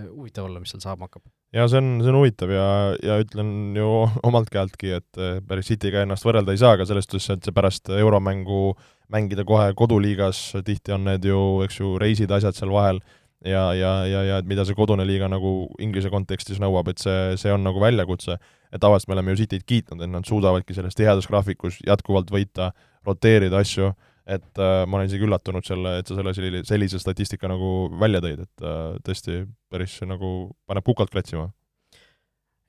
huvitav 0.10 0.50
olla, 0.50 0.58
mis 0.64 0.74
seal 0.74 0.82
saama 0.82 1.06
hakkab. 1.06 1.22
jaa, 1.54 1.70
see 1.70 1.84
on, 1.84 1.94
see 2.02 2.12
on 2.12 2.18
huvitav 2.18 2.56
ja, 2.56 2.66
ja 3.12 3.20
ütlen 3.22 3.78
ju 3.78 3.92
omalt 4.26 4.50
käeltki, 4.58 4.98
et 4.98 5.22
päris 5.48 5.70
Cityga 5.70 6.02
ennast 6.08 6.26
võrrelda 6.26 6.58
ei 6.58 6.64
saa, 6.64 6.74
aga 6.80 6.90
selles 6.90 7.06
suhtes, 7.06 7.30
et 7.38 7.46
see 7.46 7.56
pärast 7.62 7.94
euromängu 7.94 8.74
mängida 9.14 9.46
kohe 9.48 9.70
koduliigas, 9.78 10.42
tihti 10.66 10.98
on 10.98 11.06
need 11.12 11.30
ju, 11.30 11.62
eks 11.70 11.80
ju, 11.80 11.94
reisid, 12.02 12.34
asjad 12.34 12.58
seal 12.58 12.74
vahel, 12.74 13.06
ja, 13.46 13.74
ja, 13.78 13.92
ja, 14.10 14.24
ja 14.26 14.38
et 14.42 14.48
mida 14.50 14.66
see 14.66 14.78
kodune 14.78 15.06
liiga 15.06 15.30
nagu 15.30 15.68
Inglise 15.84 16.10
kontekstis 16.14 16.62
nõuab, 16.64 16.90
et 16.92 17.02
see, 17.04 17.36
see 17.42 17.54
on 17.54 17.64
nagu 17.66 17.82
väljakutse, 17.82 18.38
et 18.72 18.82
tavaliselt 18.82 19.12
me 19.12 19.18
oleme 19.18 19.34
ju 19.34 19.44
Cityt 19.44 19.66
kiitnud, 19.70 20.02
et 20.02 20.12
nad 20.12 20.26
suudavadki 20.28 20.76
selles 20.78 20.98
tihedas 20.98 21.30
graafikus 21.30 21.80
jätkuvalt 21.86 22.32
võita, 22.34 22.72
roteerida 23.08 23.62
asju, 23.64 23.92
et 24.28 24.60
äh, 24.60 24.82
ma 24.88 25.00
olen 25.00 25.08
isegi 25.08 25.28
üllatunud 25.28 25.68
selle, 25.68 26.00
et 26.02 26.10
sa 26.10 26.18
selle 26.18 26.34
sellise, 26.36 26.66
sellise 26.68 27.00
statistika 27.00 27.50
nagu 27.52 27.92
välja 28.02 28.24
tõid, 28.26 28.42
et 28.48 28.66
äh, 28.66 28.98
tõesti 29.06 29.44
päris 29.72 30.00
nagu 30.08 30.52
paneb 30.68 30.88
kukalt 30.88 31.14
klatsima. 31.14 31.52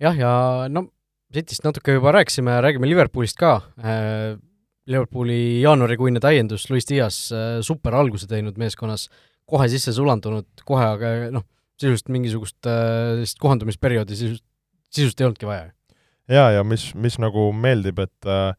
jah, 0.03 0.15
ja 0.15 0.33
no 0.71 0.89
Cityst 1.29 1.61
natuke 1.61 1.93
juba 1.93 2.13
rääkisime, 2.17 2.55
räägime 2.65 2.89
Liverpoolist 2.89 3.37
ka. 3.37 3.59
Äh,, 3.85 4.39
Liverpooli 4.89 5.61
jaanuarikuine 5.61 6.21
täiendus, 6.25 6.71
Luis 6.71 6.87
Dias 6.89 7.19
äh, 7.33 7.59
super 7.61 7.93
alguse 7.95 8.27
teinud 8.27 8.57
meeskonnas. 8.57 9.11
äh,, 9.11 9.28
kohe 9.49 9.69
sisse 9.73 9.95
sulandunud, 9.97 10.47
kohe 10.69 10.85
aga 10.85 11.13
noh, 11.35 11.47
sisuliselt 11.81 12.13
mingisugust 12.15 12.69
äh, 12.69 13.17
sellist 13.17 13.43
kohandumisperioodi 13.43 14.19
sisust, 14.19 14.45
sisust 14.93 15.21
ei 15.21 15.29
olnudki 15.29 15.49
vaja. 15.49 15.69
jaa, 16.29 16.51
ja 16.59 16.65
mis, 16.67 16.91
mis 16.99 17.19
nagu 17.23 17.51
meeldib, 17.57 18.01
et 18.05 18.29
äh, 18.29 18.53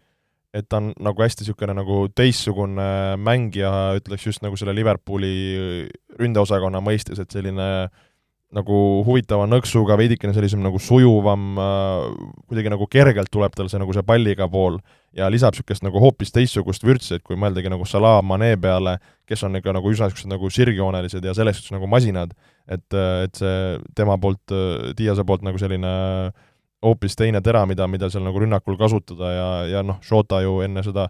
et 0.50 0.66
ta 0.66 0.80
on 0.82 0.88
nagu 0.98 1.22
hästi 1.22 1.46
niisugune 1.46 1.76
nagu 1.78 2.04
teistsugune 2.18 2.86
mängija, 3.22 3.72
ütleks 4.00 4.24
just 4.26 4.42
nagu 4.42 4.58
selle 4.58 4.74
Liverpooli 4.74 5.34
ründeosakonna 6.18 6.82
mõistes, 6.82 7.22
et 7.22 7.36
selline 7.36 7.68
äh, 7.84 8.08
nagu 8.56 8.78
huvitava 9.06 9.46
nõksuga, 9.50 9.98
veidikene 10.00 10.34
sellisem 10.34 10.62
nagu 10.64 10.82
sujuvam 10.82 11.60
äh,, 11.62 12.06
kuidagi 12.50 12.74
nagu 12.74 12.88
kergelt 12.90 13.30
tuleb 13.34 13.54
tal 13.58 13.70
see 13.70 13.82
nagu 13.82 13.94
see 13.94 14.06
palliga 14.06 14.50
pool 14.50 14.80
ja 15.18 15.30
lisab 15.32 15.56
niisugust 15.56 15.84
nagu 15.86 16.02
hoopis 16.02 16.34
teistsugust 16.36 16.86
vürtsi, 16.86 17.16
et 17.18 17.24
kui 17.26 17.38
mõeldagi 17.40 17.72
nagu 17.72 17.86
Salah, 17.88 18.20
Mane 18.26 18.54
peale, 18.62 18.98
kes 19.30 19.44
on 19.48 19.58
ikka 19.60 19.74
nagu 19.76 19.92
üsna 19.92 20.10
niisugused 20.10 20.32
nagu 20.32 20.52
sirgjoonelised 20.54 21.26
ja 21.26 21.34
selles 21.38 21.60
suhtes 21.60 21.76
nagu 21.76 21.90
masinad, 21.90 22.36
et, 22.68 22.86
et 22.94 23.42
see 23.42 23.80
tema 23.98 24.20
poolt, 24.22 24.54
Diase 24.98 25.26
poolt 25.26 25.46
nagu 25.48 25.62
selline 25.62 25.90
hoopis 26.86 27.18
teine 27.20 27.42
tera, 27.44 27.66
mida, 27.68 27.88
mida 27.92 28.10
seal 28.10 28.24
nagu 28.24 28.40
rünnakul 28.40 28.78
kasutada 28.80 29.34
ja, 29.34 29.50
ja 29.68 29.84
noh, 29.84 30.00
Shota 30.06 30.44
ju 30.46 30.62
enne 30.66 30.86
seda 30.86 31.10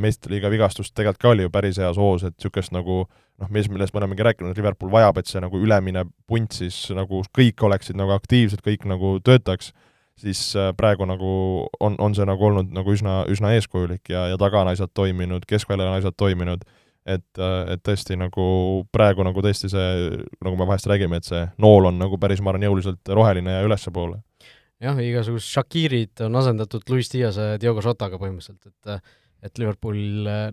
meistrite 0.00 0.30
liiga 0.30 0.48
vigastust 0.48 0.94
tegelikult 0.94 1.22
ka 1.22 1.30
oli 1.34 1.44
ju 1.44 1.50
päris 1.52 1.80
heas 1.82 1.98
hoos, 2.00 2.22
et 2.24 2.36
niisugust 2.36 2.72
nagu 2.72 3.02
noh, 3.04 3.50
mis, 3.52 3.68
millest 3.68 3.94
me 3.94 4.00
olemegi 4.00 4.24
rääkinud, 4.24 4.54
et 4.54 4.60
Liverpool 4.60 4.92
vajab, 4.92 5.18
et 5.18 5.28
see 5.28 5.42
nagu 5.42 5.58
ülemine 5.60 6.06
punt 6.30 6.54
siis 6.56 6.78
nagu 6.96 7.22
kõik 7.36 7.66
oleksid 7.68 7.98
nagu 7.98 8.14
aktiivsed, 8.14 8.62
kõik 8.64 8.86
nagu 8.88 9.16
töötaks, 9.26 9.72
siis 10.20 10.40
praegu 10.76 11.04
nagu 11.08 11.30
on, 11.80 11.96
on 12.00 12.14
see 12.16 12.24
nagu 12.28 12.48
olnud 12.48 12.72
nagu 12.72 12.92
üsna, 12.92 13.22
üsna 13.28 13.52
eeskujulik 13.56 14.08
ja, 14.08 14.26
ja 14.32 14.40
taga 14.40 14.62
on 14.62 14.72
asjad 14.72 14.92
toiminud, 14.96 15.44
asjad 15.44 16.16
toiminud 16.16 16.64
et, 17.06 17.40
et 17.72 17.82
tõesti 17.86 18.16
nagu 18.18 18.46
praegu 18.94 19.24
nagu 19.26 19.42
tõesti 19.44 19.70
see, 19.72 19.90
nagu 20.44 20.58
me 20.58 20.68
vahest 20.68 20.88
räägime, 20.90 21.20
et 21.20 21.28
see 21.28 21.42
nool 21.62 21.90
on 21.90 22.00
nagu 22.00 22.18
päris, 22.22 22.42
ma 22.42 22.52
arvan, 22.52 22.66
jõuliselt 22.66 23.12
roheline 23.14 23.58
ja 23.58 23.66
ülespoole. 23.66 24.18
jah, 24.82 24.98
igasugused 25.00 25.46
Shakirid 25.46 26.24
on 26.26 26.40
asendatud 26.42 26.82
Luis 26.90 27.10
Diase 27.12 27.52
ja 27.52 27.60
Diogo 27.62 27.84
Jotaga 27.84 28.20
põhimõtteliselt, 28.22 28.66
et 28.66 29.22
et 29.46 29.60
Liverpool, 29.60 29.98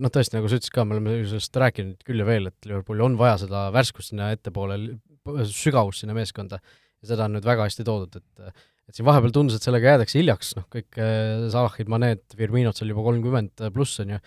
noh 0.04 0.12
tõesti, 0.12 0.36
nagu 0.36 0.50
sa 0.52 0.58
ütlesid 0.60 0.74
ka, 0.76 0.84
me 0.86 0.94
oleme 0.98 1.16
sellest 1.26 1.56
rääkinud 1.58 2.04
küll 2.06 2.20
ja 2.20 2.26
veel, 2.28 2.50
et 2.52 2.68
Liverpoolil 2.68 3.06
on 3.08 3.16
vaja 3.18 3.40
seda 3.46 3.64
värskust 3.74 4.12
sinna 4.12 4.28
ettepoole, 4.36 4.76
sügavust 5.50 6.04
sinna 6.04 6.14
meeskonda 6.14 6.60
ja 6.60 7.10
seda 7.10 7.26
on 7.26 7.34
nüüd 7.38 7.48
väga 7.48 7.66
hästi 7.66 7.86
toodud, 7.88 8.20
et 8.20 8.66
et 8.90 8.98
siin 8.98 9.08
vahepeal 9.08 9.34
tundus, 9.36 9.58
et 9.58 9.66
sellega 9.66 9.94
jäädakse 9.94 10.20
hiljaks, 10.20 10.54
noh 10.60 10.68
kõik 10.74 11.00
eh, 11.02 11.48
Salahid, 11.54 11.92
Maned, 11.92 12.24
Firminod 12.38 12.78
seal 12.78 12.92
juba 12.92 13.06
kolmkümmend 13.06 13.66
pluss 13.76 14.02
on 14.04 14.16
ju, 14.16 14.22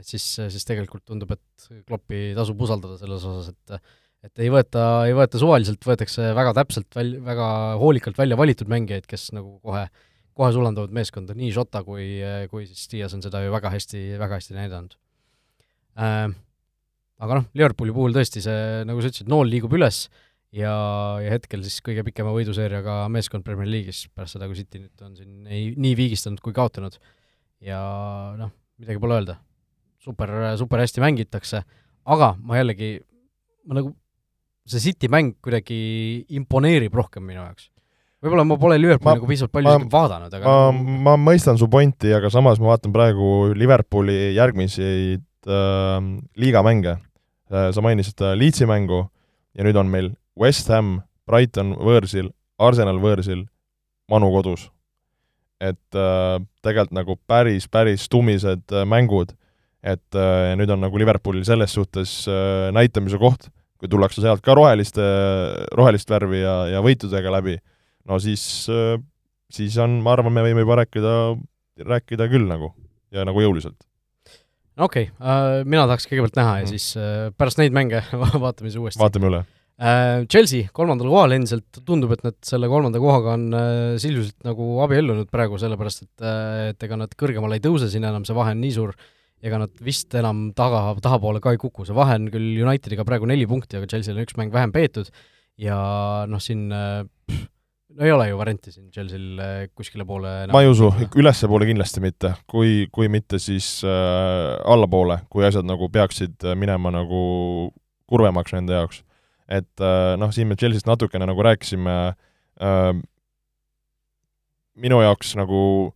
et 0.00 0.08
siis, 0.08 0.26
siis 0.52 0.68
tegelikult 0.68 1.04
tundub, 1.08 1.34
et 1.34 1.82
Kloppi 1.88 2.30
tasub 2.36 2.60
usaldada 2.64 2.98
selles 3.00 3.26
osas, 3.28 3.52
et 3.52 3.82
et 4.22 4.42
ei 4.44 4.52
võeta, 4.54 4.82
ei 5.08 5.16
võeta 5.18 5.38
suvaliselt, 5.40 5.82
võetakse 5.82 6.28
väga 6.36 6.52
täpselt 6.60 6.94
väl-, 6.94 7.16
väga 7.26 7.46
hoolikalt 7.80 8.18
välja 8.20 8.36
valitud 8.38 8.68
mängijaid, 8.70 9.08
kes 9.10 9.32
nagu 9.34 9.56
kohe, 9.66 9.82
kohe 10.38 10.52
sulanduvad 10.54 10.94
meeskonda, 10.94 11.34
nii 11.34 11.50
Jota 11.50 11.82
kui, 11.82 12.06
kui 12.52 12.68
siis 12.68 12.86
Dias 12.92 13.16
on 13.16 13.24
seda 13.24 13.42
ju 13.42 13.50
väga 13.50 13.72
hästi, 13.74 14.04
väga 14.22 14.38
hästi 14.38 14.58
näidanud. 14.60 14.94
Äh,. 15.98 16.30
Aga 17.22 17.38
noh, 17.38 17.44
Liverpooli 17.54 17.92
puhul 17.94 18.14
tõesti 18.16 18.40
see, 18.42 18.62
nagu 18.88 18.98
sa 18.98 19.10
ütlesid, 19.12 19.28
nool 19.30 19.46
liigub 19.46 19.74
üles 19.76 20.08
ja, 20.52 20.74
ja 21.22 21.32
hetkel 21.32 21.64
siis 21.66 21.80
kõige 21.84 22.04
pikema 22.06 22.34
võiduseeriaga 22.34 23.06
meeskond 23.12 23.46
Premier 23.46 23.70
League'is 23.70 24.04
pärast 24.12 24.36
seda, 24.36 24.48
kui 24.50 24.58
City 24.58 24.82
nüüd 24.84 25.06
on 25.06 25.16
siin 25.16 25.48
ei, 25.48 25.72
nii 25.76 25.96
viigistanud 25.98 26.42
kui 26.44 26.54
kaotanud. 26.56 26.98
ja 27.62 27.80
noh, 28.38 28.52
midagi 28.82 29.00
pole 29.00 29.20
öelda 29.20 29.38
super, 30.02 30.30
super 30.58 30.82
hästi 30.82 31.02
mängitakse, 31.02 31.62
aga 32.10 32.32
ma 32.42 32.58
jällegi, 32.58 32.96
ma 33.68 33.78
nagu, 33.78 33.92
see 34.68 34.82
City 34.82 35.10
mäng 35.12 35.36
kuidagi 35.42 35.78
imponeerib 36.38 36.94
rohkem 36.94 37.24
minu 37.26 37.42
jaoks. 37.42 37.68
võib-olla 38.22 38.44
ma 38.46 38.58
pole 38.60 38.78
Liverpooli 38.78 39.18
nagu 39.18 39.28
piisavalt 39.30 39.54
palju 39.56 39.70
ma, 39.70 39.90
vaadanud, 39.90 40.34
aga 40.38 40.50
ma, 40.50 40.66
nagu... 40.70 40.98
ma 41.06 41.16
mõistan 41.30 41.58
su 41.58 41.70
pointi, 41.70 42.12
aga 42.14 42.30
samas 42.30 42.60
ma 42.62 42.74
vaatan 42.74 42.94
praegu 42.94 43.52
Liverpooli 43.58 44.34
järgmiseid 44.36 45.24
äh, 45.48 45.96
liigamänge 46.38 46.96
äh,. 46.98 47.70
sa 47.74 47.82
mainisid 47.82 48.22
äh, 48.22 48.36
Leedsi 48.38 48.68
mängu 48.70 49.04
ja 49.54 49.66
nüüd 49.66 49.78
on 49.78 49.90
meil 49.90 50.12
West 50.38 50.68
Ham, 50.72 51.00
Brighton 51.26 51.74
võõrsil, 51.78 52.32
Arsenal 52.58 53.00
võõrsil, 53.02 53.46
Manu 54.10 54.30
kodus. 54.34 54.70
et 55.62 55.94
äh, 55.94 56.42
tegelikult 56.62 56.92
nagu 56.92 57.16
päris, 57.26 57.68
päris 57.68 58.08
tumised 58.10 58.72
äh, 58.72 58.84
mängud 58.84 59.30
et 59.82 60.16
äh, 60.16 60.54
nüüd 60.58 60.70
on 60.70 60.82
nagu 60.84 60.98
Liverpoolil 60.98 61.44
selles 61.46 61.74
suhtes 61.74 62.22
äh, 62.30 62.70
näitamise 62.74 63.18
koht, 63.20 63.48
kui 63.82 63.90
tullakse 63.90 64.22
sealt 64.22 64.42
ka 64.44 64.54
roheliste, 64.54 65.04
rohelist 65.74 66.10
värvi 66.10 66.42
ja, 66.44 66.56
ja 66.76 66.82
võitudega 66.84 67.32
läbi, 67.34 67.56
no 68.08 68.18
siis 68.22 68.44
äh,, 68.70 68.94
siis 69.52 69.76
on, 69.82 69.98
ma 70.04 70.14
arvan, 70.14 70.32
me 70.34 70.44
võime 70.46 70.62
juba 70.62 70.78
rääkida, 70.82 71.14
rääkida 71.82 72.28
küll 72.30 72.46
nagu 72.48 72.70
ja 73.12 73.26
nagu 73.26 73.42
jõuliselt. 73.42 73.80
okei 74.78 75.10
okay, 75.10 75.16
äh,, 75.18 75.64
mina 75.66 75.88
tahaks 75.90 76.06
kõigepealt 76.06 76.38
näha 76.38 76.60
ja 76.62 76.68
mm. 76.68 76.72
siis 76.76 76.92
äh, 76.94 77.26
pärast 77.34 77.58
neid 77.58 77.74
mänge 77.74 78.04
vaatame 78.46 78.70
siis 78.70 78.78
uuesti. 78.78 79.02
vaatame 79.02 79.32
üle. 79.32 79.42
Chelsea 80.30 80.68
kolmandal 80.76 81.08
kohal 81.10 81.34
endiselt, 81.34 81.80
tundub, 81.88 82.12
et 82.14 82.22
nad 82.26 82.36
selle 82.46 82.68
kolmanda 82.70 83.00
kohaga 83.02 83.32
on 83.34 83.48
äh, 83.56 83.94
sisuliselt 84.02 84.46
nagu 84.46 84.76
abiellunud 84.84 85.30
praegu, 85.32 85.58
sellepärast 85.58 86.04
et 86.04 86.26
äh, 86.26 86.68
et 86.70 86.86
ega 86.86 87.00
nad 87.00 87.16
kõrgemale 87.18 87.58
ei 87.58 87.64
tõuse, 87.64 87.90
siin 87.90 88.06
enam 88.06 88.26
see 88.28 88.36
vahe 88.36 88.54
on 88.54 88.62
nii 88.62 88.76
suur. 88.76 88.94
Ega 89.42 89.58
nad 89.58 89.72
vist 89.82 90.14
enam 90.14 90.52
taga, 90.54 90.84
tahapoole 91.02 91.40
ka 91.42 91.50
ei 91.50 91.58
kuku, 91.58 91.82
see 91.88 91.96
vahe 91.98 92.14
on 92.20 92.28
küll 92.30 92.60
Unitediga 92.62 93.02
praegu 93.08 93.26
neli 93.26 93.48
punkti, 93.50 93.80
aga 93.80 93.90
Chelsea'l 93.90 94.20
on 94.20 94.26
üks 94.28 94.38
mäng 94.38 94.54
vähem 94.54 94.70
peetud. 94.70 95.10
Ja 95.58 95.78
noh, 96.30 96.38
siin 96.40 96.68
pff, 96.70 97.48
no 97.96 98.06
ei 98.06 98.12
ole 98.12 98.28
ju 98.28 98.38
varianti 98.38 98.72
siin 98.72 98.88
Chelsea'l 98.92 99.40
äh, 99.42 99.54
kuskile 99.76 100.06
poole 100.08 100.32
ma 100.52 100.62
ei 100.64 100.70
usu, 100.70 100.90
ülespoole 101.18 101.66
kindlasti 101.68 102.02
mitte, 102.04 102.34
kui, 102.50 102.86
kui 102.92 103.10
mitte, 103.12 103.40
siis 103.42 103.80
äh, 103.86 104.56
allapoole, 104.68 105.22
kui 105.32 105.46
asjad 105.46 105.66
nagu 105.68 105.88
peaksid 105.92 106.46
äh, 106.46 106.56
minema 106.58 106.92
nagu 106.94 107.22
kurvemaks 108.10 108.54
nende 108.56 108.76
jaoks. 108.76 109.02
Et 109.52 109.84
äh, 109.84 110.12
noh, 110.20 110.32
siin 110.32 110.48
me 110.48 110.56
Chelsea'st 110.56 110.88
natukene 110.88 111.28
nagu 111.28 111.44
rääkisime 111.44 111.96
äh,, 112.62 112.92
minu 114.80 115.02
jaoks 115.04 115.34
nagu 115.36 115.92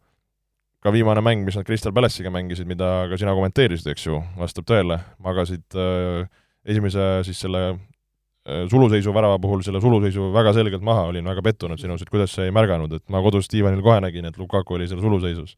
ka 0.84 0.92
viimane 0.94 1.22
mäng, 1.24 1.42
mis 1.46 1.56
nad 1.58 1.66
Crystal 1.66 1.94
Palace'iga 1.94 2.30
mängisid, 2.30 2.68
mida 2.68 3.08
ka 3.10 3.18
sina 3.18 3.34
kommenteerisid, 3.34 3.88
eks 3.90 4.06
ju, 4.06 4.20
vastab 4.38 4.68
tõele, 4.68 5.00
magasid 5.24 5.78
äh, 5.78 6.28
esimese 6.68 7.06
siis 7.26 7.40
selle 7.42 7.62
äh, 7.72 8.66
suluseisu 8.70 9.14
värava 9.16 9.40
puhul 9.42 9.64
selle 9.66 9.80
suluseisu 9.82 10.30
väga 10.36 10.52
selgelt 10.54 10.84
maha, 10.86 11.08
olin 11.10 11.26
väga 11.26 11.42
pettunud 11.48 11.80
sinus, 11.82 12.04
et 12.04 12.12
kuidas 12.12 12.36
sa 12.36 12.46
ei 12.46 12.54
märganud, 12.54 12.92
et 12.98 13.04
ma 13.10 13.22
kodus 13.24 13.50
diivanil 13.50 13.82
kohe 13.82 13.98
nägin, 14.04 14.28
et 14.28 14.38
Lukaku 14.38 14.78
oli 14.78 14.88
seal 14.90 15.02
suluseisus. 15.02 15.56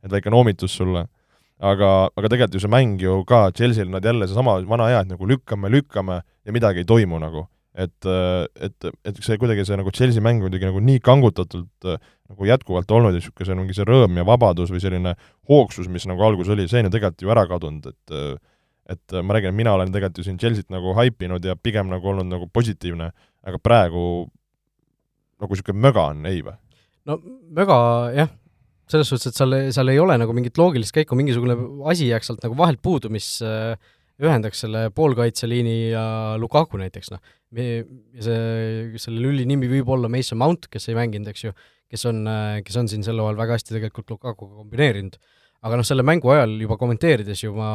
et 0.00 0.12
väike 0.12 0.30
noomitus 0.32 0.72
sulle. 0.72 1.06
aga, 1.60 2.08
aga 2.16 2.28
tegelikult 2.28 2.54
ju 2.54 2.60
see 2.60 2.72
mäng 2.72 3.02
ju 3.02 3.24
ka, 3.28 3.50
Chelsea'l 3.52 3.90
nad 3.92 4.04
jälle 4.04 4.26
seesama 4.26 4.62
vana 4.64 4.86
hea, 4.88 5.00
et 5.04 5.10
nagu 5.10 5.26
lükkame, 5.28 5.68
lükkame 5.68 6.22
ja 6.46 6.54
midagi 6.54 6.82
ei 6.84 6.88
toimu 6.88 7.18
nagu 7.22 7.46
et, 7.78 8.06
et, 8.66 8.88
et 9.06 9.20
see 9.22 9.38
kuidagi 9.38 9.64
see 9.66 9.78
nagu 9.78 9.92
Chelsea 9.94 10.22
mäng 10.24 10.42
kuidagi 10.42 10.66
nagu 10.66 10.80
nii 10.82 11.02
kangutatult 11.04 11.86
nagu 11.86 12.48
jätkuvalt 12.48 12.90
olnud 12.96 13.14
ja 13.14 13.20
niisugune 13.20 13.46
see 13.46 13.58
mingi 13.58 13.76
see 13.76 13.86
rõõm 13.88 14.18
ja 14.18 14.24
vabadus 14.26 14.72
või 14.74 14.82
selline 14.82 15.14
hoogsus, 15.50 15.90
mis 15.92 16.06
nagu 16.10 16.24
alguses 16.26 16.50
oli, 16.54 16.66
see 16.70 16.82
on 16.82 16.90
ju 16.90 16.94
tegelikult 16.96 17.26
ju 17.26 17.34
ära 17.34 17.46
kadunud, 17.50 17.92
et 17.92 18.40
et 18.90 19.14
ma 19.22 19.36
räägin, 19.36 19.52
et 19.52 19.58
mina 19.60 19.76
olen 19.76 19.92
tegelikult 19.94 20.18
ju 20.18 20.26
siin 20.26 20.38
Chelsea't 20.40 20.72
nagu 20.74 20.96
haipinud 20.98 21.44
ja 21.46 21.54
pigem 21.54 21.86
nagu 21.92 22.10
olnud 22.10 22.26
nagu 22.26 22.48
positiivne, 22.50 23.12
aga 23.46 23.62
praegu 23.62 24.26
nagu 25.40 25.54
niisugune 25.54 25.84
möga 25.86 26.08
on, 26.10 26.26
ei 26.26 26.42
või? 26.42 26.56
no 27.06 27.20
möga 27.54 27.78
jah, 28.16 28.32
selles 28.90 29.12
suhtes, 29.12 29.30
et 29.30 29.38
seal, 29.38 29.54
seal 29.70 29.94
ei 29.94 30.02
ole 30.02 30.18
nagu 30.18 30.34
mingit 30.34 30.58
loogilist 30.58 30.94
käiku, 30.96 31.18
mingisugune 31.18 31.54
asi 31.92 32.10
jääks 32.10 32.32
sealt 32.32 32.42
nagu 32.42 32.58
vahelt 32.58 32.82
puudu, 32.82 33.12
mis 33.14 33.36
äh, 33.46 33.78
ühendaks 34.20 34.62
selle 34.64 34.86
poolkaitseliini 34.94 35.74
ja 35.92 36.04
Lukaku 36.40 36.80
näiteks, 36.80 37.10
noh. 37.14 37.22
ja 37.56 37.82
see, 38.24 39.00
selle 39.00 39.22
lüli 39.24 39.46
nimi 39.48 39.70
võib 39.70 39.90
olla 39.94 40.10
Mason 40.12 40.40
Mount, 40.40 40.68
kes 40.72 40.90
ei 40.90 40.98
mänginud, 40.98 41.30
eks 41.32 41.46
ju, 41.48 41.54
kes 41.90 42.06
on, 42.10 42.22
kes 42.66 42.78
on 42.80 42.90
siin 42.90 43.06
sel 43.06 43.20
hooajal 43.22 43.40
väga 43.40 43.58
hästi 43.58 43.76
tegelikult 43.76 44.14
Lukakuga 44.14 44.62
kombineerinud. 44.62 45.18
aga 45.60 45.76
noh, 45.76 45.84
selle 45.84 46.04
mängu 46.06 46.30
ajal 46.32 46.54
juba 46.62 46.78
kommenteerides 46.80 47.42
ju 47.44 47.52
ma 47.56 47.70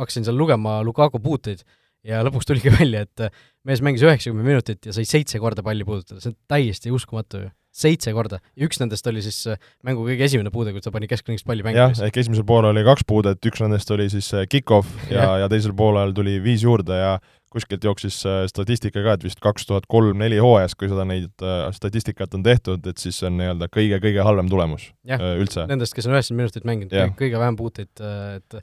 hakkasin 0.00 0.26
seal 0.26 0.38
lugema 0.38 0.76
Lukaku 0.86 1.18
puuteid 1.22 1.64
ja 2.06 2.20
lõpuks 2.26 2.46
tuligi 2.46 2.72
välja, 2.80 3.06
et 3.08 3.28
mees 3.66 3.82
mängis 3.82 4.04
üheksakümmend 4.06 4.52
minutit 4.52 4.86
ja 4.86 4.94
sai 4.94 5.06
seitse 5.08 5.40
korda 5.42 5.64
palli 5.66 5.86
puudutada, 5.86 6.22
see 6.22 6.34
on 6.34 6.40
täiesti 6.50 6.94
uskumatu 6.94 7.46
ju 7.46 7.52
seitse 7.74 8.12
korda 8.14 8.38
ja 8.54 8.68
üks 8.68 8.78
nendest 8.78 9.06
oli 9.10 9.22
siis 9.24 9.40
äh, 9.50 9.70
mängu 9.86 10.04
kõige 10.06 10.26
esimene 10.28 10.52
puude, 10.54 10.72
kus 10.74 10.86
ta 10.86 10.92
pani 10.94 11.08
keskringist 11.10 11.46
palli 11.48 11.64
mängima. 11.66 11.88
jah, 11.90 12.04
ehk 12.06 12.20
esimesel 12.22 12.46
poolel 12.46 12.70
oli 12.70 12.84
kaks 12.86 13.06
puudet, 13.08 13.40
üks 13.50 13.62
nendest 13.64 13.90
oli 13.94 14.06
siis 14.12 14.28
äh, 14.36 14.46
kick-off 14.50 14.92
ja, 15.10 15.32
ja, 15.42 15.48
teisel 15.50 15.74
poolel 15.76 16.14
tuli 16.14 16.36
viis 16.44 16.62
juurde 16.62 17.00
ja 17.00 17.16
kuskilt 17.54 17.86
jooksis 17.86 18.20
äh, 18.30 18.44
statistika 18.50 19.02
ka, 19.02 19.16
et 19.18 19.26
vist 19.26 19.42
kaks 19.42 19.66
tuhat 19.66 19.88
kolm-neli 19.90 20.38
hooajas, 20.42 20.76
kui 20.78 20.90
seda, 20.90 21.06
neid 21.08 21.44
statistikat 21.74 22.38
on 22.38 22.46
tehtud, 22.46 22.86
et 22.90 23.02
siis 23.02 23.18
see 23.18 23.28
on 23.30 23.36
nii-öelda 23.42 23.70
kõige-kõige 23.74 24.22
halvem 24.26 24.50
tulemus 24.50 24.88
ja, 25.06 25.18
üldse. 25.34 25.66
Nendest, 25.70 25.98
kes 25.98 26.06
on 26.06 26.14
üheksakümmend 26.14 26.46
minutit 26.46 26.70
mänginud, 26.70 27.18
kõige 27.18 27.42
vähem 27.42 27.58
puuteid, 27.58 27.92
et 28.38 28.58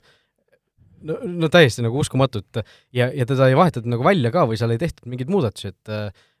no, 1.04 1.20
no 1.44 1.52
täiesti 1.52 1.84
nagu 1.84 2.00
uskumatu, 2.00 2.40
et 2.44 2.64
ja, 2.96 3.12
ja 3.12 3.28
teda 3.28 3.52
ei 3.52 3.60
vahetatud 3.60 3.92
nagu 3.92 4.04
välja 4.08 4.32
ka 4.32 4.48
või 4.48 4.60
seal 4.60 4.72
ei 4.72 4.80
tehtud 4.80 5.08
mingeid 5.12 5.32
muudatusi, 5.32 5.72
et 5.72 5.96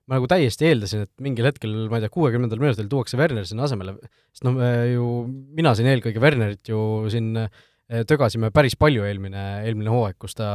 ma 0.08 0.18
nagu 0.18 0.28
täiesti 0.30 0.66
eeldasin, 0.68 1.06
et 1.06 1.24
mingil 1.24 1.46
hetkel, 1.46 1.74
ma 1.90 1.98
ei 1.98 2.04
tea, 2.04 2.12
kuuekümnendal 2.12 2.60
minutil 2.62 2.88
tuuakse 2.90 3.18
Werner 3.20 3.46
sinna 3.48 3.68
asemele, 3.68 3.94
sest 4.34 4.46
noh, 4.46 4.58
ju 4.90 5.10
mina 5.58 5.74
siin 5.78 5.90
eelkõige 5.92 6.22
Wernerit 6.22 6.72
ju 6.72 6.80
siin 7.12 7.36
eh, 7.38 8.02
tögasime 8.08 8.50
päris 8.54 8.76
palju 8.78 9.06
eelmine, 9.06 9.44
eelmine 9.66 9.92
hooaeg, 9.92 10.18
kus 10.22 10.34
ta 10.38 10.50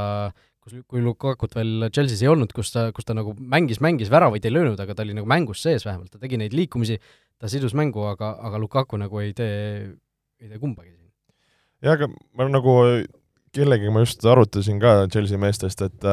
kus, 0.68 0.84
kui 0.90 1.04
Lukakut 1.04 1.56
veel 1.58 1.88
Chelsea's 1.90 2.24
ei 2.24 2.32
olnud, 2.32 2.52
kus 2.56 2.74
ta, 2.74 2.88
kus 2.96 3.08
ta 3.08 3.16
nagu 3.18 3.34
mängis, 3.38 3.80
mängis, 3.84 4.12
väravaid 4.14 4.46
ei 4.46 4.54
löönud, 4.54 4.80
aga 4.84 4.96
ta 4.96 5.06
oli 5.06 5.16
nagu 5.18 5.30
mängus 5.30 5.64
sees 5.64 5.86
vähemalt, 5.88 6.12
ta 6.14 6.22
tegi 6.22 6.40
neid 6.42 6.56
liikumisi, 6.58 7.00
ta 7.40 7.50
sidus 7.52 7.76
mängu, 7.78 8.04
aga, 8.10 8.34
aga 8.50 8.60
Lukaku 8.62 9.00
nagu 9.00 9.22
ei 9.24 9.34
tee, 9.38 9.94
ei 10.42 10.52
tee 10.52 10.60
kumbagi 10.62 10.92
siin. 10.92 11.14
jah, 11.86 11.96
aga 11.96 12.12
ma 12.12 12.50
nagu 12.52 12.76
kellegagi 13.56 13.94
ma 13.94 14.04
just 14.04 14.26
arutasin 14.28 14.82
ka 14.84 15.00
Chelsea 15.14 15.40
meestest, 15.42 15.82
et 15.88 16.12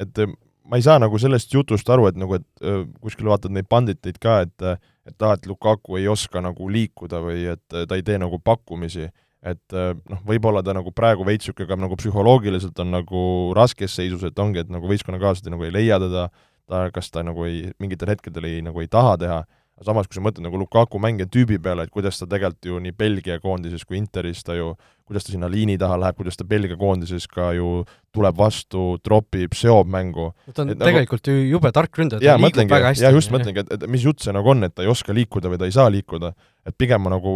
et 0.00 0.22
ma 0.70 0.78
ei 0.78 0.84
saa 0.86 1.00
nagu 1.02 1.18
sellest 1.18 1.52
jutust 1.54 1.88
aru, 1.90 2.06
et 2.10 2.18
nagu, 2.20 2.38
et 2.38 2.68
kuskil 3.02 3.28
vaatad 3.30 3.52
neid 3.54 3.68
banditeid 3.70 4.20
ka, 4.22 4.40
et 4.46 4.70
et 5.10 5.24
aa, 5.26 5.34
et 5.34 5.46
Lukaku 5.48 5.96
ei 5.98 6.06
oska 6.08 6.42
nagu 6.44 6.68
liikuda 6.70 7.18
või 7.24 7.48
et 7.50 7.64
ta 7.66 7.96
ei 7.98 8.04
tee 8.06 8.18
nagu 8.20 8.38
pakkumisi, 8.38 9.08
et 9.42 9.74
äh, 9.74 9.94
noh, 9.96 10.20
võib-olla 10.28 10.62
ta 10.62 10.74
nagu 10.76 10.92
praegu 10.92 11.24
veits 11.26 11.48
niisugune 11.48 11.68
ka 11.70 11.78
nagu 11.80 11.96
psühholoogiliselt 11.98 12.78
on 12.84 12.92
nagu 12.92 13.22
raskes 13.56 13.96
seisus, 13.96 14.22
et 14.28 14.38
ongi, 14.38 14.62
et 14.62 14.72
nagu 14.72 14.88
võistkonnakaaslased 14.90 15.50
nagu 15.52 15.64
ei 15.66 15.72
leia 15.74 15.98
teda, 16.02 16.28
ta, 16.68 16.82
kas 16.94 17.10
ta 17.10 17.24
nagu 17.26 17.46
ei, 17.48 17.70
mingitel 17.80 18.12
hetkedel 18.12 18.46
ei, 18.50 18.60
nagu 18.64 18.84
ei 18.84 18.90
taha 18.92 19.16
teha, 19.20 19.40
samas 19.84 20.08
kui 20.08 20.18
sa 20.18 20.22
mõtled 20.24 20.44
nagu 20.44 20.58
Lukaku 20.60 21.00
mängija 21.02 21.28
tüübi 21.30 21.58
peale, 21.62 21.86
et 21.86 21.92
kuidas 21.92 22.18
ta 22.20 22.28
tegelikult 22.28 22.68
ju 22.68 22.80
nii 22.84 22.94
Belgia 22.96 23.38
koondises 23.40 23.84
kui 23.88 23.98
Interis 24.00 24.42
ta 24.44 24.56
ju, 24.56 24.74
kuidas 25.08 25.26
ta 25.26 25.32
sinna 25.32 25.48
liini 25.50 25.78
taha 25.80 25.96
läheb, 26.00 26.18
kuidas 26.18 26.36
ta 26.36 26.46
Belgia 26.48 26.76
koondises 26.80 27.26
ka 27.30 27.50
ju 27.56 27.84
tuleb 28.14 28.36
vastu, 28.36 28.98
tropib, 29.04 29.54
seob 29.56 29.88
mängu. 29.90 30.30
ta 30.52 30.64
on 30.64 30.72
et, 30.74 30.78
nagu 30.78 30.90
tegelikult 30.90 31.30
nagu, 31.30 31.36
ju 31.38 31.52
jube 31.54 31.72
tark 31.76 32.00
ründaja, 32.02 32.20
ta 32.20 32.26
liigub 32.26 32.46
mõtlengi, 32.46 32.74
väga 32.74 32.92
hästi. 32.92 33.06
jaa, 33.06 33.14
just 33.16 33.34
mõtlengi, 33.34 33.64
et, 33.64 33.72
et 33.78 33.86
mis 33.90 34.04
jutt 34.04 34.24
see 34.24 34.34
nagu 34.36 34.52
on, 34.52 34.66
et 34.68 34.74
ta 34.74 34.84
ei 34.84 34.92
oska 34.92 35.16
liikuda 35.16 35.52
või 35.52 35.62
ta 35.62 35.70
ei 35.70 35.76
saa 35.76 35.88
liikuda. 35.92 36.34
et 36.68 36.76
pigem 36.76 37.00
ma 37.00 37.14
nagu 37.14 37.30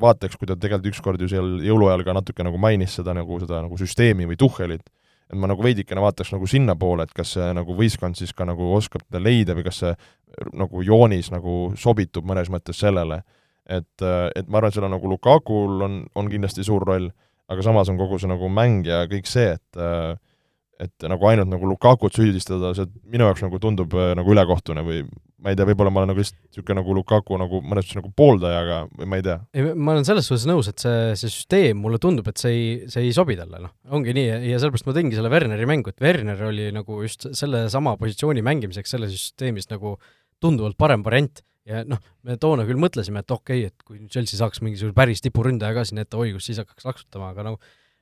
vaataks, 0.00 0.38
kui 0.40 0.48
ta 0.48 0.56
tegelikult 0.56 0.94
ükskord 0.94 1.20
ju 1.20 1.28
seal 1.28 1.58
jõuluajal 1.66 2.04
ka 2.06 2.16
natuke 2.16 2.46
nagu 2.46 2.58
mainis 2.58 2.94
seda 2.96 3.12
nagu, 3.14 3.40
seda 3.42 3.60
nagu 3.60 3.76
süsteemi 3.76 4.24
või 4.30 4.40
Tuhhelit, 4.40 4.86
et 5.30 5.38
ma 5.38 5.50
nagu 5.50 5.62
veidikene 5.62 6.02
vaataks 6.02 6.32
nagu 6.34 6.48
sinnapoole, 6.50 7.06
et 7.06 7.14
kas 7.14 7.36
see 7.36 7.50
nagu 7.56 7.74
võistkond 7.78 8.18
siis 8.18 8.32
ka 8.36 8.46
nagu 8.48 8.72
oskab 8.74 9.04
leida 9.22 9.54
või 9.54 9.66
kas 9.68 9.82
see 9.84 9.92
nagu 10.58 10.82
joonis 10.86 11.30
nagu 11.34 11.72
sobitub 11.78 12.26
mõnes 12.26 12.50
mõttes 12.50 12.80
sellele. 12.82 13.22
et, 13.70 14.02
et 14.02 14.48
ma 14.48 14.58
arvan, 14.58 14.68
et 14.68 14.74
seal 14.74 14.88
on 14.88 14.96
nagu 14.96 15.08
Lukakul 15.08 15.84
on, 15.86 16.00
on 16.18 16.30
kindlasti 16.30 16.64
suur 16.66 16.82
roll, 16.86 17.10
aga 17.50 17.62
samas 17.62 17.88
on 17.92 17.98
kogu 17.98 18.18
see 18.18 18.30
nagu 18.30 18.48
mäng 18.50 18.86
ja 18.86 19.04
kõik 19.10 19.30
see, 19.30 19.54
et 19.54 19.82
et 20.80 21.08
nagu 21.10 21.26
ainult 21.28 21.50
nagu 21.50 21.68
Lukakut 21.68 22.16
süüdistada, 22.16 22.72
see 22.76 22.88
minu 23.10 23.26
jaoks 23.28 23.42
nagu 23.44 23.58
tundub 23.62 23.92
nagu 24.16 24.32
ülekohtune 24.32 24.84
või 24.86 25.02
ma 25.40 25.52
ei 25.52 25.56
tea, 25.56 25.66
võib-olla 25.68 25.92
ma 25.92 26.02
olen 26.02 26.10
nagu 26.12 26.20
lihtsalt 26.20 26.40
niisugune 26.50 26.80
nagu 26.80 26.94
Lukaku 26.96 27.38
nagu 27.40 27.60
mõnes 27.64 27.86
mõttes 27.86 27.98
nagu 27.98 28.10
pooldaja, 28.16 28.60
aga 28.64 29.06
ma 29.08 29.18
ei 29.18 29.24
tea. 29.24 29.36
ei, 29.56 29.72
ma 29.72 29.94
olen 29.94 30.06
selles 30.08 30.28
suhtes 30.28 30.46
nõus, 30.48 30.68
et 30.70 30.82
see, 30.82 31.12
see 31.20 31.32
süsteem, 31.32 31.80
mulle 31.80 32.00
tundub, 32.02 32.28
et 32.30 32.40
see 32.40 32.52
ei, 32.52 32.64
see 32.92 33.06
ei 33.08 33.14
sobi 33.16 33.36
talle, 33.40 33.62
noh. 33.64 33.74
ongi 33.96 34.14
nii 34.16 34.26
ja 34.50 34.60
sellepärast 34.60 34.88
ma 34.88 34.96
tõingi 34.96 35.16
selle 35.16 35.32
Werneri 35.32 35.68
mängu, 35.68 35.92
et 35.92 36.04
Werner 36.04 36.44
oli 36.48 36.68
nagu 36.76 37.00
just 37.04 37.28
sellesama 37.36 37.96
positsiooni 38.00 38.44
mängimiseks 38.44 38.96
selles 38.96 39.14
süsteemis 39.16 39.70
nagu 39.72 39.96
tunduvalt 40.40 40.78
parem 40.80 41.04
variant 41.06 41.42
ja 41.68 41.82
noh, 41.88 42.00
me 42.26 42.36
toona 42.40 42.66
küll 42.68 42.80
mõtlesime, 42.80 43.24
et 43.24 43.32
okei 43.36 43.64
okay,, 43.64 43.72
et 43.72 43.86
kui 43.86 44.00
nüüd 44.00 44.12
Chelsea 44.12 44.40
saaks 44.40 44.62
mingisuguse 44.64 44.96
päris 44.96 45.24
tipuründaja 45.24 45.76
ka 45.76 45.86
sinna 45.88 46.04
ette 46.04 46.20
hoigus, 46.20 46.48
siis 46.48 46.60
hakkaks 46.60 46.88
laksutama, 46.88 47.32
aga 47.34 47.50
nagu 47.50 47.60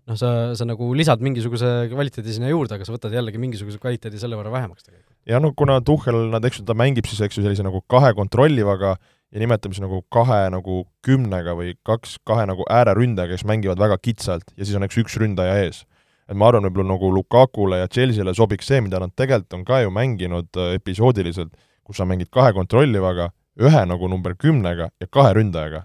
noh, 0.09 0.17
sa, 0.19 0.31
sa 0.57 0.67
nagu 0.69 0.89
lisad 0.97 1.23
mingisuguse 1.25 1.91
kvaliteedi 1.93 2.39
sinna 2.39 2.51
juurde, 2.51 2.77
aga 2.77 2.87
sa 2.87 2.95
võtad 2.95 3.15
jällegi 3.15 3.41
mingisuguse 3.41 3.81
kvaliteedi 3.83 4.21
selle 4.21 4.39
võrra 4.39 4.53
vähemaks 4.55 4.87
tegelikult. 4.87 5.15
ja 5.29 5.41
no 5.43 5.53
kuna 5.57 5.79
Tuhhel, 5.85 6.25
nad, 6.33 6.45
eks 6.49 6.63
ju, 6.63 6.67
ta 6.69 6.77
mängib 6.79 7.09
siis, 7.11 7.21
eks 7.27 7.39
ju, 7.39 7.45
sellise 7.45 7.67
nagu 7.67 7.83
kahe 7.91 8.15
kontrollivaga 8.17 8.97
ja 8.99 9.43
nimetame 9.43 9.77
siis 9.77 9.85
nagu 9.85 10.01
kahe 10.15 10.47
nagu 10.55 10.83
kümnega 11.05 11.55
või 11.59 11.75
kaks, 11.87 12.17
kahe 12.29 12.47
nagu 12.49 12.67
ääreründajaga, 12.73 13.37
kes 13.37 13.47
mängivad 13.49 13.81
väga 13.81 13.99
kitsalt 14.01 14.49
ja 14.57 14.65
siis 14.65 14.77
on, 14.79 14.87
eks, 14.89 15.01
üks 15.05 15.19
ründaja 15.21 15.59
ees. 15.65 15.85
et 16.29 16.37
ma 16.37 16.49
arvan, 16.49 16.69
võib-olla 16.69 16.95
nagu 16.95 17.13
Lukakule 17.13 17.83
ja 17.83 17.89
Chelsea'le 17.89 18.35
sobiks 18.37 18.69
see, 18.69 18.81
mida 18.85 19.01
nad 19.01 19.13
tegelikult 19.17 19.61
on 19.61 19.67
ka 19.69 19.83
ju 19.85 19.93
mänginud 19.93 20.49
äh, 20.57 20.75
episoodiliselt, 20.81 21.53
kus 21.85 22.01
sa 22.01 22.09
mängid 22.09 22.33
kahe 22.33 22.53
kontrollivaga, 22.57 23.31
ühe 23.61 23.85
nagu 23.89 24.09
number 24.09 24.37
kümnega 24.37 24.91
ja 25.01 25.09
kahe 25.11 25.37
ründajaga 25.41 25.85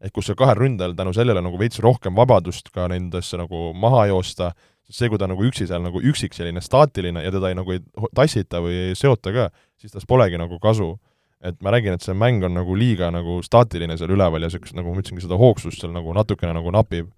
et 0.00 0.12
kus 0.16 0.30
see 0.30 0.38
kahel 0.38 0.58
ründajal 0.58 0.96
tänu 0.96 1.12
sellele 1.16 1.42
nagu 1.44 1.58
veits 1.60 1.80
rohkem 1.84 2.16
vabadust 2.16 2.70
ka 2.74 2.88
nendesse 2.90 3.38
nagu 3.40 3.70
maha 3.76 4.06
joosta, 4.10 4.50
sest 4.88 5.02
see, 5.02 5.10
kui 5.12 5.20
ta 5.20 5.28
nagu 5.30 5.44
üksi 5.46 5.68
seal 5.68 5.84
nagu 5.84 6.00
üksik 6.00 6.34
selline 6.36 6.62
staatiline 6.64 7.22
ja 7.24 7.32
teda 7.34 7.52
ei 7.52 7.58
nagu 7.58 7.76
ei 7.76 7.82
tassita 8.16 8.62
või 8.64 8.78
ei 8.90 8.98
seota 8.98 9.34
ka, 9.36 9.50
siis 9.80 9.94
tast 9.94 10.08
polegi 10.10 10.40
nagu 10.40 10.58
kasu. 10.62 10.96
et 11.40 11.56
ma 11.64 11.70
räägin, 11.72 11.94
et 11.96 12.04
see 12.04 12.12
mäng 12.12 12.42
on 12.44 12.52
nagu 12.52 12.74
liiga 12.76 13.08
nagu 13.08 13.38
staatiline 13.40 13.96
seal 13.96 14.10
üleval 14.12 14.42
ja 14.42 14.50
niisugust, 14.50 14.74
nagu 14.76 14.92
ma 14.92 15.00
ütlesingi, 15.00 15.22
seda 15.24 15.38
hoogsust 15.40 15.80
seal 15.80 15.92
nagu 15.94 16.12
natukene 16.12 16.52
nagu 16.52 16.72
napib. 16.72 17.08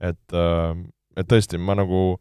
et, 0.00 0.34
äh, 0.34 0.76
et 1.16 1.26
tõesti, 1.26 1.58
ma 1.58 1.74
nagu 1.78 2.20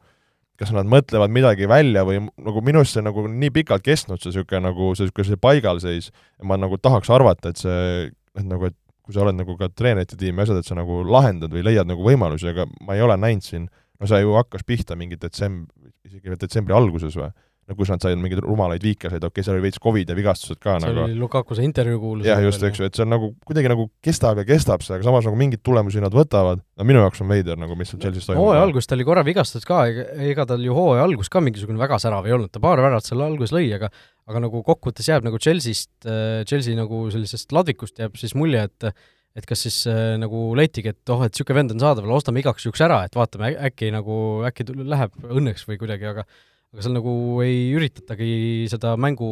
kas 0.61 0.71
nad 0.75 0.85
mõtlevad 0.89 1.31
midagi 1.33 1.65
välja 1.69 2.03
või 2.05 2.19
nagu 2.21 2.61
minu 2.61 2.81
arust 2.81 2.97
see 2.97 3.01
nagu 3.01 3.25
nii 3.25 3.49
pikalt 3.55 3.81
kestnud, 3.85 4.21
see 4.21 4.29
niisugune 4.29 4.67
nagu, 4.67 4.91
see 4.93 5.07
niisugune 5.07 5.29
see 5.31 5.41
paigalseis, 5.41 6.09
ma 6.45 6.57
nagu 6.61 6.77
tahaks 6.77 7.09
arvata, 7.13 7.49
et 7.49 7.61
see, 7.61 8.11
et 8.37 8.45
nagu, 8.45 8.69
et 8.69 8.77
kui 9.01 9.15
sa 9.15 9.23
oled 9.25 9.37
nagu 9.37 9.55
ka 9.59 9.69
treenerite 9.73 10.17
tiimi 10.19 10.43
asjad, 10.43 10.61
et 10.61 10.67
sa 10.67 10.77
nagu 10.77 11.01
lahendad 11.07 11.53
või 11.53 11.63
leiad 11.65 11.89
nagu 11.89 12.03
võimalusi, 12.05 12.51
aga 12.51 12.67
ma 12.85 12.97
ei 12.97 13.05
ole 13.05 13.17
näinud 13.19 13.45
siin, 13.45 13.69
no 13.99 14.09
see 14.09 14.21
ju 14.21 14.35
hakkas 14.37 14.65
pihta 14.67 14.97
mingi 14.99 15.17
detsemb-, 15.21 15.69
isegi 16.07 16.37
detsembri 16.41 16.75
alguses 16.77 17.17
või, 17.17 17.31
no 17.71 17.77
kus 17.79 17.91
nad 17.91 18.03
said 18.03 18.19
mingeid 18.19 18.41
rumalaid 18.43 18.83
viikaseid, 18.83 19.23
okei 19.23 19.31
okay,, 19.31 19.45
seal 19.47 19.55
oli 19.55 19.65
veits 19.65 19.81
Covid 19.81 20.11
ja 20.11 20.17
vigastused 20.17 20.59
ka 20.61 20.77
see 20.77 20.89
nagu 20.89 21.05
oli 21.05 21.17
Lukaku 21.19 21.57
see 21.57 21.67
intervjuu 21.67 22.01
kuulus. 22.01 22.27
jah, 22.27 22.41
just, 22.43 22.63
eks 22.67 22.81
ju, 22.81 22.89
et 22.89 22.97
see 22.97 23.05
on 23.05 23.13
nagu 23.15 23.31
kuidagi 23.47 23.71
nagu 23.71 23.87
kestab 24.03 24.41
ja 24.41 24.45
kestab 24.47 24.83
see, 24.85 24.97
aga 24.97 25.07
samas 25.07 25.27
nagu 25.29 25.39
mingeid 25.39 25.63
tulemusi 25.65 26.03
nad 26.03 26.15
võtavad, 26.15 26.61
no 26.61 26.87
minu 26.87 27.03
jaoks 27.05 27.23
on 27.23 27.31
veider 27.31 27.59
nagu, 27.61 27.77
mis 27.79 27.93
seal 27.93 28.01
Chelsea's 28.03 28.27
toimub. 28.27 28.43
hooaja 28.43 28.65
alguses 28.67 28.91
ta 28.91 28.97
oli 28.97 29.07
korra 29.07 29.23
vigastatud 29.27 29.67
ka, 29.69 29.85
ega 30.31 30.47
tal 30.49 30.65
ju 30.65 30.75
hooaja 30.75 31.07
algus 31.07 31.31
ka 31.31 31.43
mingisugune 31.43 31.81
väga 31.81 32.01
särav 32.03 32.27
ei 32.27 32.35
olnud, 32.35 32.51
ta 32.51 32.63
paar 32.63 32.83
väravat 32.83 33.07
seal 33.07 33.23
alguses 33.23 33.55
lõi, 33.55 33.69
aga 33.77 33.91
aga 34.29 34.43
nagu 34.45 34.61
kokkuvõttes 34.65 35.09
jääb 35.09 35.25
nagu 35.27 35.39
Chelsea'st, 35.41 35.91
äh, 36.05 36.43
Chelsea 36.49 36.77
nagu 36.77 37.07
sellisest 37.13 37.51
ladvikust 37.55 37.99
jääb 38.03 38.19
siis 38.19 38.35
mulje, 38.37 38.67
et 38.69 38.93
et 39.31 39.45
kas 39.47 39.61
siis 39.63 39.77
äh, 39.87 40.17
nagu 40.19 40.49
leitigi, 40.59 40.91
et 40.91 41.11
oh, 41.13 41.21
et 41.23 41.31
niisugune 41.31 41.61
vend 41.61 41.73
on 41.75 41.83
saadaval, 41.83 42.17
ostame 42.17 42.41
igaks 42.41 42.65
juhuks 42.65 42.81
ära, 42.83 42.99
et 43.07 43.15
vaatame, 43.15 43.53
äkki 43.69 43.91
nagu, 43.95 44.15
äkki 44.47 44.65
läheb 44.75 45.15
õnneks 45.23 45.63
või 45.69 45.79
kuidagi, 45.79 46.09
aga 46.09 46.25
aga 46.71 46.85
seal 46.85 46.93
nagu 46.95 47.13
ei 47.43 47.71
üritatagi 47.75 48.67
seda 48.71 48.93
mängu 48.99 49.27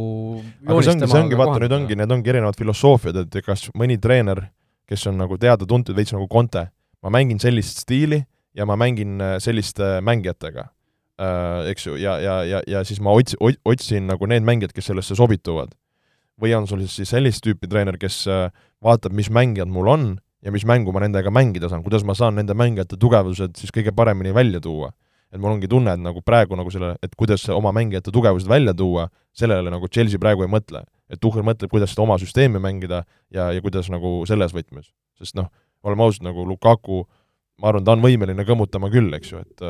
aga 0.66 0.82
see 0.84 0.92
ongi, 0.96 1.08
see 1.08 1.22
ongi, 1.22 1.38
vaata 1.40 1.62
nüüd 1.64 1.76
ongi, 1.78 1.96
need 2.00 2.12
ongi 2.12 2.34
erinevad 2.34 2.58
filosoofiad, 2.60 3.22
et 3.24 3.40
kas 3.46 3.70
mõni 3.80 3.96
treener, 4.02 4.44
kes 4.90 5.08
on 5.08 5.20
nagu 5.22 5.38
teada-tuntud, 5.40 5.96
veits 5.96 6.12
nagu 6.16 6.28
Conte, 6.32 6.66
ma 7.00 7.14
mängin 7.16 7.40
sellist 7.40 7.80
stiili 7.86 8.20
ja 8.58 8.68
ma 8.68 8.76
mängin 8.80 9.22
äh, 9.24 9.38
selliste 9.40 10.00
mängijatega. 10.04 10.68
Äh,, 11.20 11.70
eks 11.72 11.88
ju, 11.88 11.96
ja, 12.00 12.18
ja, 12.20 12.40
ja, 12.44 12.62
ja 12.68 12.84
siis 12.84 13.00
ma 13.04 13.14
ots-, 13.16 13.38
otsin 13.40 14.10
nagu 14.10 14.28
need 14.28 14.44
mängijad, 14.44 14.76
kes 14.76 14.92
sellesse 14.92 15.16
sobituvad. 15.16 15.72
Või 16.40 16.52
on 16.56 16.68
sul 16.68 16.84
siis 16.88 17.12
sellist 17.12 17.44
tüüpi 17.46 17.70
treener, 17.72 17.96
kes 18.00 18.24
äh, 18.32 18.48
vaatab, 18.84 19.16
mis 19.16 19.32
mängijad 19.32 19.72
mul 19.72 19.92
on 19.92 20.10
ja 20.44 20.52
mis 20.56 20.66
mängu 20.68 20.92
ma 20.96 21.04
nendega 21.04 21.32
mängida 21.32 21.70
saan, 21.72 21.84
kuidas 21.84 22.06
ma 22.08 22.16
saan 22.16 22.36
nende 22.40 22.56
mängijate 22.56 23.00
tugevused 23.00 23.60
siis 23.60 23.72
kõige 23.76 23.96
paremini 23.96 24.32
välja 24.36 24.60
tuua. 24.64 24.92
Et 25.34 25.42
mul 25.42 25.54
ongi 25.56 25.70
tunne, 25.70 25.94
et 25.94 26.02
nagu 26.02 26.22
praegu 26.26 26.58
nagu 26.58 26.72
selle, 26.74 26.96
et 27.06 27.14
kuidas 27.18 27.44
oma 27.54 27.74
mängijate 27.76 28.14
tugevused 28.14 28.50
välja 28.50 28.74
tuua, 28.74 29.08
sellele 29.38 29.72
nagu 29.74 29.88
Chelsea 29.88 30.22
praegu 30.22 30.46
ei 30.46 30.52
mõtle. 30.52 30.84
et 31.10 31.20
Tuhhel 31.20 31.42
mõtleb, 31.42 31.72
kuidas 31.72 31.90
seda 31.94 32.04
oma 32.04 32.20
süsteemi 32.22 32.60
mängida 32.62 33.04
ja, 33.34 33.52
ja 33.52 33.62
kuidas 33.62 33.90
nagu 33.90 34.26
selles 34.30 34.54
võtmes. 34.54 34.92
sest 35.18 35.36
noh, 35.36 35.50
oleme 35.84 36.04
ausad, 36.04 36.24
nagu 36.24 36.46
Lukaku 36.46 37.04
ma 37.60 37.70
arvan, 37.72 37.84
ta 37.84 37.96
on 37.96 38.04
võimeline 38.04 38.46
kõmmutama 38.48 38.90
küll, 38.94 39.12
eks 39.18 39.34
ju, 39.34 39.42
et 39.44 39.66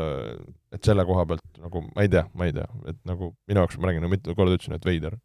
et 0.76 0.86
selle 0.86 1.06
koha 1.06 1.26
pealt 1.26 1.62
nagu 1.64 1.82
ma 1.88 2.06
ei 2.06 2.12
tea, 2.12 2.28
ma 2.38 2.46
ei 2.46 2.54
tea, 2.54 2.68
et 2.92 3.00
nagu 3.10 3.34
minu 3.50 3.64
jaoks, 3.64 3.80
ma 3.80 3.90
räägin, 3.90 4.06
nagu 4.06 4.14
mitu 4.14 4.36
korda 4.38 4.58
ütlesin, 4.58 4.78
et 4.78 4.86
veider 4.86 5.18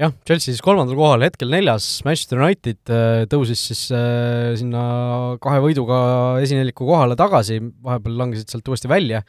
jah, 0.00 0.12
Chelsea 0.26 0.52
siis 0.52 0.64
kolmandal 0.64 0.96
kohal, 0.98 1.24
hetkel 1.26 1.52
neljas, 1.52 1.86
Manchester 2.06 2.40
United 2.40 2.92
äh, 2.92 3.22
tõusis 3.30 3.62
siis 3.70 3.84
äh, 3.94 4.52
sinna 4.58 4.82
kahe 5.42 5.60
võiduga 5.64 5.98
esineliku 6.42 6.86
kohale 6.88 7.16
tagasi, 7.18 7.58
vahepeal 7.84 8.18
langesid 8.22 8.52
sealt 8.52 8.68
uuesti 8.72 8.90
välja, 8.90 9.22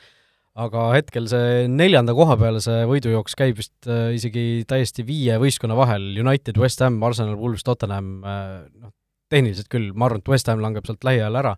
aga 0.53 0.89
hetkel 0.93 1.27
see 1.29 1.63
neljanda 1.71 2.15
koha 2.15 2.37
peale 2.39 2.61
see 2.63 2.83
võidujooks 2.89 3.37
käib 3.39 3.59
vist 3.59 3.89
äh, 3.89 4.11
isegi 4.17 4.63
täiesti 4.69 5.05
viie 5.07 5.37
võistkonna 5.41 5.77
vahel, 5.77 6.11
United, 6.23 6.59
West 6.61 6.83
Ham, 6.85 7.01
Arsenal, 7.05 7.37
Wolves, 7.39 7.65
Tottenham, 7.67 8.19
noh, 8.23 8.93
tehniliselt 9.33 9.71
küll, 9.71 9.91
ma 9.97 10.07
arvan, 10.07 10.21
et 10.23 10.29
West 10.29 10.51
Ham 10.51 10.61
langeb 10.63 10.85
sealt 10.87 11.03
lähiajal 11.05 11.41
ära, 11.41 11.57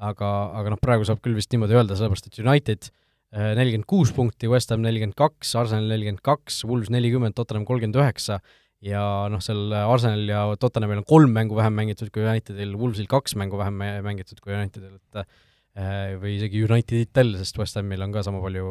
aga, 0.00 0.32
aga 0.56 0.74
noh, 0.74 0.80
praegu 0.80 1.06
saab 1.06 1.20
küll 1.24 1.36
vist 1.36 1.52
niimoodi 1.52 1.76
öelda, 1.76 1.98
sellepärast 1.98 2.30
et 2.30 2.42
United 2.42 2.90
Äh, 2.90 2.96
nelikümmend 3.30 3.86
kuus 3.86 4.10
punkti, 4.14 4.48
West 4.50 4.72
Ham 4.74 4.82
nelikümmend 4.82 5.14
kaks, 5.18 5.52
Arsenal 5.58 5.86
nelikümmend 5.92 6.22
kaks, 6.26 6.64
Wools 6.66 6.90
nelikümmend, 6.90 7.36
Tottenham 7.38 7.66
kolmkümmend 7.68 7.98
üheksa 8.00 8.40
ja 8.84 9.02
noh, 9.30 9.42
seal 9.44 9.70
Arsenal 9.76 10.24
ja 10.28 10.40
Tottenhamil 10.60 11.02
on 11.02 11.06
kolm 11.08 11.36
mängu 11.36 11.58
vähem 11.58 11.76
mängitud 11.76 12.10
kui 12.14 12.24
Unitedil, 12.24 12.74
Woolsil 12.80 13.06
kaks 13.10 13.36
mängu 13.38 13.60
vähem 13.60 13.78
mängitud 14.06 14.40
kui 14.42 14.56
Unitedil, 14.56 14.96
et 14.96 15.20
äh, 15.22 16.16
või 16.20 16.38
isegi 16.38 16.64
Uniteditel, 16.66 17.36
sest 17.38 17.60
West 17.60 17.78
Hamil 17.78 18.02
on 18.06 18.14
ka 18.14 18.24
sama 18.26 18.42
palju 18.42 18.66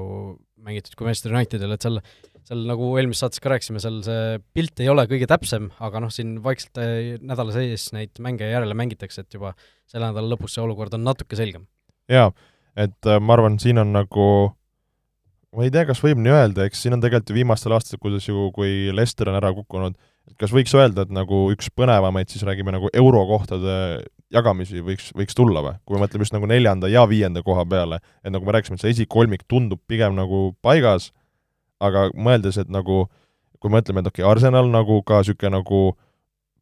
mängitud 0.65 0.97
kui 0.97 1.07
Manchester 1.07 1.35
Unitedil, 1.37 1.77
et 1.77 1.87
seal 1.87 2.01
seal 2.49 2.63
nagu 2.65 2.93
eelmises 2.97 3.21
saates 3.21 3.41
ka 3.43 3.51
rääkisime, 3.53 3.81
seal 3.83 3.99
see 4.05 4.39
pilt 4.57 4.81
ei 4.81 4.89
ole 4.89 5.05
kõige 5.09 5.27
täpsem, 5.29 5.67
aga 5.85 6.01
noh, 6.01 6.11
siin 6.13 6.39
vaikselt 6.45 6.79
äh, 6.81 7.17
nädala 7.21 7.53
sees 7.53 7.91
neid 7.93 8.17
mänge 8.23 8.49
järele 8.49 8.77
mängitakse, 8.77 9.23
et 9.23 9.37
juba 9.37 9.53
selle 9.89 10.09
nädala 10.09 10.33
lõpus 10.33 10.57
see 10.57 10.63
olukord 10.65 10.97
on 10.97 11.05
natuke 11.05 11.37
selgem. 11.37 11.69
jaa 12.09 12.31
et 12.77 13.09
äh, 13.09 13.19
ma 13.21 13.35
arvan, 13.37 13.57
siin 13.61 13.81
on 13.81 13.93
nagu 13.95 14.29
ma 15.55 15.65
ei 15.65 15.73
tea, 15.73 15.85
kas 15.89 16.01
võib 16.03 16.21
nii 16.21 16.33
öelda, 16.33 16.67
eks 16.69 16.83
siin 16.83 16.95
on 16.95 17.01
tegelikult 17.03 17.31
ju 17.31 17.39
viimastel 17.39 17.73
aastatel, 17.73 18.01
kuidas 18.03 18.27
ju, 18.27 18.49
kui 18.55 18.93
Lester 18.93 19.31
on 19.31 19.37
ära 19.39 19.51
kukkunud, 19.55 19.95
et 20.29 20.35
kas 20.41 20.53
võiks 20.53 20.73
öelda, 20.77 21.07
et 21.07 21.13
nagu 21.13 21.47
üks 21.53 21.71
põnevamaid, 21.73 22.29
siis 22.29 22.45
räägime 22.45 22.73
nagu 22.75 22.91
eurokohtade 22.93 23.77
jagamisi 24.33 24.83
võiks, 24.85 25.09
võiks 25.17 25.37
tulla 25.37 25.63
või? 25.65 25.77
kui 25.85 25.97
me 25.97 26.03
mõtleme 26.03 26.27
just 26.27 26.35
nagu 26.35 26.49
neljanda 26.49 26.89
ja 26.91 27.05
viienda 27.09 27.41
koha 27.45 27.65
peale, 27.69 27.97
et 28.21 28.33
nagu 28.33 28.45
me 28.45 28.53
rääkisime, 28.53 28.77
et 28.77 28.85
see 28.85 28.93
esikolmik 28.93 29.47
tundub 29.49 29.81
pigem 29.89 30.13
nagu 30.17 30.51
paigas, 30.61 31.09
aga 31.81 32.09
mõeldes, 32.13 32.59
et 32.61 32.69
nagu 32.69 33.07
kui 33.59 33.73
me 33.73 33.81
ütleme, 33.81 34.03
et 34.03 34.11
okei 34.11 34.23
okay,, 34.23 34.31
Arsenal 34.31 34.69
nagu 34.71 35.01
ka 35.07 35.23
niisugune 35.23 35.57
nagu 35.57 35.81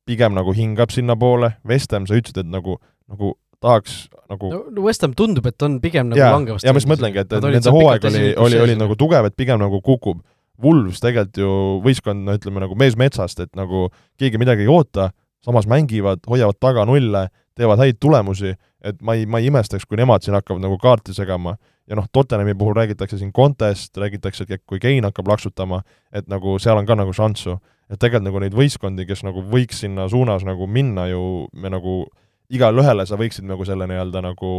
pigem 0.08 0.34
nagu 0.38 0.54
hingab 0.56 0.94
sinnapoole, 0.96 1.58
West 1.68 1.92
Ham, 1.92 2.08
sa 2.08 2.16
ütlesid, 2.16 2.40
et 2.46 2.50
nagu, 2.50 2.78
nagu 3.12 3.36
tahaks 3.64 4.08
nagu 4.30 4.52
no, 4.52 4.64
no 4.72 4.86
West 4.86 5.04
Ham 5.06 5.14
tundub, 5.18 5.46
et 5.50 5.66
on 5.66 5.80
pigem 5.84 6.12
nagu 6.12 6.20
jaa, 6.20 6.34
langevast 6.36 6.68
ja 6.68 6.74
ma 6.74 6.82
just 6.82 6.90
mõtlengi, 6.92 7.24
et, 7.24 7.38
et 7.38 7.48
nende 7.48 7.74
hooaeg 7.74 8.10
oli, 8.10 8.26
oli, 8.48 8.60
oli 8.66 8.76
nagu 8.80 8.98
tugev, 9.00 9.30
et 9.30 9.38
pigem 9.38 9.62
nagu 9.62 9.82
kukub. 9.86 10.22
Wolves 10.58 10.98
tegelikult 11.04 11.38
ju 11.38 11.50
võistkond, 11.86 12.24
no 12.26 12.34
ütleme 12.34 12.64
nagu 12.64 12.74
mees 12.80 12.96
metsast, 12.98 13.38
et 13.44 13.52
nagu 13.58 13.92
keegi 14.18 14.40
midagi 14.42 14.66
ei 14.66 14.72
oota, 14.74 15.12
samas 15.46 15.68
mängivad, 15.70 16.24
hoiavad 16.26 16.58
taga 16.58 16.86
nulle, 16.90 17.28
teevad 17.58 17.82
häid 17.84 18.00
tulemusi, 18.02 18.56
et 18.82 18.98
ma 19.06 19.14
ei, 19.18 19.28
ma 19.30 19.38
ei 19.42 19.52
imestaks, 19.52 19.86
kui 19.86 20.00
nemad 20.02 20.26
siin 20.26 20.34
hakkavad 20.38 20.64
nagu 20.64 20.80
kaarti 20.82 21.14
segama 21.14 21.54
ja 21.88 21.96
noh, 21.96 22.08
Tottenhami 22.12 22.56
puhul 22.58 22.76
räägitakse 22.76 23.18
siin 23.18 23.34
Contest, 23.34 23.98
räägitakse, 23.98 24.46
et 24.50 24.64
kui 24.66 24.80
Kein 24.80 25.06
hakkab 25.08 25.26
plaksutama, 25.26 25.82
et 26.12 26.28
nagu 26.28 26.58
seal 26.60 26.78
on 26.78 26.86
ka 26.86 26.98
nagu 26.98 27.14
šanssu. 27.14 27.60
et 27.88 28.00
tegelikult 28.00 28.28
nagu 28.28 28.40
neid 28.44 28.56
võistkondi, 28.58 29.06
kes 29.08 29.22
nagu 29.24 29.40
võiks 29.48 29.80
sinna 29.80 30.10
suunas 30.12 30.44
nagu 30.44 30.66
minna 30.68 31.06
ju, 31.08 31.48
me 31.54 31.70
nagu 31.72 32.10
igale 32.54 32.84
ühele 32.84 33.06
sa 33.08 33.20
võiksid 33.20 33.48
nagu 33.48 33.66
selle 33.68 33.88
nii-öelda 33.90 34.24
nagu 34.24 34.52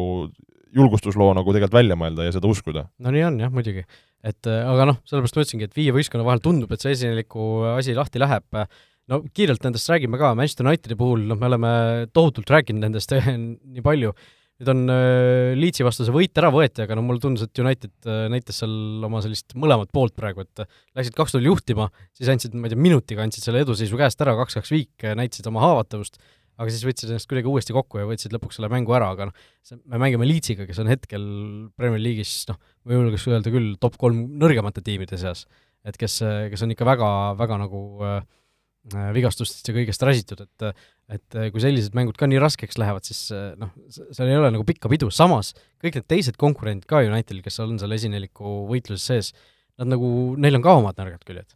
julgustusloo 0.76 1.32
nagu 1.36 1.54
tegelikult 1.54 1.78
välja 1.78 1.96
mõelda 1.98 2.26
ja 2.26 2.34
seda 2.36 2.50
uskuda. 2.50 2.86
no 3.00 3.14
nii 3.14 3.24
on 3.30 3.40
jah, 3.44 3.52
muidugi. 3.52 3.84
et 4.24 4.50
äh, 4.50 4.62
aga 4.68 4.90
noh, 4.92 5.00
sellepärast 5.08 5.38
ma 5.38 5.44
ütlesingi, 5.44 5.68
et 5.68 5.76
viie 5.78 5.94
võistkonna 5.96 6.26
vahel 6.26 6.42
tundub, 6.44 6.72
et 6.72 6.84
see 6.84 6.94
esineliku 6.96 7.48
asi 7.76 7.96
lahti 7.96 8.20
läheb, 8.22 8.48
no 9.08 9.22
kiirelt 9.32 9.64
nendest 9.64 9.88
räägime 9.92 10.20
ka, 10.20 10.34
Manchester 10.38 10.68
Unitedi 10.68 10.98
puhul, 10.98 11.24
noh, 11.30 11.38
me 11.38 11.48
oleme 11.48 11.70
tohutult 12.12 12.50
rääkinud 12.52 12.84
nendest 12.84 13.14
nii 13.74 13.84
palju, 13.84 14.12
nüüd 14.58 14.72
on 14.72 14.82
äh, 14.90 15.54
Leedsi 15.56 15.86
vastu 15.86 16.04
see 16.04 16.14
võit 16.14 16.40
ära 16.40 16.50
võeti, 16.52 16.82
aga 16.84 16.98
no 16.98 17.04
mulle 17.06 17.22
tundus, 17.22 17.46
et 17.46 17.62
United 17.62 18.10
äh, 18.10 18.24
näitas 18.32 18.60
seal 18.60 19.06
oma 19.06 19.22
sellist 19.24 19.54
mõlemat 19.56 19.92
poolt 19.94 20.16
praegu, 20.18 20.44
et 20.44 20.66
läksid 20.98 21.16
kaks-null 21.16 21.48
juhtima, 21.48 21.88
siis 22.18 22.28
andsid, 22.34 22.58
ma 22.58 22.68
ei 22.68 22.74
tea, 22.74 22.82
minutiga 22.88 23.24
andsid 23.24 23.46
selle 23.46 23.62
eduseisu 23.64 24.00
käest 24.00 24.20
ära, 24.26 24.34
kaks-kaks 24.42 24.74
viik, 24.74 25.06
näitasid 25.06 25.48
oma 25.48 25.62
haavatavust, 25.64 26.18
aga 26.58 26.74
siis 26.74 26.84
võtsid 26.86 27.12
ennast 27.12 27.28
kuidagi 27.30 27.50
uuesti 27.50 27.76
kokku 27.76 28.00
ja 28.00 28.08
võtsid 28.08 28.34
lõpuks 28.34 28.58
selle 28.58 28.70
mängu 28.72 28.94
ära, 28.96 29.12
aga 29.14 29.28
noh, 29.28 29.46
me 29.86 30.02
mängime 30.02 30.26
Leedsiga, 30.26 30.66
kes 30.68 30.80
on 30.82 30.90
hetkel 30.90 31.24
Premier 31.78 32.02
League'is 32.02 32.42
noh, 32.50 32.58
ma 32.84 32.98
julgeks 32.98 33.28
öelda 33.30 33.54
küll 33.54 33.76
top 33.82 33.98
kolm 34.00 34.24
nõrgemate 34.42 34.82
tiimide 34.84 35.20
seas. 35.20 35.46
et 35.86 35.96
kes, 35.96 36.18
kes 36.52 36.62
on 36.66 36.74
ikka 36.74 36.84
väga, 36.84 37.08
väga 37.38 37.60
nagu 37.62 37.82
äh, 38.04 38.18
vigastustest 39.14 39.70
ja 39.70 39.76
kõigest 39.76 40.02
räsitud, 40.04 40.42
et 40.46 40.72
et 41.08 41.36
äh, 41.40 41.48
kui 41.52 41.62
sellised 41.62 41.94
mängud 41.96 42.18
ka 42.20 42.28
nii 42.28 42.40
raskeks 42.42 42.76
lähevad, 42.80 43.06
siis 43.08 43.30
äh, 43.32 43.54
noh, 43.56 43.70
seal 43.88 44.28
ei 44.28 44.36
ole 44.36 44.50
nagu 44.52 44.66
pikka 44.68 44.90
pidu, 44.92 45.08
samas 45.14 45.54
kõik 45.80 45.96
need 45.96 46.08
teised 46.10 46.36
konkurendid 46.40 46.84
ka 46.88 47.00
Unitedil, 47.06 47.40
kes 47.44 47.56
on 47.64 47.78
seal 47.80 47.96
esineliku 47.96 48.66
võitluses 48.68 49.06
sees, 49.08 49.30
nad 49.80 49.88
nagu, 49.94 50.10
neil 50.36 50.58
on 50.58 50.66
ka 50.66 50.76
omad 50.82 51.00
nõrgad 51.00 51.24
küljed. 51.24 51.54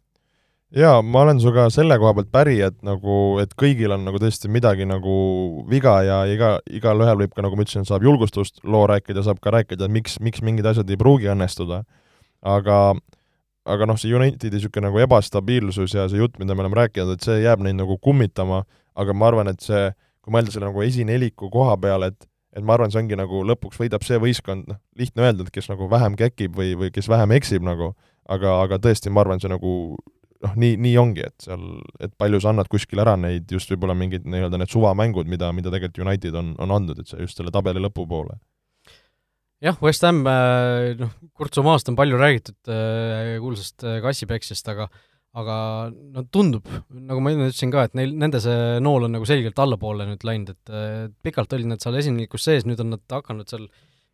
Jaa, 0.77 1.01
ma 1.05 1.23
olen 1.25 1.41
sinuga 1.41 1.67
selle 1.73 1.97
koha 2.01 2.13
pealt 2.17 2.31
päri, 2.33 2.59
et 2.65 2.77
nagu, 2.85 3.39
et 3.43 3.55
kõigil 3.59 3.93
on 3.95 4.05
nagu 4.07 4.21
tõesti 4.21 4.51
midagi 4.51 4.87
nagu 4.89 5.15
viga 5.69 5.97
ja 6.05 6.21
iga, 6.29 6.55
igalühel 6.69 7.19
võib 7.23 7.33
ka, 7.33 7.45
nagu 7.45 7.57
ma 7.57 7.65
ütlesin, 7.65 7.87
saab 7.89 8.05
julgustust 8.05 8.63
loo 8.63 8.85
rääkida, 8.89 9.25
saab 9.25 9.41
ka 9.43 9.53
rääkida, 9.53 9.89
miks, 9.91 10.19
miks 10.23 10.41
mingid 10.45 10.69
asjad 10.69 10.89
ei 10.89 10.99
pruugi 10.99 11.31
õnnestuda, 11.33 11.83
aga 12.41 12.85
aga 13.63 13.85
noh, 13.87 13.95
see 13.95 14.11
Unitedi 14.11 14.57
niisugune 14.57 14.89
nagu 14.89 14.99
ebastabiilsus 14.99 15.93
ja 15.95 16.09
see 16.11 16.19
jutt, 16.19 16.35
mida 16.41 16.51
me 16.51 16.65
oleme 16.65 16.81
rääkinud, 16.81 17.13
et 17.15 17.23
see 17.23 17.37
jääb 17.45 17.61
neid 17.63 17.77
nagu 17.79 17.95
kummitama 18.03 18.65
aga 18.95 19.13
ma 19.13 19.29
arvan, 19.29 19.49
et 19.51 19.63
see, 19.63 19.89
kui 20.23 20.33
mõelda 20.33 20.53
selle 20.53 20.69
nagu 20.69 20.85
esineliku 20.85 21.49
koha 21.53 21.75
peale, 21.81 22.13
et 22.13 22.29
et 22.53 22.61
ma 22.61 22.75
arvan, 22.75 22.91
see 22.93 22.99
ongi 23.01 23.17
nagu 23.17 23.39
lõpuks 23.49 23.79
võidab 23.81 24.03
see 24.05 24.19
võistkond, 24.21 24.67
noh, 24.69 24.77
lihtne 24.99 25.23
öelda, 25.25 25.41
et 25.41 25.55
kes 25.55 25.71
nagu 25.71 25.87
vähem 25.89 26.13
käkib 26.13 26.53
või, 26.53 26.75
või 26.77 26.91
kes 26.93 27.07
vähem 27.09 27.31
eksib 27.33 27.63
nagu, 27.65 27.95
aga, 28.29 28.59
aga 28.61 28.77
tõesti, 28.83 29.09
ma 29.09 29.23
arvan, 29.23 29.41
see 29.41 29.49
nagu 29.49 29.71
noh, 30.43 30.55
nii, 30.59 30.77
nii 30.85 30.95
ongi, 31.01 31.27
et 31.27 31.45
seal, 31.45 31.63
et 32.03 32.13
palju 32.19 32.41
sa 32.43 32.51
annad 32.51 32.69
kuskil 32.71 33.01
ära 33.03 33.15
neid 33.19 33.51
just 33.51 33.71
võib-olla 33.71 33.95
mingid 33.97 34.27
nii-öelda 34.29 34.59
need 34.61 34.73
suvamängud, 34.73 35.29
mida, 35.31 35.51
mida 35.55 35.71
tegelikult 35.71 36.03
United 36.05 36.37
on, 36.39 36.51
on 36.63 36.75
andnud, 36.75 36.99
et 36.99 37.09
see 37.09 37.23
just 37.23 37.39
selle 37.39 37.53
tabeli 37.53 37.83
lõpupoole. 37.83 38.37
jah, 39.63 39.79
West 39.83 40.03
Ham, 40.03 40.21
äh, 40.27 40.91
noh, 40.99 41.15
Kurt 41.37 41.55
Somaast 41.55 41.89
on 41.91 41.97
palju 41.99 42.19
räägitud 42.19 42.71
äh, 42.71 43.37
kuulsast 43.43 43.87
äh, 43.87 44.01
kassipeksjast, 44.03 44.71
aga 44.75 44.89
aga 45.33 45.55
no 45.89 46.21
tundub, 46.29 46.67
nagu 46.93 47.21
ma 47.23 47.31
enne 47.33 47.47
ütlesin 47.49 47.71
ka, 47.73 47.87
et 47.87 47.95
neil, 47.97 48.11
nende 48.21 48.37
see 48.43 48.75
nool 48.85 49.07
on 49.07 49.15
nagu 49.15 49.25
selgelt 49.25 49.57
allapoole 49.57 50.05
nüüd 50.05 50.21
läinud, 50.29 50.51
et 50.53 51.15
pikalt 51.25 51.55
olid 51.57 51.71
nad 51.71 51.81
seal 51.81 51.97
esinemikus 51.97 52.45
sees, 52.45 52.67
nüüd 52.69 52.83
on 52.83 52.91
nad 52.93 53.15
hakanud 53.15 53.49
seal 53.49 53.65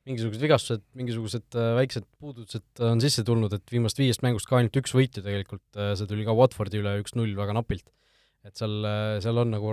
mingisugused 0.10 0.42
vigastused, 0.42 0.84
mingisugused 0.98 1.58
äh, 1.60 1.72
väiksed 1.78 2.08
puudused 2.20 2.84
on 2.86 3.04
sisse 3.04 3.24
tulnud, 3.28 3.54
et 3.56 3.74
viimast 3.74 4.02
viiest 4.02 4.26
mängust 4.26 4.50
ka 4.50 4.60
ainult 4.60 4.82
üks 4.82 4.96
võit 4.98 5.16
ju 5.16 5.26
tegelikult, 5.26 5.66
äh, 5.78 5.94
see 6.00 6.10
tuli 6.10 6.26
ka 6.28 6.36
Watfordi 6.38 6.82
üle 6.82 6.98
üks-null 7.04 7.38
väga 7.38 7.56
napilt 7.58 7.88
et 8.48 8.56
seal, 8.56 8.86
seal 9.20 9.40
on 9.42 9.50
nagu 9.52 9.72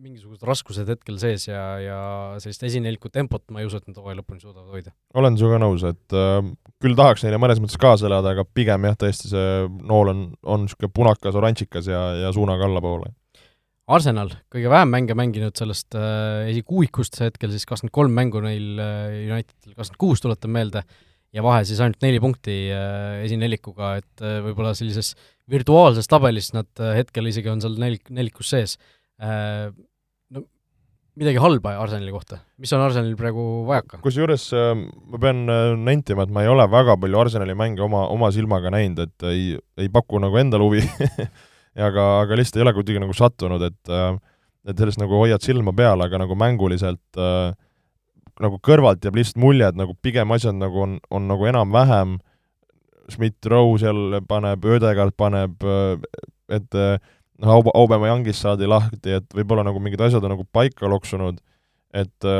mingisugused 0.00 0.44
raskused 0.48 0.88
hetkel 0.88 1.18
sees 1.20 1.46
ja, 1.50 1.64
ja 1.82 1.98
sellist 2.40 2.64
esinelikku 2.64 3.10
tempot 3.12 3.44
ma 3.52 3.60
ei 3.60 3.68
usu, 3.68 3.80
et 3.80 3.90
nad 3.90 3.98
hooaja 4.00 4.20
lõpuni 4.22 4.40
suudavad 4.40 4.72
hoida. 4.72 4.94
olen 5.20 5.36
sinuga 5.36 5.60
nõus, 5.60 5.84
et 5.84 6.16
äh, 6.16 6.40
küll 6.82 6.96
tahaks 6.96 7.26
neile 7.26 7.40
mõnes 7.42 7.60
mõttes 7.62 7.80
kaasa 7.80 8.08
elada, 8.08 8.32
aga 8.32 8.46
pigem 8.56 8.88
jah, 8.88 8.96
tõesti 9.04 9.32
see 9.34 9.50
nool 9.76 10.12
on, 10.14 10.24
on 10.48 10.64
niisugune 10.64 10.92
punakas, 10.96 11.36
oranžikas 11.36 11.90
ja, 11.92 12.02
ja 12.22 12.32
suunaga 12.36 12.64
allapoole. 12.68 13.12
Arsenal, 13.86 14.32
kõige 14.50 14.70
vähem 14.72 14.90
mänge 14.90 15.14
mänginud 15.14 15.54
sellest 15.58 15.94
äh, 15.94 16.48
esikuuikust 16.50 17.20
hetkel 17.22 17.52
siis 17.54 17.68
kakskümmend 17.68 17.94
kolm 17.94 18.16
mängu 18.16 18.42
neil 18.42 18.80
äh, 18.82 19.20
Unitedil, 19.30 19.76
kakskümmend 19.76 20.00
kuus 20.02 20.24
tuletan 20.24 20.50
meelde, 20.50 20.82
ja 21.36 21.44
vahe 21.46 21.62
siis 21.68 21.78
ainult 21.84 22.02
neli 22.02 22.18
punkti 22.22 22.56
äh, 22.74 23.22
esinelikuga, 23.28 23.94
et 24.02 24.26
äh, 24.26 24.40
võib-olla 24.42 24.74
sellises 24.74 25.14
äh, 25.14 25.32
virtuaalses 25.50 26.10
tabelis 26.10 26.52
nad 26.54 26.68
äh, 26.82 26.96
hetkel 27.00 27.30
isegi 27.30 27.50
on 27.52 27.62
seal 27.62 27.78
nelik, 27.80 28.08
nelikus 28.14 28.50
sees. 28.52 28.76
Äh, 29.22 29.70
no 30.34 30.44
midagi 31.16 31.40
halba 31.40 31.76
Arsenali 31.80 32.12
kohta, 32.12 32.40
mis 32.60 32.72
on 32.76 32.84
Arsenalil 32.84 33.16
praegu 33.18 33.44
vajaka? 33.68 34.00
kusjuures 34.04 34.48
äh, 34.56 34.72
ma 34.76 35.22
pean 35.22 35.44
nentima, 35.86 36.26
et 36.26 36.34
ma 36.34 36.44
ei 36.44 36.52
ole 36.52 36.66
väga 36.72 36.98
palju 37.02 37.22
Arsenali 37.22 37.56
mänge 37.58 37.84
oma, 37.86 38.06
oma 38.12 38.32
silmaga 38.34 38.72
näinud, 38.74 39.06
et 39.06 39.28
ei, 39.30 39.52
ei 39.78 39.92
paku 39.92 40.20
nagu 40.22 40.42
endale 40.42 40.66
huvi 40.66 40.82
aga, 41.76 42.06
aga 42.22 42.38
lihtsalt 42.38 42.60
ei 42.60 42.66
ole 42.66 42.74
kuidagi 42.76 43.02
nagu 43.02 43.16
sattunud, 43.16 43.62
et 43.62 43.94
et 44.66 44.80
sellest 44.80 44.98
nagu 44.98 45.14
hoiad 45.20 45.44
silma 45.44 45.70
peal, 45.76 46.00
aga 46.02 46.18
nagu 46.18 46.34
mänguliselt 46.38 47.20
äh, 47.20 47.52
nagu 48.42 48.58
kõrvalt 48.64 49.04
jääb 49.04 49.18
lihtsalt 49.20 49.38
mulje, 49.40 49.68
et 49.68 49.78
nagu 49.78 49.94
pigem 50.02 50.32
asjad 50.34 50.56
nagu 50.58 50.82
on, 50.82 50.96
on 51.14 51.28
nagu 51.30 51.46
enam-vähem. 51.46 52.16
Äh, 52.16 52.32
Schmidt-Rowe 53.12 53.78
seal 53.80 54.20
paneb, 54.28 54.64
Ödegard 54.66 55.14
paneb, 55.18 55.62
et 56.52 56.76
noh, 56.76 57.52
Aub-, 57.54 57.72
Aubameyangist 57.74 58.42
saadi 58.42 58.68
lahti, 58.70 59.16
et 59.20 59.26
võib-olla 59.36 59.66
nagu 59.66 59.82
mingid 59.82 60.02
asjad 60.06 60.24
on 60.26 60.34
nagu 60.34 60.46
paika 60.52 60.90
loksunud, 60.90 61.38
et 61.94 62.30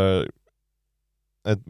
et 1.47 1.61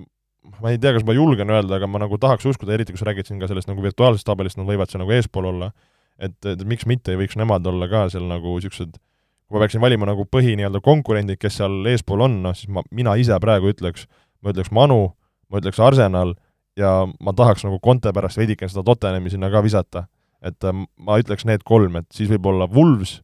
ma 0.63 0.73
ei 0.73 0.79
tea, 0.81 0.95
kas 0.97 1.05
ma 1.05 1.17
julgen 1.17 1.51
öelda, 1.53 1.77
aga 1.77 1.89
ma 1.91 2.01
nagu 2.01 2.17
tahaks 2.23 2.47
uskuda, 2.49 2.73
eriti 2.77 2.95
kui 2.95 3.01
sa 3.01 3.11
räägid 3.11 3.29
siin 3.29 3.43
ka 3.43 3.51
sellest 3.51 3.69
nagu 3.69 3.83
virtuaalsest 3.85 4.27
tabelist, 4.29 4.57
nad 4.61 4.69
võivad 4.69 4.89
seal 4.89 5.03
nagu 5.03 5.13
eespool 5.13 5.51
olla, 5.51 5.73
et, 6.19 6.37
et 6.47 6.65
miks 6.65 6.87
mitte 6.87 7.13
ei 7.13 7.21
võiks 7.21 7.37
nemad 7.37 7.67
olla 7.67 7.89
ka 7.91 8.07
seal 8.13 8.27
nagu 8.31 8.57
niisugused 8.57 8.97
kui 9.47 9.55
ma 9.55 9.63
peaksin 9.63 9.83
valima 9.83 10.09
nagu 10.09 10.27
põhi 10.27 10.57
nii-öelda 10.59 10.81
konkurendid, 10.83 11.39
kes 11.39 11.61
seal 11.61 11.87
eespool 11.87 12.25
on, 12.27 12.41
noh 12.43 12.55
siis 12.57 12.71
ma, 12.73 12.83
mina 12.91 13.15
ise 13.21 13.37
praegu 13.43 13.71
ütleks, 13.71 14.09
ma 14.43 14.51
ütleks 14.51 14.73
Manu, 14.75 15.13
ma 15.51 15.63
ütleks 15.63 15.79
Arsenal 15.83 16.35
ja 16.79 17.05
ma 17.07 17.35
tahaks 17.37 17.63
nagu 17.67 17.79
Conte 17.83 18.13
pärast 18.15 18.41
veidikene 18.41 18.73
seda 18.73 18.85
Tottenhami 18.87 19.31
sinna 19.33 19.51
ka 19.53 19.63
visata. 19.65 20.07
et 20.43 20.65
äh, 20.65 20.75
ma 20.99 21.17
ütleks 21.19 21.47
need 21.49 21.63
kolm, 21.65 21.97
et 21.97 22.07
siis 22.13 22.29
võib-olla 22.31 22.67
Wolves 22.71 23.21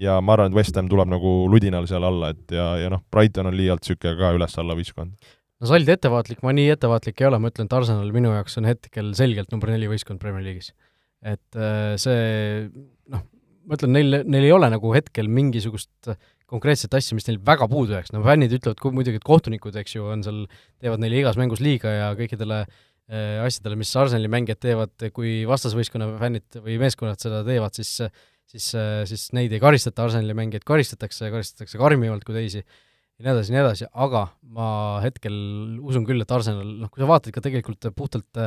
ja 0.00 0.16
ma 0.24 0.32
arvan, 0.34 0.50
et 0.50 0.56
West 0.56 0.78
Ham 0.78 0.88
tuleb 0.88 1.10
nagu 1.12 1.34
ludinal 1.52 1.86
seal 1.86 2.06
alla, 2.06 2.30
et 2.32 2.54
ja, 2.54 2.72
ja 2.80 2.88
noh, 2.90 3.02
Brighton 3.12 3.50
on 3.50 3.56
liialt 3.58 3.84
niisugune 3.84 4.16
ka 4.16 4.32
üles-alla 4.38 4.76
võistkond. 4.78 5.12
no 5.60 5.68
sa 5.68 5.76
olid 5.76 5.90
ettevaatlik, 5.92 6.40
ma 6.46 6.54
nii 6.56 6.70
ettevaatlik 6.76 7.20
ei 7.20 7.28
ole, 7.28 7.42
ma 7.42 7.50
ütlen, 7.52 7.68
et 7.68 7.76
Arsenal 7.76 8.14
minu 8.14 8.32
jaoks 8.32 8.56
on 8.62 8.70
hetkel 8.70 9.12
selgelt 9.18 9.52
number 9.52 9.74
neli 9.74 9.90
võistkond 9.90 10.22
Premier 10.22 10.46
League'is. 10.46 10.72
Et 11.26 11.58
äh, 11.58 11.94
see 12.00 12.68
noh, 13.12 13.24
ma 13.68 13.78
ütlen, 13.78 13.94
neil, 13.96 14.20
neil 14.24 14.46
ei 14.48 14.54
ole 14.54 14.70
nagu 14.72 14.92
hetkel 14.96 15.28
mingisugust 15.30 16.12
konkreetset 16.50 16.94
asja, 16.98 17.14
mis 17.14 17.28
neil 17.28 17.38
väga 17.46 17.68
puudu 17.70 17.94
jääks, 17.94 18.14
no 18.14 18.24
fännid 18.26 18.54
ütlevad 18.56 18.96
muidugi, 18.96 19.20
et 19.20 19.26
kohtunikud, 19.26 19.76
eks 19.78 19.94
ju, 19.98 20.06
on 20.10 20.24
seal, 20.26 20.44
teevad 20.82 21.02
neile 21.02 21.20
igas 21.20 21.38
mängus 21.38 21.62
liiga 21.62 21.92
ja 21.92 22.10
kõikidele 22.18 22.64
äh, 22.64 23.38
asjadele, 23.44 23.78
mis 23.78 23.94
Arsenali 24.00 24.32
mängijad 24.32 24.62
teevad, 24.64 24.96
kui 25.14 25.40
vastasvõistkonna 25.50 26.14
fännid 26.22 26.60
või 26.64 26.80
meeskonnad 26.82 27.22
seda 27.22 27.44
teevad, 27.46 27.76
siis 27.78 27.98
siis, 28.50 28.70
siis 29.06 29.28
neid 29.36 29.52
ei 29.54 29.62
karistata, 29.62 30.08
Arsenali 30.08 30.34
mängijaid 30.34 30.66
karistatakse, 30.66 31.30
karistatakse 31.30 31.78
karmimalt 31.78 32.24
kui 32.26 32.34
teisi 32.34 32.64
ja 32.64 33.26
nii 33.26 33.32
edasi 33.34 33.52
ja 33.52 33.56
nii 33.56 33.62
edasi, 33.62 33.88
aga 34.06 34.24
ma 34.56 34.66
hetkel 35.04 35.36
usun 35.84 36.06
küll, 36.08 36.22
et 36.24 36.34
Arsenal, 36.34 36.64
noh, 36.82 36.90
kui 36.92 37.02
sa 37.02 37.08
vaatad 37.10 37.34
ka 37.36 37.42
tegelikult 37.44 37.90
puhtalt 37.96 38.40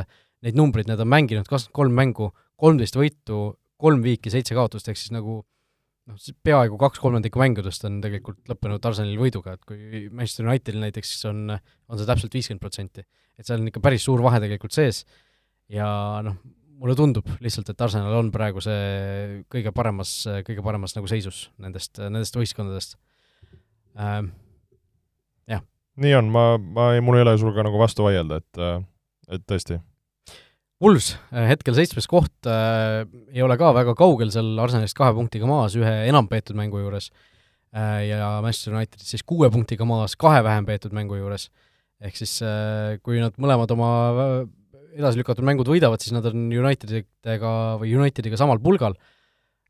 neid 0.44 0.58
numbreid, 0.58 0.88
nad 0.90 1.00
on 1.00 1.10
mänginud 1.10 1.46
kakskümmend 1.48 1.76
kolm 1.76 1.98
mängu, 1.98 2.30
kolmteist 2.60 2.96
võitu, 2.98 3.42
kolm 3.80 4.02
viiki, 4.04 4.32
seitse 4.32 4.56
kaotust, 4.56 4.88
ehk 4.88 4.98
siis 5.00 5.12
nagu 5.14 5.42
noh, 6.10 6.24
peaaegu 6.46 6.78
kaks 6.80 7.00
kolmandikku 7.02 7.40
mängudest 7.40 7.86
on 7.88 8.00
tegelikult 8.04 8.42
lõppenud 8.50 8.88
Arsenali 8.90 9.20
võiduga, 9.20 9.56
et 9.56 9.64
kui 9.68 10.04
Manchester 10.10 10.48
Unitedil 10.48 10.82
näiteks 10.82 11.14
on, 11.30 11.46
on 11.54 12.00
see 12.00 12.08
täpselt 12.08 12.36
viiskümmend 12.36 12.62
protsenti. 12.62 13.06
et 13.38 13.46
seal 13.46 13.60
on 13.60 13.70
ikka 13.70 13.82
päris 13.82 14.04
suur 14.06 14.22
vahe 14.22 14.40
tegelikult 14.42 14.74
sees 14.76 15.02
ja 15.72 15.86
noh, 16.24 16.36
mulle 16.80 16.96
tundub 16.98 17.28
lihtsalt, 17.42 17.70
et 17.72 17.84
Arsenal 17.86 18.18
on 18.18 18.30
praegu 18.34 18.62
see 18.64 19.42
kõige 19.52 19.72
paremas, 19.74 20.12
kõige 20.46 20.64
paremas 20.64 20.96
nagu 20.98 21.08
seisus 21.10 21.48
nendest, 21.62 21.98
nendest 22.02 22.36
võistkondadest 22.38 22.98
ähm,. 23.98 24.32
jah, 25.50 25.64
nii 25.96 26.14
on, 26.20 26.30
ma, 26.34 26.46
ma, 26.58 26.92
mul 27.04 27.20
ei 27.20 27.26
ole 27.26 27.36
ka 27.56 27.66
nagu 27.66 27.80
vastu 27.80 28.06
vaielda, 28.06 28.42
et, 28.42 28.64
et 29.38 29.46
tõesti. 29.48 29.80
Wools 30.82 31.12
hetkel 31.30 31.76
seitsmes 31.76 32.08
koht 32.10 32.48
äh, 32.50 33.04
ei 33.32 33.44
ole 33.44 33.56
ka 33.60 33.70
väga 33.76 33.94
kaugel 33.98 34.32
seal 34.34 34.58
Arsenalist 34.62 34.96
kahe 34.98 35.14
punktiga 35.16 35.48
maas 35.48 35.76
ühe 35.78 35.94
enam 36.08 36.28
peetud 36.30 36.58
mängu 36.58 36.82
juures 36.82 37.10
äh, 37.74 38.10
ja 38.10 38.34
Manchester 38.44 38.74
United 38.74 39.04
siis 39.04 39.22
kuue 39.22 39.50
punktiga 39.54 39.86
maas 39.88 40.18
kahe 40.18 40.42
vähem 40.44 40.66
peetud 40.66 40.96
mängu 40.96 41.20
juures. 41.20 41.48
ehk 42.02 42.18
siis 42.18 42.40
äh, 42.42 42.98
kui 43.02 43.22
nad 43.22 43.38
mõlemad 43.40 43.70
oma 43.76 43.90
edasi 44.94 45.18
lükatud 45.18 45.46
mängud 45.46 45.66
võidavad, 45.66 46.02
siis 46.02 46.14
nad 46.14 46.26
on 46.30 46.46
Unitedidega 46.54 47.54
või 47.80 47.96
Unitediga 47.98 48.38
samal 48.38 48.60
pulgal 48.62 48.94
äh,, 48.94 49.10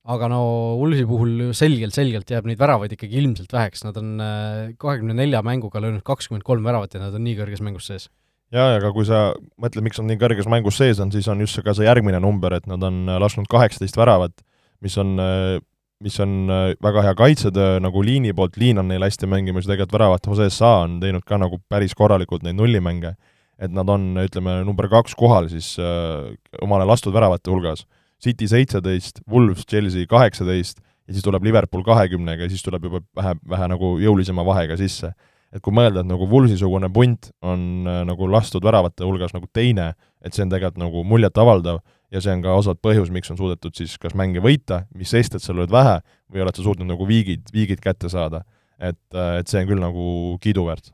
aga 0.05 0.29
no 0.29 0.41
Woolsi 0.81 1.07
puhul 1.09 1.53
selgelt, 1.57 1.97
selgelt 1.97 2.29
jääb 2.31 2.49
neid 2.49 2.61
väravaid 2.61 2.93
ikkagi 2.93 3.17
ilmselt 3.23 3.53
väheks, 3.55 3.85
nad 3.87 3.97
on 4.01 4.19
äh, 4.21 4.75
kahekümne 4.81 5.17
nelja 5.17 5.41
mänguga 5.47 5.81
löönud 5.81 6.05
kakskümmend 6.05 6.45
kolm 6.45 6.67
väravat 6.67 6.97
ja 6.97 7.01
nad 7.07 7.17
on 7.17 7.25
nii 7.25 7.39
kõrges 7.39 7.65
mängus 7.65 7.89
sees. 7.89 8.11
Jaa, 8.53 8.75
aga 8.79 8.91
kui 8.93 9.07
sa 9.09 9.27
mõtled, 9.61 9.85
miks 9.87 10.01
nad 10.01 10.11
nii 10.11 10.21
kõrges 10.21 10.49
mängus 10.51 10.81
sees 10.81 11.01
on, 11.01 11.13
siis 11.15 11.29
on 11.33 11.41
just 11.41 11.57
see 11.57 11.65
ka 11.65 11.77
see 11.77 11.87
järgmine 11.87 12.21
number, 12.21 12.57
et 12.59 12.67
nad 12.71 12.83
on 12.85 13.07
äh, 13.09 13.21
lasknud 13.23 13.49
kaheksateist 13.51 13.97
väravat, 13.97 14.37
mis 14.85 14.99
on 15.01 15.17
äh, 15.23 15.63
mis 16.05 16.19
on 16.21 16.51
väga 16.83 17.05
hea 17.07 17.15
kaitsetöö 17.17 17.79
nagu 17.81 18.03
liini 18.05 18.35
poolt, 18.37 18.59
liin 18.61 18.83
on 18.83 18.91
neil 18.91 19.05
hästi 19.07 19.29
mängimas 19.31 19.65
ja 19.65 19.73
tegelikult 19.73 19.95
väravat 19.95 20.27
Jose 20.27 20.51
Sa 20.53 20.73
on 20.83 20.99
teinud 21.01 21.25
ka 21.25 21.39
nagu 21.41 21.57
päris 21.71 21.95
korralikult 21.97 22.43
neid 22.45 22.59
nullimänge. 22.59 23.15
et 23.57 23.71
nad 23.71 23.89
on, 23.89 24.17
ütleme, 24.19 24.65
number 24.67 24.89
kaks 24.91 25.15
kohal 25.15 25.47
siis 25.49 25.77
öö, 25.79 26.35
omale 26.61 26.85
lastud 26.85 27.15
väravate 27.15 27.53
hulgas 27.53 27.85
City 28.25 28.49
seitseteist, 28.49 29.21
Wolves, 29.31 29.67
Chelsea 29.69 30.09
kaheksateist 30.11 30.81
ja 30.81 31.15
siis 31.15 31.25
tuleb 31.25 31.45
Liverpool 31.45 31.85
kahekümnega 31.85 32.47
ja 32.47 32.53
siis 32.53 32.65
tuleb 32.65 32.89
juba 32.89 33.03
vähe, 33.17 33.35
vähe 33.49 33.69
nagu 33.69 33.95
jõulisema 34.01 34.45
vahega 34.47 34.79
sisse. 34.81 35.13
Et 35.55 35.63
kui 35.63 35.75
mõelda, 35.75 36.03
et 36.03 36.11
nagu 36.11 36.27
Wolvesi-sugune 36.31 36.91
punt 36.95 37.31
on 37.47 37.87
äh, 37.87 38.01
nagu 38.09 38.29
lastud 38.31 38.65
väravate 38.67 39.07
hulgas 39.07 39.35
nagu 39.37 39.47
teine, 39.55 39.93
et 40.25 40.35
see 40.35 40.45
on 40.47 40.53
tegelikult 40.53 40.83
nagu 40.83 41.05
muljetavaldav 41.07 41.81
ja 42.15 42.23
see 42.23 42.35
on 42.35 42.43
ka 42.45 42.57
osalt 42.59 42.83
põhjus, 42.85 43.13
miks 43.15 43.31
on 43.31 43.39
suudetud 43.39 43.75
siis 43.79 43.95
kas 44.03 44.17
mänge 44.19 44.43
võita, 44.45 44.85
mis 44.99 45.15
sest, 45.15 45.37
et 45.37 45.45
seal 45.45 45.61
olid 45.61 45.73
vähe, 45.75 46.01
või 46.33 46.45
oled 46.45 46.59
sa 46.59 46.67
suutnud 46.67 46.91
nagu 46.91 47.07
viigid, 47.09 47.49
viigid 47.55 47.83
kätte 47.85 48.11
saada. 48.13 48.45
et, 48.79 49.15
äh, 49.15 49.39
et 49.39 49.49
see 49.49 49.63
on 49.63 49.69
küll 49.71 49.81
nagu 49.81 50.05
kiiduväärt. 50.43 50.91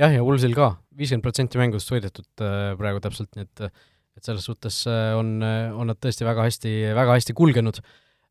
jah, 0.00 0.12
ja 0.12 0.24
Wolvesil 0.24 0.54
ka, 0.56 0.78
viiskümmend 0.96 1.22
protsenti 1.22 1.60
mängudest 1.60 1.92
võidetud 1.92 2.28
äh, 2.40 2.72
praegu 2.78 3.00
täpselt, 3.00 3.28
nii 3.36 3.44
et 3.44 3.72
et 4.16 4.24
selles 4.26 4.44
suhtes 4.44 4.82
äh, 4.90 5.12
on, 5.16 5.36
äh, 5.44 5.72
on 5.72 5.88
nad 5.90 6.00
tõesti 6.00 6.26
väga 6.26 6.46
hästi, 6.48 6.72
väga 6.96 7.18
hästi 7.18 7.36
kulgenud 7.36 7.82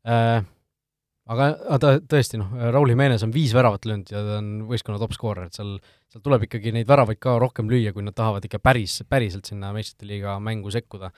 äh,. 0.06 0.42
Aga, 1.30 1.48
aga 1.76 1.92
tõesti, 2.10 2.40
noh, 2.40 2.54
Raul 2.74 2.92
Jimenez 2.92 3.22
on 3.26 3.34
viis 3.34 3.52
väravat 3.54 3.86
löönud 3.88 4.10
ja 4.12 4.22
ta 4.26 4.38
on 4.40 4.50
võistkonna 4.70 5.00
top 5.02 5.14
skoorer, 5.16 5.50
et 5.50 5.58
seal, 5.58 5.76
seal 6.10 6.24
tuleb 6.24 6.48
ikkagi 6.48 6.74
neid 6.74 6.88
väravaid 6.88 7.20
ka 7.22 7.36
rohkem 7.42 7.70
lüüa, 7.70 7.94
kui 7.94 8.04
nad 8.06 8.16
tahavad 8.18 8.46
ikka 8.48 8.62
päris, 8.62 8.98
päriselt 9.08 9.48
sinna 9.48 9.72
meistrite 9.76 10.08
liiga 10.08 10.38
mängu 10.42 10.72
sekkuda. 10.74 11.12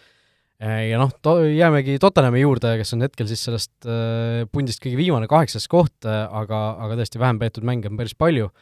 Äh, 0.63 0.91
ja 0.91 1.01
noh, 1.01 1.13
to-, 1.25 1.41
jäämegi 1.49 1.97
Tottenhami 2.03 2.45
juurde, 2.45 2.77
kes 2.81 2.95
on 2.97 3.07
hetkel 3.07 3.31
siis 3.31 3.43
sellest 3.49 3.89
äh, 3.89 4.45
pundist 4.53 4.83
kõige 4.85 5.01
viimane, 5.01 5.31
kaheksas 5.31 5.67
koht, 5.73 5.97
aga, 6.07 6.65
aga 6.85 7.01
tõesti 7.01 7.23
vähem 7.23 7.41
peetud 7.43 7.67
mänge 7.67 7.91
on 7.91 8.01
päris 8.01 8.17
palju. 8.19 8.53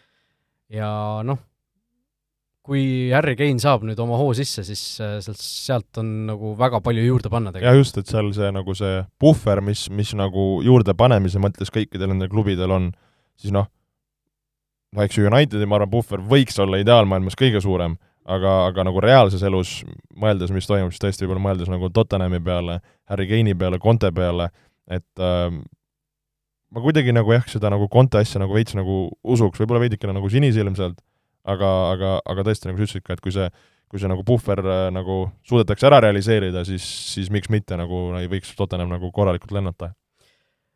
Ja 0.72 0.88
noh, 1.26 1.42
kui 2.62 3.10
Harry 3.10 3.34
Kane 3.38 3.58
saab 3.62 3.82
nüüd 3.86 3.98
oma 4.02 4.18
hoo 4.20 4.30
sisse, 4.38 4.62
siis 4.66 4.82
äh, 5.02 5.16
sealt, 5.24 5.40
sealt 5.42 5.98
on 6.02 6.12
nagu 6.28 6.52
väga 6.58 6.78
palju 6.84 7.02
juurde 7.08 7.32
panna 7.32 7.50
tegelikult. 7.50 7.72
jah, 7.72 7.80
just, 7.80 7.98
et 7.98 8.12
seal 8.12 8.30
see 8.36 8.52
nagu 8.54 8.76
see 8.78 9.00
puhver, 9.22 9.62
mis, 9.66 9.88
mis 9.90 10.12
nagu 10.18 10.46
juurdepanemise 10.66 11.42
mõttes 11.42 11.74
kõikidel 11.74 12.12
nendel 12.12 12.30
klubidel 12.30 12.74
on, 12.74 12.88
siis 13.40 13.54
noh, 13.54 13.66
no 14.94 15.02
eks 15.02 15.18
ju 15.18 15.26
Unitedi, 15.26 15.66
ma 15.66 15.80
arvan, 15.80 15.90
puhver 15.90 16.22
võiks 16.32 16.58
olla 16.62 16.78
ideaalmaailmas 16.82 17.38
kõige 17.38 17.62
suurem, 17.64 17.98
aga, 18.30 18.56
aga 18.70 18.86
nagu 18.86 19.02
reaalses 19.02 19.42
elus 19.42 19.80
mõeldes, 20.14 20.54
mis 20.54 20.70
toimub, 20.70 20.94
siis 20.94 21.02
tõesti 21.02 21.26
võib-olla 21.26 21.48
mõeldes 21.50 21.72
nagu 21.72 21.90
Tottenhami 21.90 22.38
peale, 22.46 22.78
Harry 23.10 23.26
Kane'i 23.30 23.58
peale, 23.58 23.82
Conte 23.82 24.14
peale, 24.14 24.52
et 24.86 25.18
äh, 25.18 25.48
ma 26.70 26.84
kuidagi 26.84 27.10
nagu 27.10 27.34
jah, 27.34 27.48
seda 27.50 27.74
nagu 27.74 27.90
Conte 27.90 28.22
asja 28.22 28.38
nagu 28.38 28.54
veits 28.54 28.78
nagu 28.78 29.08
usuks, 29.26 29.58
võib-olla 29.58 29.82
veidikene 29.82 30.14
nagu 30.14 30.30
sinisilmselt 30.30 31.02
aga, 31.48 31.70
aga, 31.92 32.16
aga 32.32 32.44
tõesti, 32.46 32.68
nagu 32.68 32.78
sa 32.78 32.86
ütlesid 32.86 33.06
ka, 33.06 33.16
et 33.16 33.24
kui 33.24 33.34
see, 33.34 33.48
kui 33.90 34.02
see 34.02 34.10
nagu 34.10 34.24
puhver 34.26 34.62
äh, 34.62 34.84
nagu 34.94 35.24
suudetakse 35.48 35.88
ära 35.88 36.00
realiseerida, 36.04 36.64
siis, 36.68 36.84
siis 37.12 37.32
miks 37.34 37.50
mitte 37.52 37.78
nagu 37.78 38.10
ei 38.20 38.30
võiks 38.30 38.54
Tottenham 38.58 38.92
nagu 38.92 39.12
korralikult 39.14 39.54
lennata. 39.56 39.92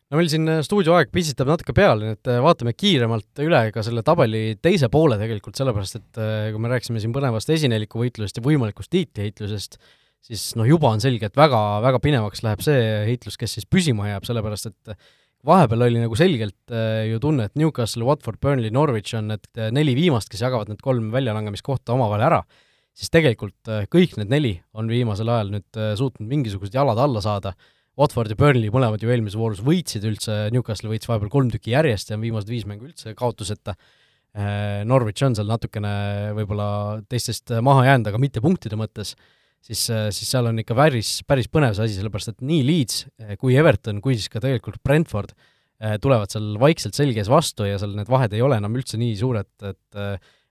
No 0.07 0.21
meil 0.21 0.31
siin 0.31 0.47
äh, 0.51 0.63
stuudioaeg 0.67 1.11
pisitab 1.15 1.51
natuke 1.51 1.75
peale, 1.77 2.03
nii 2.03 2.17
et 2.19 2.33
äh, 2.33 2.41
vaatame 2.45 2.75
kiiremalt 2.79 3.45
üle 3.45 3.63
ka 3.75 3.85
selle 3.87 4.05
tabeli 4.07 4.59
teise 4.63 4.91
poole 4.93 5.19
tegelikult, 5.21 5.59
sellepärast 5.59 6.01
et 6.01 6.25
kui 6.55 6.63
me 6.63 6.73
rääkisime 6.73 7.03
siin 7.03 7.15
põnevast 7.15 7.51
esineliku 7.55 8.03
võitlusest 8.03 8.41
ja 8.41 8.47
võimalikust 8.47 8.93
tiitliheitlusest, 8.95 9.79
siis 10.27 10.49
noh, 10.59 10.67
juba 10.69 10.91
on 10.95 11.03
selge, 11.03 11.31
et 11.31 11.39
väga, 11.39 11.63
väga 11.85 12.03
pinevaks 12.03 12.43
läheb 12.47 12.63
see 12.65 12.83
heitlus, 13.11 13.39
kes 13.39 13.59
siis 13.59 13.71
püsima 13.71 14.11
jääb, 14.11 14.27
sellepärast 14.27 14.71
et 14.73 14.97
vahepeal 15.47 15.87
oli 15.87 16.03
nagu 16.03 16.17
selgelt 16.19 16.75
äh, 16.75 17.07
ju 17.11 17.21
tunne, 17.23 17.49
et 17.49 17.59
Newcastle, 17.59 18.05
Watford, 18.07 18.41
Burnley, 18.43 18.73
Norwich 18.75 19.15
on 19.19 19.31
need 19.33 19.47
äh, 19.59 19.71
neli 19.75 19.95
viimast, 19.99 20.31
kes 20.33 20.43
jagavad 20.45 20.71
need 20.71 20.83
kolm 20.85 21.09
väljalangemiskohta 21.15 21.95
omavahel 21.95 22.27
ära, 22.29 22.41
siis 22.97 23.13
tegelikult 23.15 23.71
äh, 23.71 23.87
kõik 23.93 24.17
need 24.21 24.33
neli 24.33 24.53
on 24.77 24.91
viimasel 24.91 25.31
ajal 25.33 25.53
nüüd 25.55 25.81
suutnud 26.01 26.29
mingisugused 26.31 26.75
jalad 26.77 27.01
alla 27.03 27.23
saada, 27.25 27.55
Watford 27.97 28.35
ja 28.35 28.37
Burnley 28.37 28.69
mõlemad 28.69 29.01
ju 29.01 29.09
eelmises 29.09 29.39
voorus 29.41 29.63
võitsid 29.65 30.05
üldse, 30.05 30.35
Newcastle 30.53 30.91
võitis 30.91 31.09
vahepeal 31.09 31.33
kolm 31.33 31.53
tükki 31.53 31.73
järjest 31.73 32.11
ja 32.11 32.19
on 32.19 32.27
viimased 32.27 32.51
viis 32.53 32.67
mängu 32.69 32.91
üldse 32.91 33.15
kaotuseta. 33.17 33.73
Norwich 34.85 35.25
on 35.25 35.33
seal 35.33 35.49
natukene 35.49 35.93
võib-olla 36.37 36.67
teistest 37.09 37.55
maha 37.65 37.87
jäänud, 37.87 38.11
aga 38.11 38.21
mitte 38.21 38.43
punktide 38.45 38.77
mõttes 38.77 39.15
siis, 39.67 39.83
äh, 39.91 40.07
siis 40.15 40.31
seal 40.31 40.49
on 40.51 40.63
ikka 40.63 40.77
päris, 40.79 41.19
päris 41.29 41.51
põnev 41.53 41.75
see 41.77 41.87
asi, 41.87 41.99
sellepärast 41.99 42.35
et 42.35 42.47
nii 42.47 42.63
Leeds 42.67 43.05
äh, 43.23 43.35
kui 43.41 43.57
Everton 43.59 44.01
kui 44.05 44.17
siis 44.19 44.31
ka 44.33 44.43
tegelikult 44.43 44.81
Brentford 44.87 45.35
äh, 45.35 45.97
tulevad 46.03 46.33
seal 46.33 46.55
vaikselt 46.63 46.99
selge 46.99 47.23
ees 47.23 47.31
vastu 47.33 47.67
ja 47.69 47.81
seal 47.83 47.97
need 47.99 48.11
vahed 48.13 48.37
ei 48.37 48.45
ole 48.47 48.59
enam 48.61 48.77
üldse 48.79 49.01
nii 49.01 49.15
suured, 49.19 49.53
et 49.67 50.03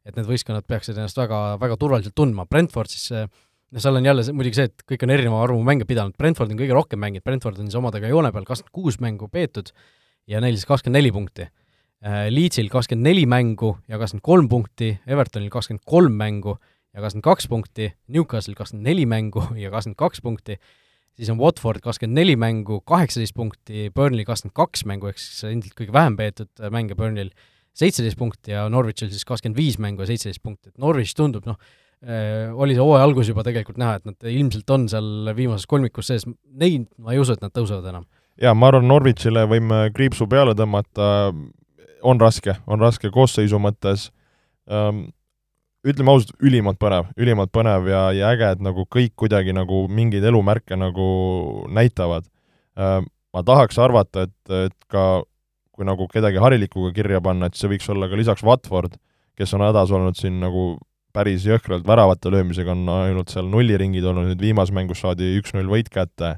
et 0.06 0.14
need 0.14 0.28
võistkonnad 0.30 0.68
peaksid 0.70 1.00
ennast 1.00 1.18
väga, 1.18 1.56
väga 1.58 1.76
turvaliselt 1.82 2.14
tundma, 2.14 2.44
Brentford 2.46 2.92
siis 2.94 3.08
noh, 3.10 3.82
seal 3.82 3.98
on 3.98 4.06
jälle 4.06 4.22
see, 4.22 4.36
muidugi 4.38 4.60
see, 4.60 4.70
et 4.70 4.84
kõik 4.86 5.02
on 5.08 5.14
erineva 5.16 5.40
arvu 5.42 5.64
mänge 5.66 5.88
pidanud, 5.90 6.14
Brentford 6.14 6.54
on 6.54 6.60
kõige 6.60 6.76
rohkem 6.78 7.02
mänginud, 7.02 7.26
Brentford 7.26 7.58
on 7.58 7.66
siis 7.66 7.80
omadega 7.80 8.12
joone 8.12 8.30
peal 8.36 8.46
kakskümmend 8.46 8.76
kuus 8.78 9.00
mängu 9.02 9.32
peetud 9.34 9.72
ja 10.30 10.44
neil 10.46 10.60
siis 10.60 10.70
kakskümmend 10.70 11.00
neli 11.00 11.10
punkti. 11.16 11.48
Leedsil 12.30 12.70
kakskümmend 12.70 13.10
neli 13.10 13.26
mängu 13.26 13.72
ja 13.90 13.98
kakskümmend 13.98 14.28
kolm 14.30 14.52
punkti, 14.52 14.92
Evertonil 15.10 15.50
kakskümmend 15.50 15.82
kolm 15.90 16.22
mängu 16.22 16.54
ja 16.96 17.04
kakskümmend 17.04 17.28
kaks 17.28 17.48
punkti, 17.52 17.90
Newcastle 18.08 18.56
kakskümmend 18.56 18.88
neli 18.88 19.06
mängu 19.10 19.44
ja 19.64 19.72
kakskümmend 19.74 20.00
kaks 20.00 20.24
punkti, 20.24 20.58
siis 21.16 21.32
on 21.32 21.40
Watford 21.42 21.84
kakskümmend 21.84 22.20
neli 22.22 22.36
mängu, 22.40 22.80
kaheksateist 22.88 23.36
punkti, 23.36 23.90
Burnley 23.96 24.28
kakskümmend 24.28 24.56
kaks 24.56 24.86
mängu, 24.90 25.12
ehk 25.12 25.20
siis 25.22 25.44
endilt 25.52 25.76
kõige 25.78 25.96
vähem 25.96 26.18
peetud 26.20 26.52
äh, 26.62 26.72
mänge 26.74 26.98
Burnley'l, 27.00 27.34
seitseteist 27.76 28.20
punkti 28.20 28.56
ja 28.56 28.68
Norwichil 28.72 29.12
siis 29.12 29.28
kakskümmend 29.28 29.60
viis 29.60 29.80
mängu 29.84 30.06
ja 30.06 30.12
seitseteist 30.14 30.44
punkti, 30.44 30.72
et 30.72 30.80
Norwich 30.82 31.16
tundub 31.18 31.48
noh, 31.50 31.60
äh, 32.06 32.54
oli 32.56 32.78
see 32.78 32.84
hooaja 32.84 33.04
algus 33.10 33.32
juba 33.32 33.44
tegelikult 33.48 33.82
näha, 33.82 34.00
et 34.00 34.08
nad 34.08 34.30
ilmselt 34.32 34.76
on 34.78 34.88
seal 34.92 35.34
viimases 35.36 35.68
kolmikus 35.68 36.14
sees, 36.14 36.28
neid 36.56 36.88
ma 36.96 37.16
ei 37.16 37.20
usu, 37.24 37.36
et 37.36 37.44
nad 37.44 37.52
tõusevad 37.56 37.92
enam. 37.92 38.08
jaa, 38.40 38.56
ma 38.56 38.72
arvan, 38.72 38.88
Norwichile 38.88 39.44
võime 39.52 39.90
kriipsu 39.96 40.30
peale 40.32 40.56
tõmmata, 40.56 41.12
on 42.06 42.22
raske, 42.22 42.56
on 42.70 42.80
raske 42.80 43.12
koosseisu 43.12 43.60
mõttes. 43.60 44.10
Um,, 44.66 45.08
ütleme 45.86 46.14
ausalt, 46.14 46.34
ülimalt 46.42 46.80
põnev, 46.82 47.12
ülimalt 47.22 47.52
põnev 47.54 47.90
ja, 47.92 48.08
ja 48.16 48.32
äge, 48.34 48.56
et 48.56 48.64
nagu 48.64 48.88
kõik 48.92 49.14
kuidagi 49.22 49.54
nagu 49.56 49.86
mingeid 49.92 50.26
elumärke 50.26 50.78
nagu 50.80 51.08
näitavad. 51.74 52.26
Äh, 52.80 53.00
ma 53.06 53.44
tahaks 53.46 53.78
arvata, 53.82 54.26
et, 54.26 54.56
et 54.66 54.76
ka 54.92 55.24
kui 55.76 55.88
nagu 55.88 56.08
kedagi 56.12 56.40
harilikuga 56.40 56.94
kirja 56.96 57.20
panna, 57.24 57.50
et 57.50 57.60
see 57.60 57.70
võiks 57.70 57.88
olla 57.92 58.08
ka 58.10 58.18
lisaks 58.18 58.46
Watford, 58.48 58.96
kes 59.36 59.54
on 59.58 59.66
hädas 59.66 59.92
olnud 59.94 60.18
siin 60.18 60.40
nagu 60.40 60.76
päris 61.16 61.46
jõhkralt 61.48 61.86
väravate 61.88 62.32
löömisega, 62.32 62.74
on 62.76 62.90
ainult 62.92 63.32
seal 63.32 63.48
nulliringid 63.52 64.04
olnud, 64.08 64.32
nüüd 64.32 64.44
viimases 64.44 64.76
mängus 64.76 65.04
saadi 65.04 65.36
üks-null 65.40 65.70
võit 65.72 65.92
kätte, 65.92 66.38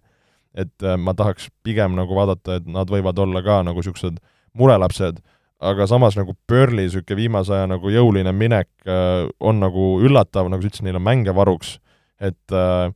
et 0.57 0.85
äh, 0.85 0.97
ma 0.97 1.13
tahaks 1.17 1.51
pigem 1.65 1.95
nagu 1.97 2.17
vaadata, 2.17 2.59
et 2.59 2.67
nad 2.69 2.89
võivad 2.89 3.17
olla 3.21 3.43
ka 3.45 3.61
nagu 3.65 3.81
niisugused 3.81 4.19
murelapsed 4.57 5.21
aga 5.59 5.87
samas 5.89 6.17
nagu 6.17 6.35
Burnley 6.49 6.87
niisugune 6.87 7.17
viimase 7.17 7.53
aja 7.55 7.67
nagu 7.69 7.91
jõuline 7.91 8.33
minek 8.35 8.69
äh, 8.85 9.25
on 9.39 9.61
nagu 9.63 9.97
üllatav, 10.05 10.49
nagu 10.51 10.61
sa 10.61 10.69
ütlesid, 10.69 10.85
neil 10.85 10.99
on 10.99 11.05
mänge 11.05 11.33
varuks, 11.35 11.77
et 12.21 12.55
äh, 12.55 12.89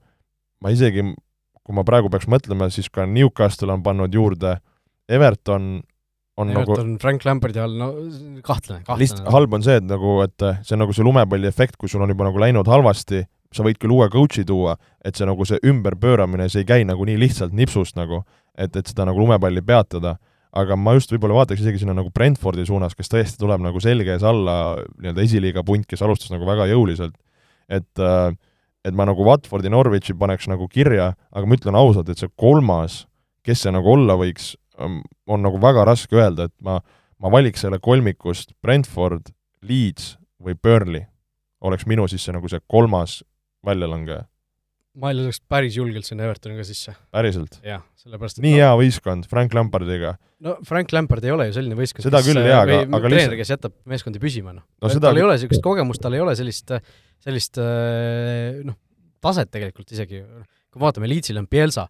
ma 0.61 0.73
isegi, 0.73 1.05
kui 1.61 1.77
ma 1.77 1.85
praegu 1.87 2.11
peaks 2.13 2.29
mõtlema, 2.29 2.69
siis 2.73 2.89
ka 2.93 3.07
Newcastle 3.09 3.73
on 3.73 3.83
pannud 3.85 4.13
juurde, 4.13 4.59
Everton 5.11 5.81
on 6.39 6.53
nagu 6.53 6.63
Everton 6.69 6.93
nagu 6.93 7.03
Frank 7.03 7.25
Lamberdi 7.27 7.61
all, 7.61 7.75
no 7.77 7.91
kahtlane, 8.45 8.85
kahtlane. 8.85 9.01
lihtsalt 9.01 9.33
halb 9.33 9.57
on 9.57 9.65
see, 9.65 9.81
et 9.81 9.89
nagu, 9.89 10.19
et 10.25 10.49
see 10.61 10.77
on 10.77 10.85
nagu 10.85 10.95
see 10.95 11.05
lumepalli 11.05 11.49
efekt, 11.49 11.79
kui 11.81 11.89
sul 11.91 12.05
on 12.05 12.13
juba 12.13 12.29
nagu 12.29 12.41
läinud 12.41 12.69
halvasti, 12.69 13.25
sa 13.51 13.65
võid 13.65 13.81
küll 13.81 13.91
uue 13.91 14.07
coach'i 14.13 14.45
tuua, 14.47 14.77
et 15.03 15.17
see 15.17 15.27
nagu 15.27 15.45
see 15.47 15.59
ümberpööramine, 15.67 16.47
see 16.49 16.63
ei 16.63 16.69
käi 16.69 16.85
nagu 16.87 17.05
nii 17.09 17.17
lihtsalt 17.19 17.57
nipsust 17.57 17.97
nagu, 17.99 18.21
et, 18.55 18.75
et 18.77 18.85
seda 18.87 19.09
nagu 19.09 19.19
lumepalli 19.19 19.63
peatada 19.65 20.15
aga 20.51 20.75
ma 20.75 20.93
just 20.97 21.11
võib-olla 21.13 21.41
vaataks 21.41 21.63
isegi 21.63 21.81
sinna 21.81 21.95
nagu 21.95 22.11
Brentfordi 22.13 22.65
suunas, 22.67 22.95
kes 22.97 23.11
tõesti 23.11 23.39
tuleb 23.39 23.63
nagu 23.63 23.79
selge 23.83 24.15
ees 24.15 24.23
alla 24.27 24.77
nii-öelda 24.99 25.23
esiliiga 25.23 25.63
punt, 25.67 25.87
kes 25.87 26.03
alustas 26.03 26.33
nagu 26.33 26.47
väga 26.47 26.67
jõuliselt, 26.71 27.15
et 27.71 28.01
äh, 28.03 28.31
et 28.85 28.97
ma 28.97 29.05
nagu 29.05 29.25
Watfordi 29.25 29.69
Norwichi 29.69 30.15
paneks 30.17 30.47
nagu 30.49 30.67
kirja, 30.71 31.11
aga 31.29 31.47
ma 31.47 31.57
ütlen 31.57 31.77
ausalt, 31.77 32.09
et 32.09 32.21
see 32.21 32.31
kolmas, 32.39 33.03
kes 33.45 33.61
see 33.65 33.73
nagu 33.73 33.93
olla 33.93 34.17
võiks, 34.19 34.55
ähm, 34.81 35.01
on 35.29 35.45
nagu 35.45 35.61
väga 35.61 35.85
raske 35.87 36.17
öelda, 36.17 36.49
et 36.49 36.55
ma, 36.65 36.79
ma 37.21 37.33
valiks 37.33 37.61
selle 37.61 37.77
kolmikust 37.83 38.55
Brentford, 38.63 39.29
Leeds 39.61 40.15
või 40.41 40.57
Burnley. 40.57 41.05
Oleks 41.61 41.85
minu 41.85 42.07
siis 42.09 42.25
see 42.25 42.33
nagu 42.33 42.49
see 42.49 42.61
kolmas 42.65 43.19
väljalangeja 43.65 44.25
ma 44.99 45.11
laseks 45.15 45.39
päris 45.47 45.77
julgelt 45.77 46.07
sinna 46.07 46.25
Evertoniga 46.27 46.65
sisse. 46.67 46.93
päriselt? 47.15 47.57
jah, 47.63 47.83
sellepärast 48.01 48.39
et 48.39 48.45
nii 48.45 48.57
no, 48.57 48.59
hea 48.59 48.71
võistkond 48.81 49.27
Frank 49.31 49.55
Lampardiga. 49.55 50.15
no 50.43 50.57
Frank 50.67 50.91
Lampard 50.95 51.25
ei 51.27 51.31
ole 51.31 51.47
ju 51.49 51.55
selline 51.55 51.77
võistkond, 51.79 52.05
seda 52.07 52.19
kes, 52.19 52.31
küll 52.31 52.43
jaa, 52.43 52.63
aga, 52.65 52.81
aga 52.83 52.99
aga 52.99 53.11
treener, 53.13 53.37
kes 53.39 53.53
jätab 53.53 53.75
meeskondi 53.87 54.21
püsima, 54.23 54.55
noh 54.57 54.65
no, 54.65 54.89
no. 54.91 55.03
Tal 55.05 55.21
ei 55.21 55.25
ole 55.27 55.37
niisugust 55.37 55.63
kogemust, 55.63 56.03
tal 56.03 56.17
ei 56.17 56.23
ole 56.23 56.35
sellist, 56.39 56.75
sellist 57.23 57.61
noh, 58.67 58.79
taset 59.23 59.51
tegelikult 59.53 59.95
isegi, 59.95 60.25
kui 60.71 60.83
vaatame, 60.83 61.07
Leedsil 61.11 61.39
on 61.39 61.47
Pielsa, 61.51 61.87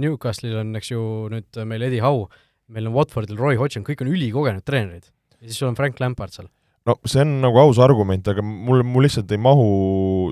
Newcastle'il 0.00 0.58
on, 0.64 0.74
eks 0.80 0.90
ju, 0.90 1.04
nüüd 1.32 1.62
meil 1.70 1.86
Eddie 1.86 2.02
Howe, 2.02 2.26
meil 2.74 2.90
on 2.90 2.98
Watfordil 2.98 3.38
Roy 3.38 3.60
Hodgson, 3.60 3.86
kõik 3.86 4.02
on 4.02 4.10
ülikogenud 4.10 4.66
treenerid. 4.66 5.06
ja 5.38 5.46
siis 5.46 5.62
sul 5.62 5.70
on 5.70 5.78
Frank 5.78 6.02
Lampard 6.02 6.34
seal 6.34 6.50
no 6.86 6.96
see 7.08 7.24
on 7.24 7.40
nagu 7.42 7.58
aus 7.60 7.80
argument, 7.82 8.28
aga 8.30 8.44
mul, 8.44 8.84
mul 8.86 9.06
lihtsalt 9.06 9.32
ei 9.34 9.40
mahu 9.42 9.66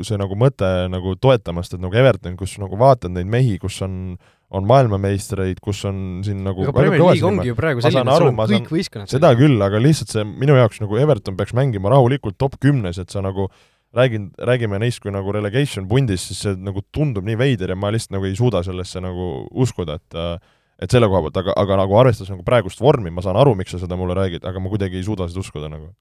see 0.07 0.19
nagu 0.21 0.39
mõte 0.39 0.71
nagu 0.93 1.17
toetamast, 1.21 1.75
et 1.75 1.83
nagu 1.83 1.99
Everton, 1.99 2.39
kus 2.39 2.57
nagu 2.63 2.79
vaatad 2.81 3.15
neid 3.15 3.31
mehi, 3.31 3.59
kus 3.63 3.81
on 3.87 4.17
on 4.55 4.67
maailmameistreid, 4.69 5.59
kus 5.65 5.81
on 5.89 5.97
siin 6.23 6.45
nagu 6.47 6.63
aga 6.63 6.75
Premier 6.77 7.03
League 7.03 7.27
ongi 7.27 7.49
ju 7.51 7.57
praegu 7.59 7.83
selline, 7.83 8.07
et 8.07 8.23
sul 8.23 8.31
on 8.31 8.53
kõik 8.53 8.71
võistkonnad 8.71 9.11
seda 9.11 9.33
küll, 9.39 9.57
aga 9.67 9.81
lihtsalt 9.83 10.15
see 10.15 10.23
minu 10.29 10.55
jaoks 10.59 10.79
nagu 10.85 10.99
Everton 11.01 11.39
peaks 11.39 11.57
mängima 11.59 11.91
rahulikult 11.91 12.39
top 12.39 12.55
kümnes, 12.63 13.01
et 13.03 13.11
sa 13.11 13.25
nagu 13.25 13.49
räägin, 13.95 14.31
räägime 14.39 14.79
neist 14.83 15.03
kui 15.03 15.11
nagu 15.15 15.35
relegation 15.35 15.89
pundis, 15.91 16.29
siis 16.29 16.45
see 16.47 16.55
nagu 16.59 16.85
tundub 16.95 17.27
nii 17.27 17.39
veider 17.41 17.75
ja 17.75 17.79
ma 17.79 17.91
lihtsalt 17.95 18.15
nagu 18.19 18.31
ei 18.31 18.39
suuda 18.39 18.63
sellesse 18.67 19.03
nagu 19.03 19.49
uskuda, 19.51 19.99
et 19.99 20.21
et 20.83 20.91
selle 20.91 21.07
koha 21.07 21.23
pealt, 21.27 21.37
aga, 21.45 21.55
aga 21.59 21.77
nagu 21.85 21.99
arvestades 21.99 22.33
nagu 22.35 22.43
praegust 22.47 22.83
vormi, 22.83 23.11
ma 23.15 23.23
saan 23.23 23.39
aru, 23.39 23.55
miks 23.59 23.75
sa 23.75 23.79
seda 23.83 23.99
mulle 23.99 24.17
räägid, 24.19 24.47
aga 24.47 24.63
ma 24.63 24.71
kuidagi 24.73 24.99
ei 24.99 25.07
suuda 25.07 25.29
seda 25.31 25.43
uskuda 25.43 25.71
nagu 25.71 25.93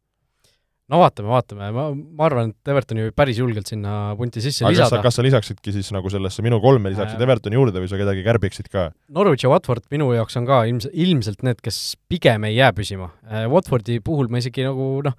no 0.94 1.02
vaatame, 1.02 1.30
vaatame, 1.32 1.70
ma, 1.74 1.88
ma 1.94 2.28
arvan, 2.28 2.54
et 2.54 2.72
Evertoni 2.74 3.08
võib 3.08 3.18
päris 3.18 3.42
julgelt 3.42 3.70
sinna 3.70 4.14
punti 4.20 4.44
sisse 4.44 4.66
aga 4.66 4.76
lisada. 4.76 5.02
kas 5.06 5.18
sa 5.18 5.26
lisaksidki 5.26 5.74
siis 5.76 5.90
nagu 5.96 6.12
sellesse 6.14 6.46
minu 6.46 6.62
kolme 6.64 6.94
lisaksid 6.94 7.18
äh... 7.18 7.26
Evertoni 7.26 7.58
juurde 7.58 7.82
või 7.82 7.90
sa 7.92 8.00
kedagi 8.00 8.26
kärbiksid 8.26 8.70
ka? 8.74 8.88
Norwich 9.14 9.46
ja 9.46 9.52
Watford 9.54 9.88
minu 9.94 10.12
jaoks 10.14 10.38
on 10.40 10.48
ka 10.50 10.64
ilms-, 10.70 10.90
ilmselt 10.94 11.46
need, 11.48 11.62
kes 11.66 11.82
pigem 12.12 12.46
ei 12.50 12.60
jää 12.60 12.72
püsima. 12.78 13.10
Äh, 13.26 13.48
Watfordi 13.52 14.00
puhul 14.06 14.30
ma 14.30 14.44
isegi 14.44 14.68
nagu 14.68 14.90
noh, 15.08 15.18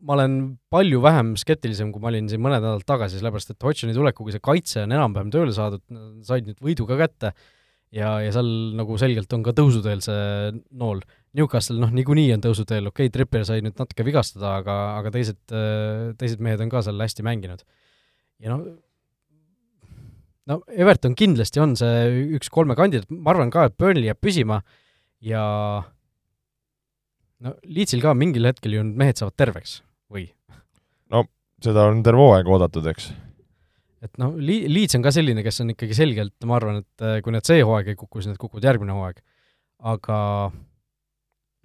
ma 0.00 0.16
olen 0.16 0.36
palju 0.72 1.00
vähem 1.04 1.34
skeptilisem, 1.40 1.92
kui 1.92 2.02
ma 2.02 2.10
olin 2.12 2.28
siin 2.30 2.40
mõned 2.42 2.62
nädalad 2.62 2.86
tagasi, 2.88 3.20
sellepärast 3.20 3.52
et 3.52 3.66
Hodgsoni 3.66 3.96
tulekuga 3.96 4.32
see 4.34 4.44
kaitse 4.44 4.84
on 4.86 4.94
enam-vähem 4.96 5.32
tööle 5.34 5.54
saadud, 5.56 5.84
said 6.26 6.48
nüüd 6.48 6.60
võidu 6.64 6.88
ka 6.88 6.96
kätte 7.00 7.34
ja, 7.92 8.16
ja 8.24 8.30
seal 8.34 8.48
nagu 8.78 8.96
selgelt 9.00 9.32
on 9.36 9.44
ka 9.46 9.54
tõusuteel 9.56 10.02
see 10.04 10.54
nool. 10.80 11.02
Newcastle 11.38 11.78
noh, 11.78 11.92
niikuinii 11.94 12.32
on 12.34 12.42
tõusuteel, 12.42 12.88
okei 12.90 13.06
okay,, 13.06 13.14
Trippier 13.14 13.44
sai 13.46 13.60
nüüd 13.62 13.78
natuke 13.78 14.06
vigastada, 14.06 14.56
aga, 14.58 14.76
aga 14.98 15.12
teised, 15.14 15.38
teised 16.18 16.42
mehed 16.42 16.62
on 16.64 16.72
ka 16.72 16.82
seal 16.86 16.98
hästi 16.98 17.26
mänginud. 17.26 17.62
ja 18.42 18.56
noh, 18.56 18.64
no 20.50 20.58
Everton 20.74 21.14
kindlasti 21.18 21.62
on 21.62 21.76
see 21.78 22.26
üks 22.38 22.50
kolme 22.52 22.74
kandidaat, 22.78 23.10
ma 23.14 23.34
arvan 23.34 23.52
ka, 23.54 23.68
et 23.68 23.78
Burnley 23.78 24.10
jääb 24.10 24.20
püsima 24.22 24.60
ja 25.22 25.44
no 27.40 27.56
Leedsil 27.62 28.02
ka 28.02 28.16
mingil 28.18 28.50
hetkel 28.50 28.74
ju 28.78 28.84
mehed 28.90 29.20
saavad 29.20 29.38
terveks, 29.38 29.80
või? 30.10 30.26
no 31.14 31.28
seda 31.62 31.86
on 31.92 32.02
terve 32.06 32.26
hooaeg 32.26 32.50
oodatud, 32.50 32.90
eks 32.90 33.12
et 34.00 34.16
noh, 34.20 34.34
Li-, 34.40 34.64
Leeds 34.70 34.96
on 34.96 35.04
ka 35.04 35.12
selline, 35.14 35.44
kes 35.44 35.62
on 35.62 35.74
ikkagi 35.74 35.96
selgelt, 35.96 36.34
ma 36.48 36.56
arvan, 36.56 36.80
et 36.82 37.04
äh, 37.04 37.20
kui 37.24 37.34
nad 37.34 37.46
see 37.46 37.60
hooaeg 37.60 37.92
ei 37.92 37.98
kuku, 38.00 38.22
siis 38.22 38.32
nad 38.32 38.40
kukuvad 38.40 38.66
järgmine 38.70 38.96
hooaeg. 38.96 39.20
aga 39.90 40.16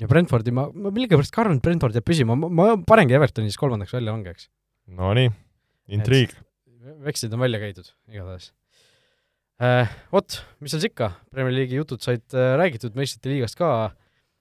ja 0.01 0.09
Brentfordi 0.11 0.53
ma, 0.55 0.67
ma 0.71 0.91
millegipärast 0.93 1.33
ka 1.33 1.43
arvan, 1.45 1.59
et 1.59 1.65
Brentford 1.65 1.95
jääb 1.97 2.07
püsima, 2.07 2.35
ma, 2.35 2.73
panengi 2.87 3.17
Evertoni 3.17 3.51
siis 3.51 3.61
kolmandaks 3.61 3.95
väljalangejaks. 3.95 4.49
Nonii, 4.95 5.31
intriig. 5.95 6.35
vekslid 7.05 7.33
on 7.33 7.41
välja 7.41 7.61
käidud, 7.61 7.87
igatahes 8.11 8.51
äh,. 9.63 9.89
Vot, 10.13 10.41
mis 10.59 10.73
seal 10.73 10.83
siis 10.83 10.91
ikka, 10.91 11.13
Premier 11.33 11.55
League'i 11.55 11.79
jutud 11.79 12.03
said 12.03 12.25
äh, 12.35 12.53
räägitud, 12.59 12.95
meistrite 12.99 13.31
liigast 13.31 13.57
ka. 13.57 13.91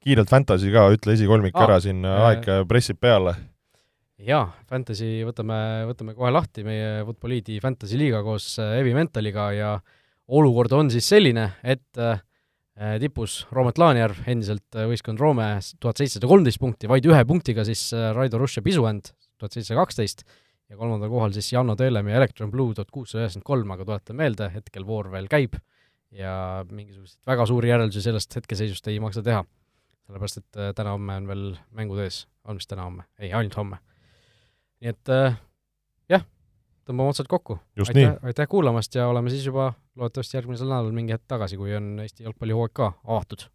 kiirelt 0.04 0.32
Fantasy 0.32 0.74
ka, 0.74 0.88
ütle 0.92 1.16
esikolmik 1.16 1.56
ah, 1.56 1.68
ära, 1.68 1.80
siin 1.80 2.04
äh, 2.04 2.28
aeg 2.28 2.50
pressib 2.68 3.00
peale 3.00 3.36
jaa, 4.22 4.44
Fantasy 4.70 5.22
võtame, 5.26 5.56
võtame 5.88 6.14
kohe 6.16 6.30
lahti, 6.32 6.64
meie 6.66 7.02
Futboliidi 7.08 7.58
Fantasy 7.62 7.98
liiga 8.00 8.22
koos 8.26 8.54
äh, 8.62 8.78
Evi 8.80 8.94
Mentaliga 8.96 9.48
ja 9.54 9.74
olukord 10.28 10.72
on 10.76 10.90
siis 10.92 11.08
selline, 11.10 11.50
et 11.62 12.00
äh, 12.00 12.22
tipus 13.02 13.42
Roomet 13.54 13.78
Laanjärv, 13.78 14.24
endiselt 14.30 14.78
äh, 14.78 14.88
võistkond 14.90 15.20
Roome, 15.22 15.46
tuhat 15.82 16.00
seitsesada 16.00 16.30
kolmteist 16.30 16.60
punkti, 16.62 16.90
vaid 16.90 17.06
ühe 17.06 17.20
punktiga 17.28 17.66
siis 17.66 17.86
Raido 17.94 18.40
Rush 18.40 18.58
ja 18.58 18.64
Pisuänd, 18.66 19.12
tuhat 19.38 19.54
seitsesada 19.54 19.84
kaksteist, 19.84 20.24
ja 20.70 20.78
kolmandal 20.80 21.12
kohal 21.12 21.34
siis 21.36 21.52
Janno 21.52 21.76
Teelem 21.78 22.10
ja 22.10 22.18
Electron 22.18 22.50
Blue 22.50 22.74
tuhat 22.74 22.90
kuussada 22.90 23.24
üheksakümmend 23.24 23.46
kolm, 23.46 23.74
aga 23.76 23.86
tuletan 23.86 24.18
meelde, 24.18 24.50
hetkel 24.54 24.86
voor 24.88 25.12
veel 25.12 25.30
käib 25.30 25.58
ja 26.14 26.34
mingisuguseid 26.70 27.20
väga 27.26 27.46
suuri 27.50 27.70
järeldusi 27.70 28.02
sellest 28.04 28.36
hetkeseisust 28.38 28.86
ei 28.90 29.00
maksa 29.02 29.22
teha. 29.22 29.42
sellepärast, 30.06 30.42
et 30.42 30.76
täna-homme 30.76 31.16
on 31.22 31.26
veel 31.30 31.48
mängud 31.74 32.02
ees, 32.04 32.24
on 32.44 32.58
vist 32.58 32.70
täna-homme? 32.70 33.06
ei, 33.18 33.32
ainult 33.32 33.56
homme 33.58 33.80
nii 34.84 34.92
et 34.92 35.12
äh, 35.12 35.38
jah, 36.12 36.26
tõmbame 36.84 37.14
otsad 37.14 37.28
kokku. 37.30 37.56
aitäh, 37.80 38.18
aitäh 38.22 38.48
kuulamast 38.50 38.94
ja 38.94 39.08
oleme 39.08 39.32
siis 39.32 39.46
juba 39.46 39.72
loodetavasti 39.96 40.36
järgmisel 40.36 40.68
nädalal 40.68 40.92
mingi 40.92 41.14
hetk 41.14 41.26
tagasi, 41.28 41.56
kui 41.56 41.74
on 41.76 41.98
Eesti 42.02 42.26
jalgpallihooaeg 42.26 42.74
ka 42.74 42.92
avatud. 43.04 43.46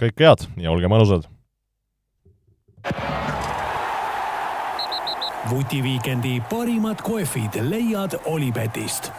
kõike 0.00 0.26
head 0.26 0.46
ja 0.56 0.72
olge 0.72 0.90
mõnusad! 0.92 1.28
vutiviikendi 5.50 6.40
parimad 6.50 7.02
kohvid 7.02 7.58
leiad 7.68 8.14
Olipetist 8.24 9.10